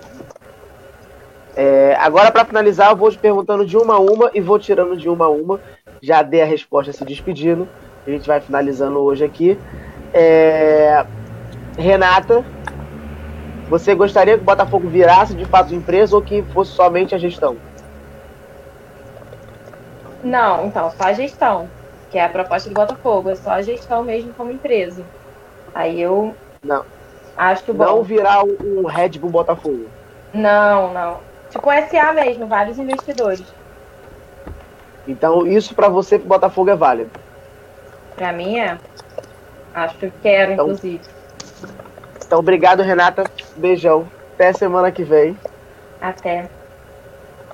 [1.56, 4.96] É, agora, para finalizar, eu vou te perguntando de uma a uma e vou tirando
[4.96, 5.60] de uma a uma.
[6.00, 7.68] Já dei a resposta se despedindo.
[8.06, 9.58] A gente vai finalizando hoje aqui.
[10.14, 11.04] É,
[11.76, 12.44] Renata,
[13.68, 17.56] você gostaria que o Botafogo virasse de fato empresa ou que fosse somente a gestão?
[20.22, 21.68] Não, então, só a gestão,
[22.10, 25.04] que é a proposta do Botafogo, é só a gestão mesmo como empresa.
[25.74, 26.84] Aí eu Não.
[27.36, 27.84] acho bom.
[27.84, 29.86] Não virar um Red Bull Botafogo.
[30.34, 31.18] Não, não.
[31.50, 33.44] Tipo um SA mesmo, vários investidores.
[35.06, 37.10] Então, isso para você, pro Botafogo, é válido.
[38.16, 38.76] Pra mim é.
[39.72, 41.00] Acho que quero, Então- inclusive.
[42.28, 43.24] Então, obrigado, Renata.
[43.56, 44.06] Beijão.
[44.34, 45.34] Até semana que vem.
[45.98, 46.50] Até.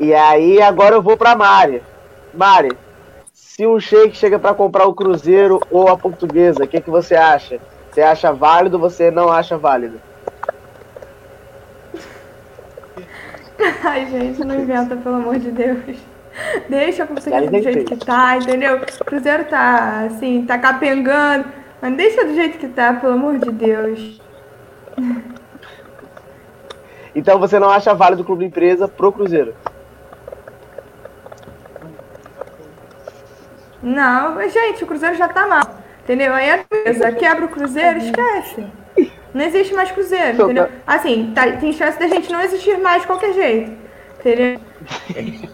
[0.01, 1.81] E aí, agora eu vou pra Mari.
[2.35, 2.77] Mari,
[3.33, 7.15] se um shake chega pra comprar o Cruzeiro ou a Portuguesa, o que, que você
[7.15, 7.61] acha?
[7.89, 10.01] Você acha válido ou você não acha válido?
[13.85, 15.97] Ai, gente, não inventa, pelo amor de Deus.
[16.69, 18.79] Deixa a portuguesa do jeito que tá, entendeu?
[18.79, 21.45] O Cruzeiro tá, assim, tá capengando.
[21.81, 24.24] Mas deixa do jeito que tá, pelo amor de Deus.
[27.15, 29.55] Então você não acha válido o clube empresa pro Cruzeiro?
[33.83, 35.63] Não, gente, o Cruzeiro já tá mal.
[36.03, 36.33] Entendeu?
[36.35, 38.67] Aí a empresa quebra o Cruzeiro, esquece.
[39.33, 40.69] Não existe mais Cruzeiro, entendeu?
[40.87, 43.84] Assim, tá- tem chance da gente não existir mais de qualquer jeito.
[44.25, 44.59] Entendeu?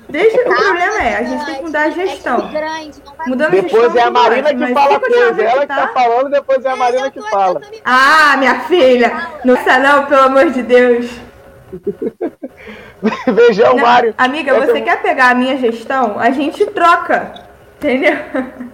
[0.08, 2.52] Deixa o problema é, a gente tem que mudar a gestão.
[2.52, 5.42] grande, não vai Mudando a Depois gestão é a Marina que fala coisa.
[5.42, 7.60] Ela que tá falando, depois é a Marina que fala.
[7.84, 9.28] Ah, minha filha!
[9.44, 11.10] Não precisa não, pelo amor de Deus.
[13.34, 14.14] Beijão, Não, Mário.
[14.16, 16.16] Amiga, você é- quer pegar a minha gestão?
[16.18, 17.32] A gente troca.
[17.76, 18.14] Entendeu?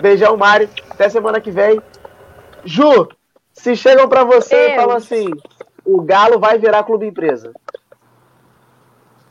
[0.00, 0.68] Beijão, Mário.
[0.90, 1.80] Até semana que vem.
[2.64, 3.08] Ju,
[3.52, 4.76] se chegam pra você e Eu.
[4.80, 5.30] falam assim:
[5.84, 7.52] o Galo vai virar clube empresa.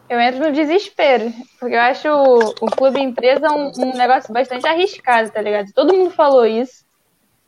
[0.09, 4.67] Eu entro no desespero, porque eu acho o, o clube empresa um, um negócio bastante
[4.67, 5.71] arriscado, tá ligado?
[5.71, 6.83] Todo mundo falou isso.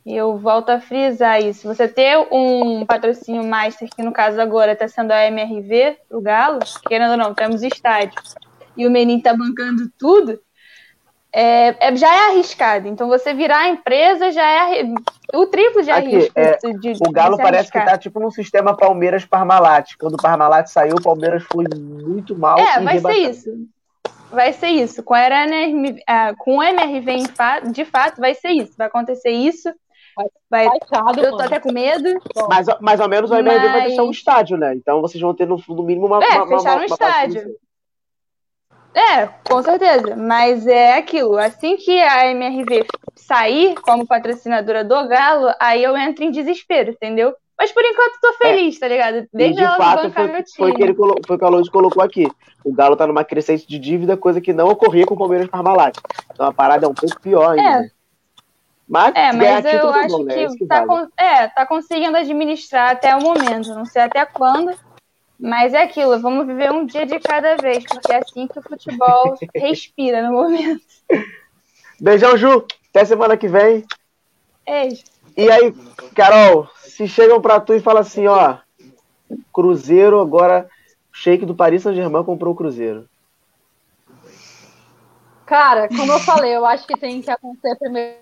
[0.06, 1.66] E eu volto a frisar isso.
[1.66, 6.60] Você ter um patrocínio master, que no caso agora está sendo a MRV, o Galo,
[6.88, 8.20] querendo ou não, temos estádio,
[8.76, 10.40] e o Menin está bancando tudo,
[11.34, 12.86] é, é, já é arriscado.
[12.86, 14.84] Então você virar a empresa já é
[15.32, 16.32] o triplo de arrisco.
[16.38, 17.84] É, de, o Galo parece arriscar.
[17.84, 19.94] que tá tipo no sistema Palmeiras Parmalat.
[19.98, 22.58] Quando o Parmalat saiu, o Palmeiras foi muito mal.
[22.58, 23.50] É, vai ser isso.
[24.30, 25.02] Vai ser isso.
[25.02, 27.24] Com, a uh, com o MRV,
[27.70, 28.72] de fato, vai ser isso.
[28.76, 29.72] Vai acontecer isso.
[30.50, 31.46] Vai, Baixado, eu tô mano.
[31.46, 32.10] até com medo.
[32.48, 33.72] Mas mais ou menos o MRV mas...
[33.72, 34.74] vai fechar um estádio, né?
[34.74, 36.22] Então vocês vão ter no, no mínimo uma.
[36.22, 37.46] É, uma, fechar uma, um estádio.
[38.94, 40.16] É, com certeza.
[40.16, 41.38] Mas é aquilo.
[41.38, 42.86] Assim que a MRV
[43.16, 47.34] sair como patrocinadora do Galo, aí eu entro em desespero, entendeu?
[47.58, 48.80] Mas por enquanto tô feliz, é.
[48.80, 49.26] tá ligado?
[49.32, 50.94] Desde e de fato, foi, foi, que ele
[51.26, 52.26] foi que o Alonso colocou aqui.
[52.64, 55.96] O Galo tá numa crescente de dívida, coisa que não ocorria com o Palmeiras Parmalat.
[56.32, 57.86] Então a parada é um pouco pior ainda.
[57.86, 57.90] É.
[58.88, 60.34] Mas, é, mas eu acho bom, né?
[60.34, 61.08] que, que tá, vale.
[61.16, 63.74] é, tá conseguindo administrar até o momento.
[63.74, 64.76] Não sei até quando,
[65.42, 68.62] mas é aquilo, vamos viver um dia de cada vez, porque é assim que o
[68.62, 70.84] futebol respira no momento.
[72.00, 72.64] Beijão, Ju.
[72.90, 73.84] Até semana que vem.
[74.64, 75.02] Beijo.
[75.36, 75.74] E aí,
[76.14, 78.58] Carol, se chegam pra tu e falam assim, ó,
[79.52, 80.70] Cruzeiro agora,
[81.12, 83.08] o Sheik do Paris Saint-Germain comprou o Cruzeiro.
[85.44, 88.16] Cara, como eu falei, eu acho que tem que acontecer primeiro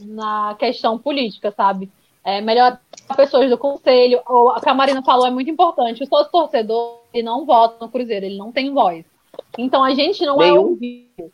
[0.00, 1.90] na questão política, sabe?
[2.24, 2.80] É melhor
[3.16, 4.20] pessoas do conselho.
[4.26, 6.02] O que a Marina falou é muito importante.
[6.02, 9.04] O sócio torcedor ele não vota no Cruzeiro, ele não tem voz.
[9.58, 10.56] Então a gente não é nenhum.
[10.56, 11.32] é ouvido.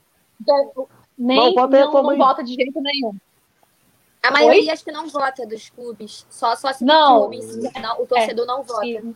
[1.17, 3.15] Nem não, não, não vota de jeito nenhum.
[4.23, 4.71] A maioria Oi?
[4.71, 6.27] acho que não vota dos clubes.
[6.29, 9.15] Só, só se não, clubes, não, o torcedor é, não vota.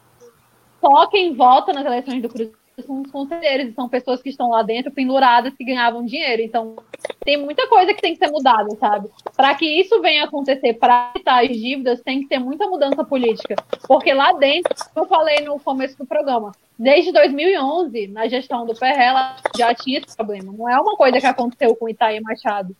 [0.80, 4.62] Só quem vota nas eleições do Cruzeiro são os conselheiros, são pessoas que estão lá
[4.62, 6.42] dentro penduradas que ganhavam dinheiro.
[6.42, 6.76] Então,
[7.24, 9.08] tem muita coisa que tem que ser mudada, sabe?
[9.36, 13.54] Para que isso venha acontecer, para evitar as dívidas, tem que ter muita mudança política.
[13.86, 19.36] Porque lá dentro, eu falei no começo do programa, desde 2011, na gestão do Ferrella,
[19.56, 20.52] já tinha esse problema.
[20.52, 22.74] Não é uma coisa que aconteceu com Itaí Machado.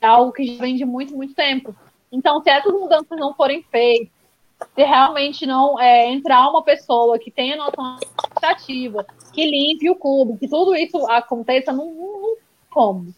[0.00, 1.74] É algo que já vem de muito, muito tempo.
[2.12, 4.08] Então, se essas mudanças não forem feitas,
[4.74, 10.38] se realmente não é, entrar uma pessoa que tenha noção administrativa, que limpe o clube,
[10.38, 12.36] que tudo isso aconteça, não, não
[12.70, 13.14] como.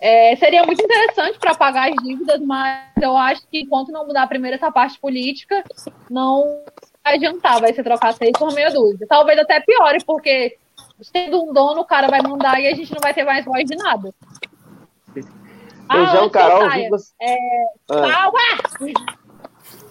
[0.00, 4.26] É, seria muito interessante para pagar as dívidas, mas eu acho que enquanto não mudar
[4.26, 5.62] primeiro essa parte política,
[6.10, 6.64] não
[7.04, 9.06] vai adiantar, vai ser trocar seis por meia dúzia.
[9.08, 10.58] Talvez até piore, porque
[11.00, 13.64] sendo um dono, o cara vai mandar e a gente não vai ter mais voz
[13.64, 14.12] de nada.
[15.92, 16.88] Beijão, ah, Carol.
[16.90, 17.12] Você...
[17.20, 17.38] É...
[17.90, 18.30] Ah.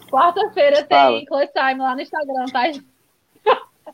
[0.09, 2.63] Quarta-feira tem Clutch Time lá no Instagram, tá?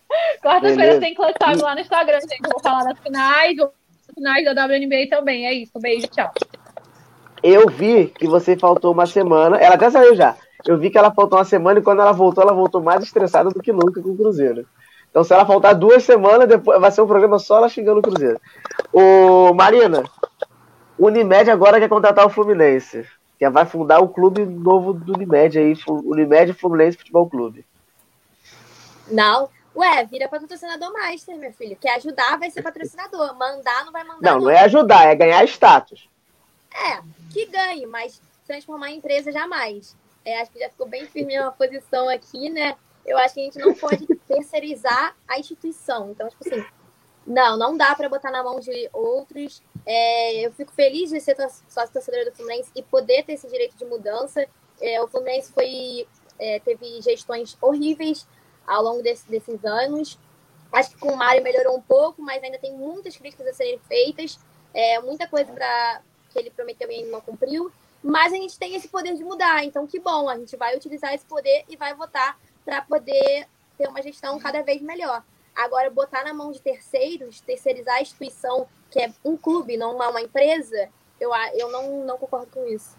[0.41, 2.43] Quarta-feira tem Clutch Time lá no Instagram, gente.
[2.43, 3.69] Eu vou falar das finais, das
[4.13, 5.45] finais da WNBA também.
[5.45, 5.79] É isso.
[5.79, 6.31] Beijo, tchau.
[7.43, 9.57] Eu vi que você faltou uma semana.
[9.57, 10.35] Ela até saiu já.
[10.65, 13.49] Eu vi que ela faltou uma semana e quando ela voltou, ela voltou mais estressada
[13.49, 14.65] do que nunca com o Cruzeiro.
[15.09, 18.03] Então, se ela faltar duas semanas, depois vai ser um programa só ela xingando o
[18.03, 18.39] Cruzeiro.
[18.91, 20.03] Ô, Marina,
[20.97, 23.05] Unimed agora quer contratar o Fluminense
[23.37, 27.65] que vai fundar o clube novo do Unimed aí, Unimed Fluminense Futebol Clube.
[29.11, 29.49] Não.
[29.77, 31.77] Ué, vira patrocinador master, meu filho.
[31.77, 33.37] Quer ajudar, vai ser patrocinador.
[33.37, 34.19] Mandar, não vai mandar.
[34.21, 36.09] Não, não, não é ajudar, é ganhar status.
[36.73, 37.01] É,
[37.31, 39.95] que ganhe, mas transformar em empresa jamais.
[40.25, 42.75] É, acho que já ficou bem firme uma posição aqui, né?
[43.05, 46.09] Eu acho que a gente não pode terceirizar a instituição.
[46.11, 46.65] Então, tipo assim,
[47.25, 51.37] não, não dá para botar na mão de outros é, eu fico feliz de ser
[51.69, 54.45] sócio torcedora do Fluminense e poder ter esse direito de mudança.
[54.81, 56.05] É, o Fluminense foi,
[56.37, 58.27] é, teve gestões horríveis
[58.67, 60.19] ao longo desse, desses anos.
[60.71, 63.79] Acho que com o Mário melhorou um pouco, mas ainda tem muitas críticas a serem
[63.87, 64.37] feitas.
[64.73, 67.71] É, muita coisa para que ele prometeu e ainda não cumpriu.
[68.03, 69.63] Mas a gente tem esse poder de mudar.
[69.63, 73.87] Então, que bom, a gente vai utilizar esse poder e vai votar para poder ter
[73.87, 75.23] uma gestão cada vez melhor.
[75.55, 80.21] Agora, botar na mão de terceiros, terceirizar a instituição que é um clube, não uma
[80.21, 80.89] empresa,
[81.19, 82.95] eu, eu não, não concordo com isso.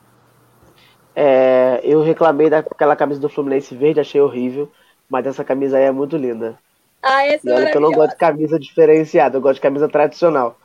[1.14, 4.70] É, eu reclamei daquela camisa do Fluminense verde, achei horrível,
[5.08, 6.58] mas essa camisa aí é muito linda.
[7.02, 9.88] Ah, essa e olha que eu não gosto de camisa diferenciada, eu gosto de camisa
[9.88, 10.58] tradicional.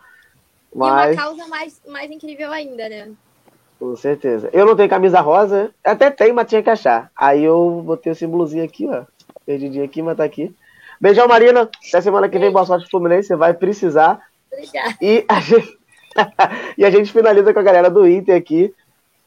[0.74, 1.12] Mas...
[1.12, 3.12] E uma causa mais, mais incrível ainda, né?
[3.80, 4.50] Com certeza.
[4.54, 7.12] Eu não tenho camisa rosa, até tenho, mas tinha que achar.
[7.16, 9.04] Aí eu botei o símbolozinho aqui, ó.
[9.46, 10.56] Perdidinho aqui, mas tá aqui.
[11.00, 11.70] Beijão, Marina.
[11.90, 13.28] Até semana que vem, boa sorte Fluminense.
[13.28, 14.22] Você vai precisar.
[14.52, 14.96] Obrigada.
[15.02, 15.78] E a gente,
[16.78, 18.74] e a gente finaliza com a galera do Inter aqui.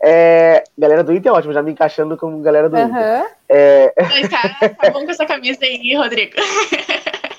[0.03, 2.87] É, galera do Inter é ótimo, já me encaixando como galera do uhum.
[2.87, 3.31] Inter.
[3.49, 3.95] É...
[4.29, 6.35] Tá, tá bom com essa camisa aí, Rodrigo.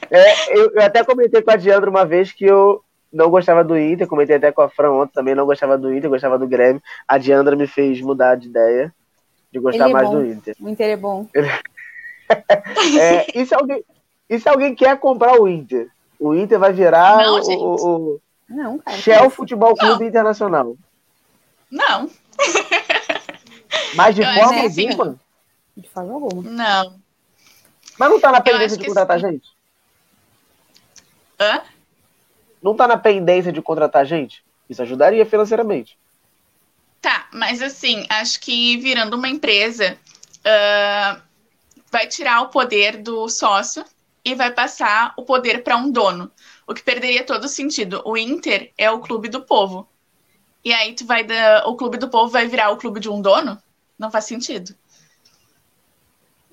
[0.09, 2.81] É, eu, eu, até comentei com a Diandra uma vez que eu
[3.11, 6.09] não gostava do Inter, comentei até com a Fran ontem também, não gostava do Inter,
[6.09, 6.81] gostava do Grêmio.
[7.07, 8.93] A Diandra me fez mudar de ideia
[9.51, 10.15] de gostar é mais bom.
[10.15, 10.55] do Inter.
[10.59, 11.27] O Inter é bom.
[12.99, 13.83] é, e, se alguém,
[14.29, 15.89] e se alguém quer comprar o Inter?
[16.19, 18.97] O Inter vai virar Não, o, o, o Não, cara.
[18.97, 20.07] Shell Futebol Clube Não.
[20.07, 20.75] Internacional.
[21.69, 22.09] Não,
[23.95, 25.19] Mas de forma que assim, alguma.
[25.75, 26.49] De forma alguma.
[26.49, 26.99] não.
[27.97, 29.27] Mas não tá na acho pendência de que contratar sim.
[29.27, 29.49] gente?
[31.39, 31.61] Hã?
[32.61, 34.43] Não tá na pendência de contratar gente?
[34.69, 35.97] Isso ajudaria financeiramente.
[37.01, 39.97] Tá, mas assim, acho que virando uma empresa
[40.43, 41.21] ah,
[41.91, 43.83] vai tirar o poder do sócio
[44.23, 46.31] e vai passar o poder para um dono.
[46.65, 48.01] O que perderia todo o sentido.
[48.05, 49.87] O Inter é o clube do povo.
[50.67, 51.65] E aí tu vai dar.
[51.65, 53.57] O clube do povo vai virar o clube de um dono?
[53.97, 54.75] Não faz sentido.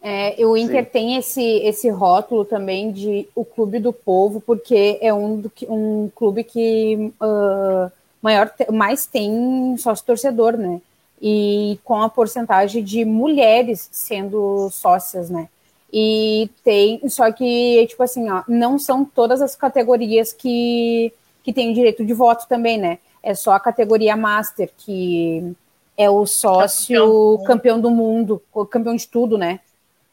[0.01, 0.91] É, o Inter Sim.
[0.93, 6.09] tem esse, esse rótulo também de o clube do povo, porque é um, do um
[6.15, 7.91] clube que ah,
[8.23, 10.81] maior, mais tem sócio torcedor, né?
[11.20, 15.49] E com a porcentagem de mulheres sendo sócias, né?
[15.93, 21.12] E tem, só que, tipo assim, ó, não são todas as categorias que,
[21.43, 23.01] que têm o direito de voto também, né?
[23.24, 25.55] É só a categoria Master, que
[25.96, 29.60] é o sócio campeão do mundo, campeão de tudo, né?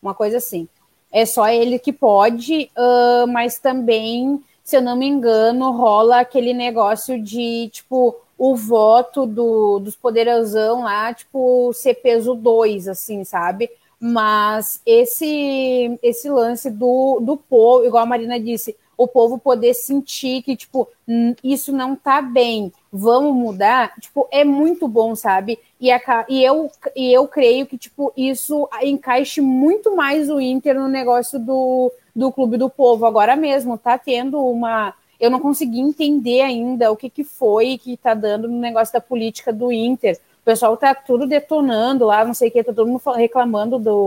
[0.01, 0.65] Uma coisa assim.
[1.11, 6.53] É só ele que pode, ah, mas também, se eu não me engano, rola aquele
[6.53, 13.69] negócio de, tipo, o voto do, dos poderosão lá, tipo, ser peso 2, assim, sabe?
[13.99, 20.41] Mas esse, esse lance do, do povo, igual a Marina disse, o povo poder sentir
[20.43, 25.57] que, tipo, "Hum, isso não tá bem, vamos mudar, tipo, é muito bom, sabe?
[25.79, 30.39] E, a, ca- e, eu, e eu creio que, tipo, isso encaixe muito mais o
[30.41, 33.05] Inter no negócio do, do Clube do Povo.
[33.05, 34.93] Agora mesmo, tá tendo uma.
[35.19, 38.99] Eu não consegui entender ainda o que, que foi que tá dando no negócio da
[39.01, 40.19] política do Inter.
[40.41, 44.05] O pessoal tá tudo detonando lá, não sei o que, tá todo mundo reclamando do,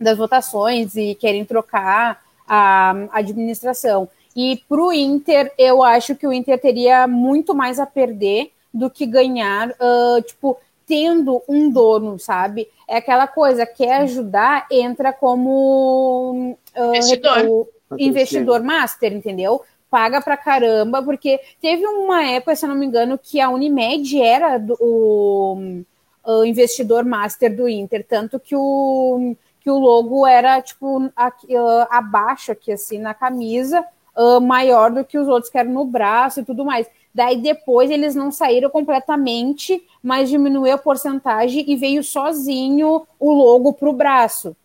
[0.00, 4.08] das votações e querem trocar a administração.
[4.36, 8.90] E para o Inter, eu acho que o Inter teria muito mais a perder do
[8.90, 12.68] que ganhar, ah, tipo, tendo um dono, sabe?
[12.88, 17.46] É aquela coisa, quer ajudar, entra como ah, Investidor.
[17.48, 19.62] o investidor master, entendeu?
[19.88, 24.20] Paga pra caramba, porque teve uma época, se eu não me engano, que a Unimed
[24.20, 25.84] era do, o,
[26.24, 31.88] o investidor master do Inter, tanto que o, que o logo era, tipo, aqui, ah,
[31.90, 33.84] abaixo aqui, assim, na camisa,
[34.16, 36.86] ah, maior do que os outros que eram no braço e tudo mais.
[37.14, 43.72] Daí depois eles não saíram completamente, mas diminuiu a porcentagem e veio sozinho o logo
[43.72, 44.56] pro braço.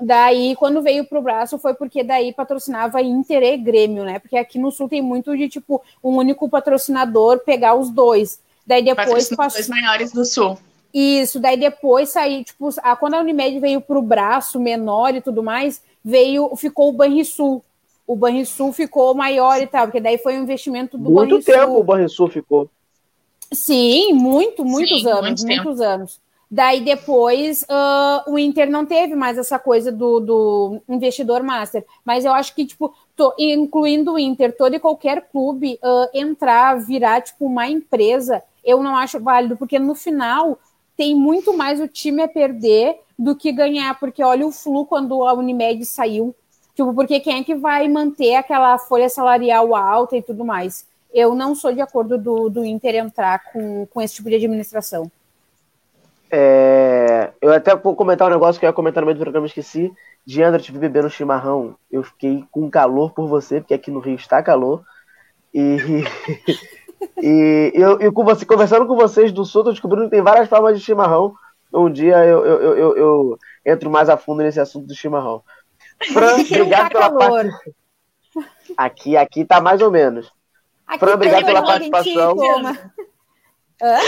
[0.00, 4.20] Daí, quando veio pro braço, foi porque daí patrocinava Inter e Grêmio, né?
[4.20, 8.38] Porque aqui no Sul tem muito de, tipo, um único patrocinador pegar os dois.
[8.64, 9.74] Daí depois passou.
[9.74, 10.56] maiores do Sul.
[10.94, 15.42] Isso, daí depois sair, tipo, a, quando a Unimed veio pro braço menor e tudo
[15.42, 17.62] mais, veio, ficou o Banrisul.
[18.08, 21.54] O Banrisul ficou maior e tal, porque daí foi um investimento do Muito Banrisul.
[21.54, 22.70] tempo o Banrisul ficou.
[23.52, 26.20] Sim, muito, muitos Sim, anos, muito muitos anos.
[26.50, 31.84] Daí depois ah, o Inter não teve mais essa coisa do, do investidor master.
[32.02, 36.80] Mas eu acho que, tipo, to- incluindo o Inter, todo e qualquer clube ah, entrar,
[36.80, 40.58] virar, tipo, uma empresa, eu não acho válido, porque no final
[40.96, 45.26] tem muito mais o time a perder do que ganhar, porque olha o Flu quando
[45.26, 46.34] a Unimed saiu.
[46.78, 50.86] Tipo, porque quem é que vai manter aquela folha salarial alta e tudo mais?
[51.12, 55.10] Eu não sou de acordo do, do Inter entrar com, com esse tipo de administração.
[56.30, 59.44] É, eu até vou comentar um negócio que eu ia comentar no meio do programa,
[59.44, 59.92] esqueci.
[60.24, 61.74] Diandra, te vi bebendo chimarrão.
[61.90, 64.84] Eu fiquei com calor por você, porque aqui no Rio está calor.
[65.52, 65.78] E,
[67.20, 70.48] e eu, eu com você, conversando com vocês do Sul, tô descobrindo que tem várias
[70.48, 71.34] formas de chimarrão.
[71.74, 75.42] Um dia eu, eu, eu- eu entro mais a fundo nesse assunto do chimarrão.
[76.12, 77.30] Fran, obrigado pela calor.
[77.50, 77.74] parte.
[78.76, 80.30] Aqui, aqui tá mais ou menos.
[80.86, 82.36] Aqui Fran, obrigado pela participação.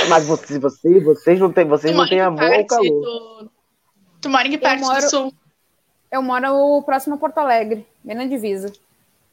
[0.09, 2.85] Mas você, você, vocês não têm, vocês Tu não têm amor ao parte calor.
[3.03, 3.51] do-
[4.21, 5.35] Tu mora em que parte moro- do Sul?
[6.11, 8.73] Eu moro próximo a Porto Alegre, bem na divisa.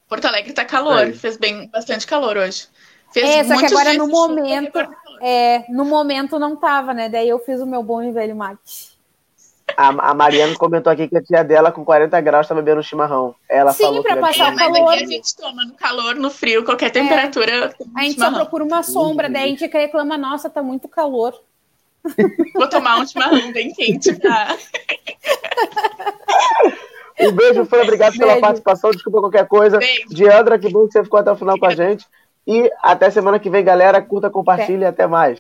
[0.08, 1.00] Porto Alegre tá calor.
[1.00, 1.14] Aí.
[1.14, 2.68] Fez bem bastante calor hoje.
[3.12, 4.90] Fez É, só que agora no momento, tá
[5.22, 7.10] é, no momento não tava, né?
[7.10, 8.97] Daí eu fiz o meu bom e velho mate.
[9.76, 13.36] A, a Mariana comentou aqui que a tia dela, com 40 graus, tá bebendo chimarrão.
[13.50, 14.94] Ela Sim, falou pra que passar É, o mas calor.
[14.94, 17.76] aqui a gente toma no calor, no frio, qualquer temperatura.
[17.96, 21.34] A gente só procura uma sombra, daí a gente reclama, nossa, tá muito calor.
[22.56, 24.56] Vou tomar um chimarrão bem quente pra.
[27.20, 27.82] Um beijo, Fran.
[27.82, 28.26] Obrigado beijo.
[28.26, 28.92] pela participação.
[28.92, 29.78] Desculpa qualquer coisa.
[29.80, 30.10] Beijo.
[30.10, 32.06] Diandra, que bom que você ficou até o final com a gente.
[32.46, 34.02] E até semana que vem, galera.
[34.02, 35.40] Curta, compartilhe e até mais.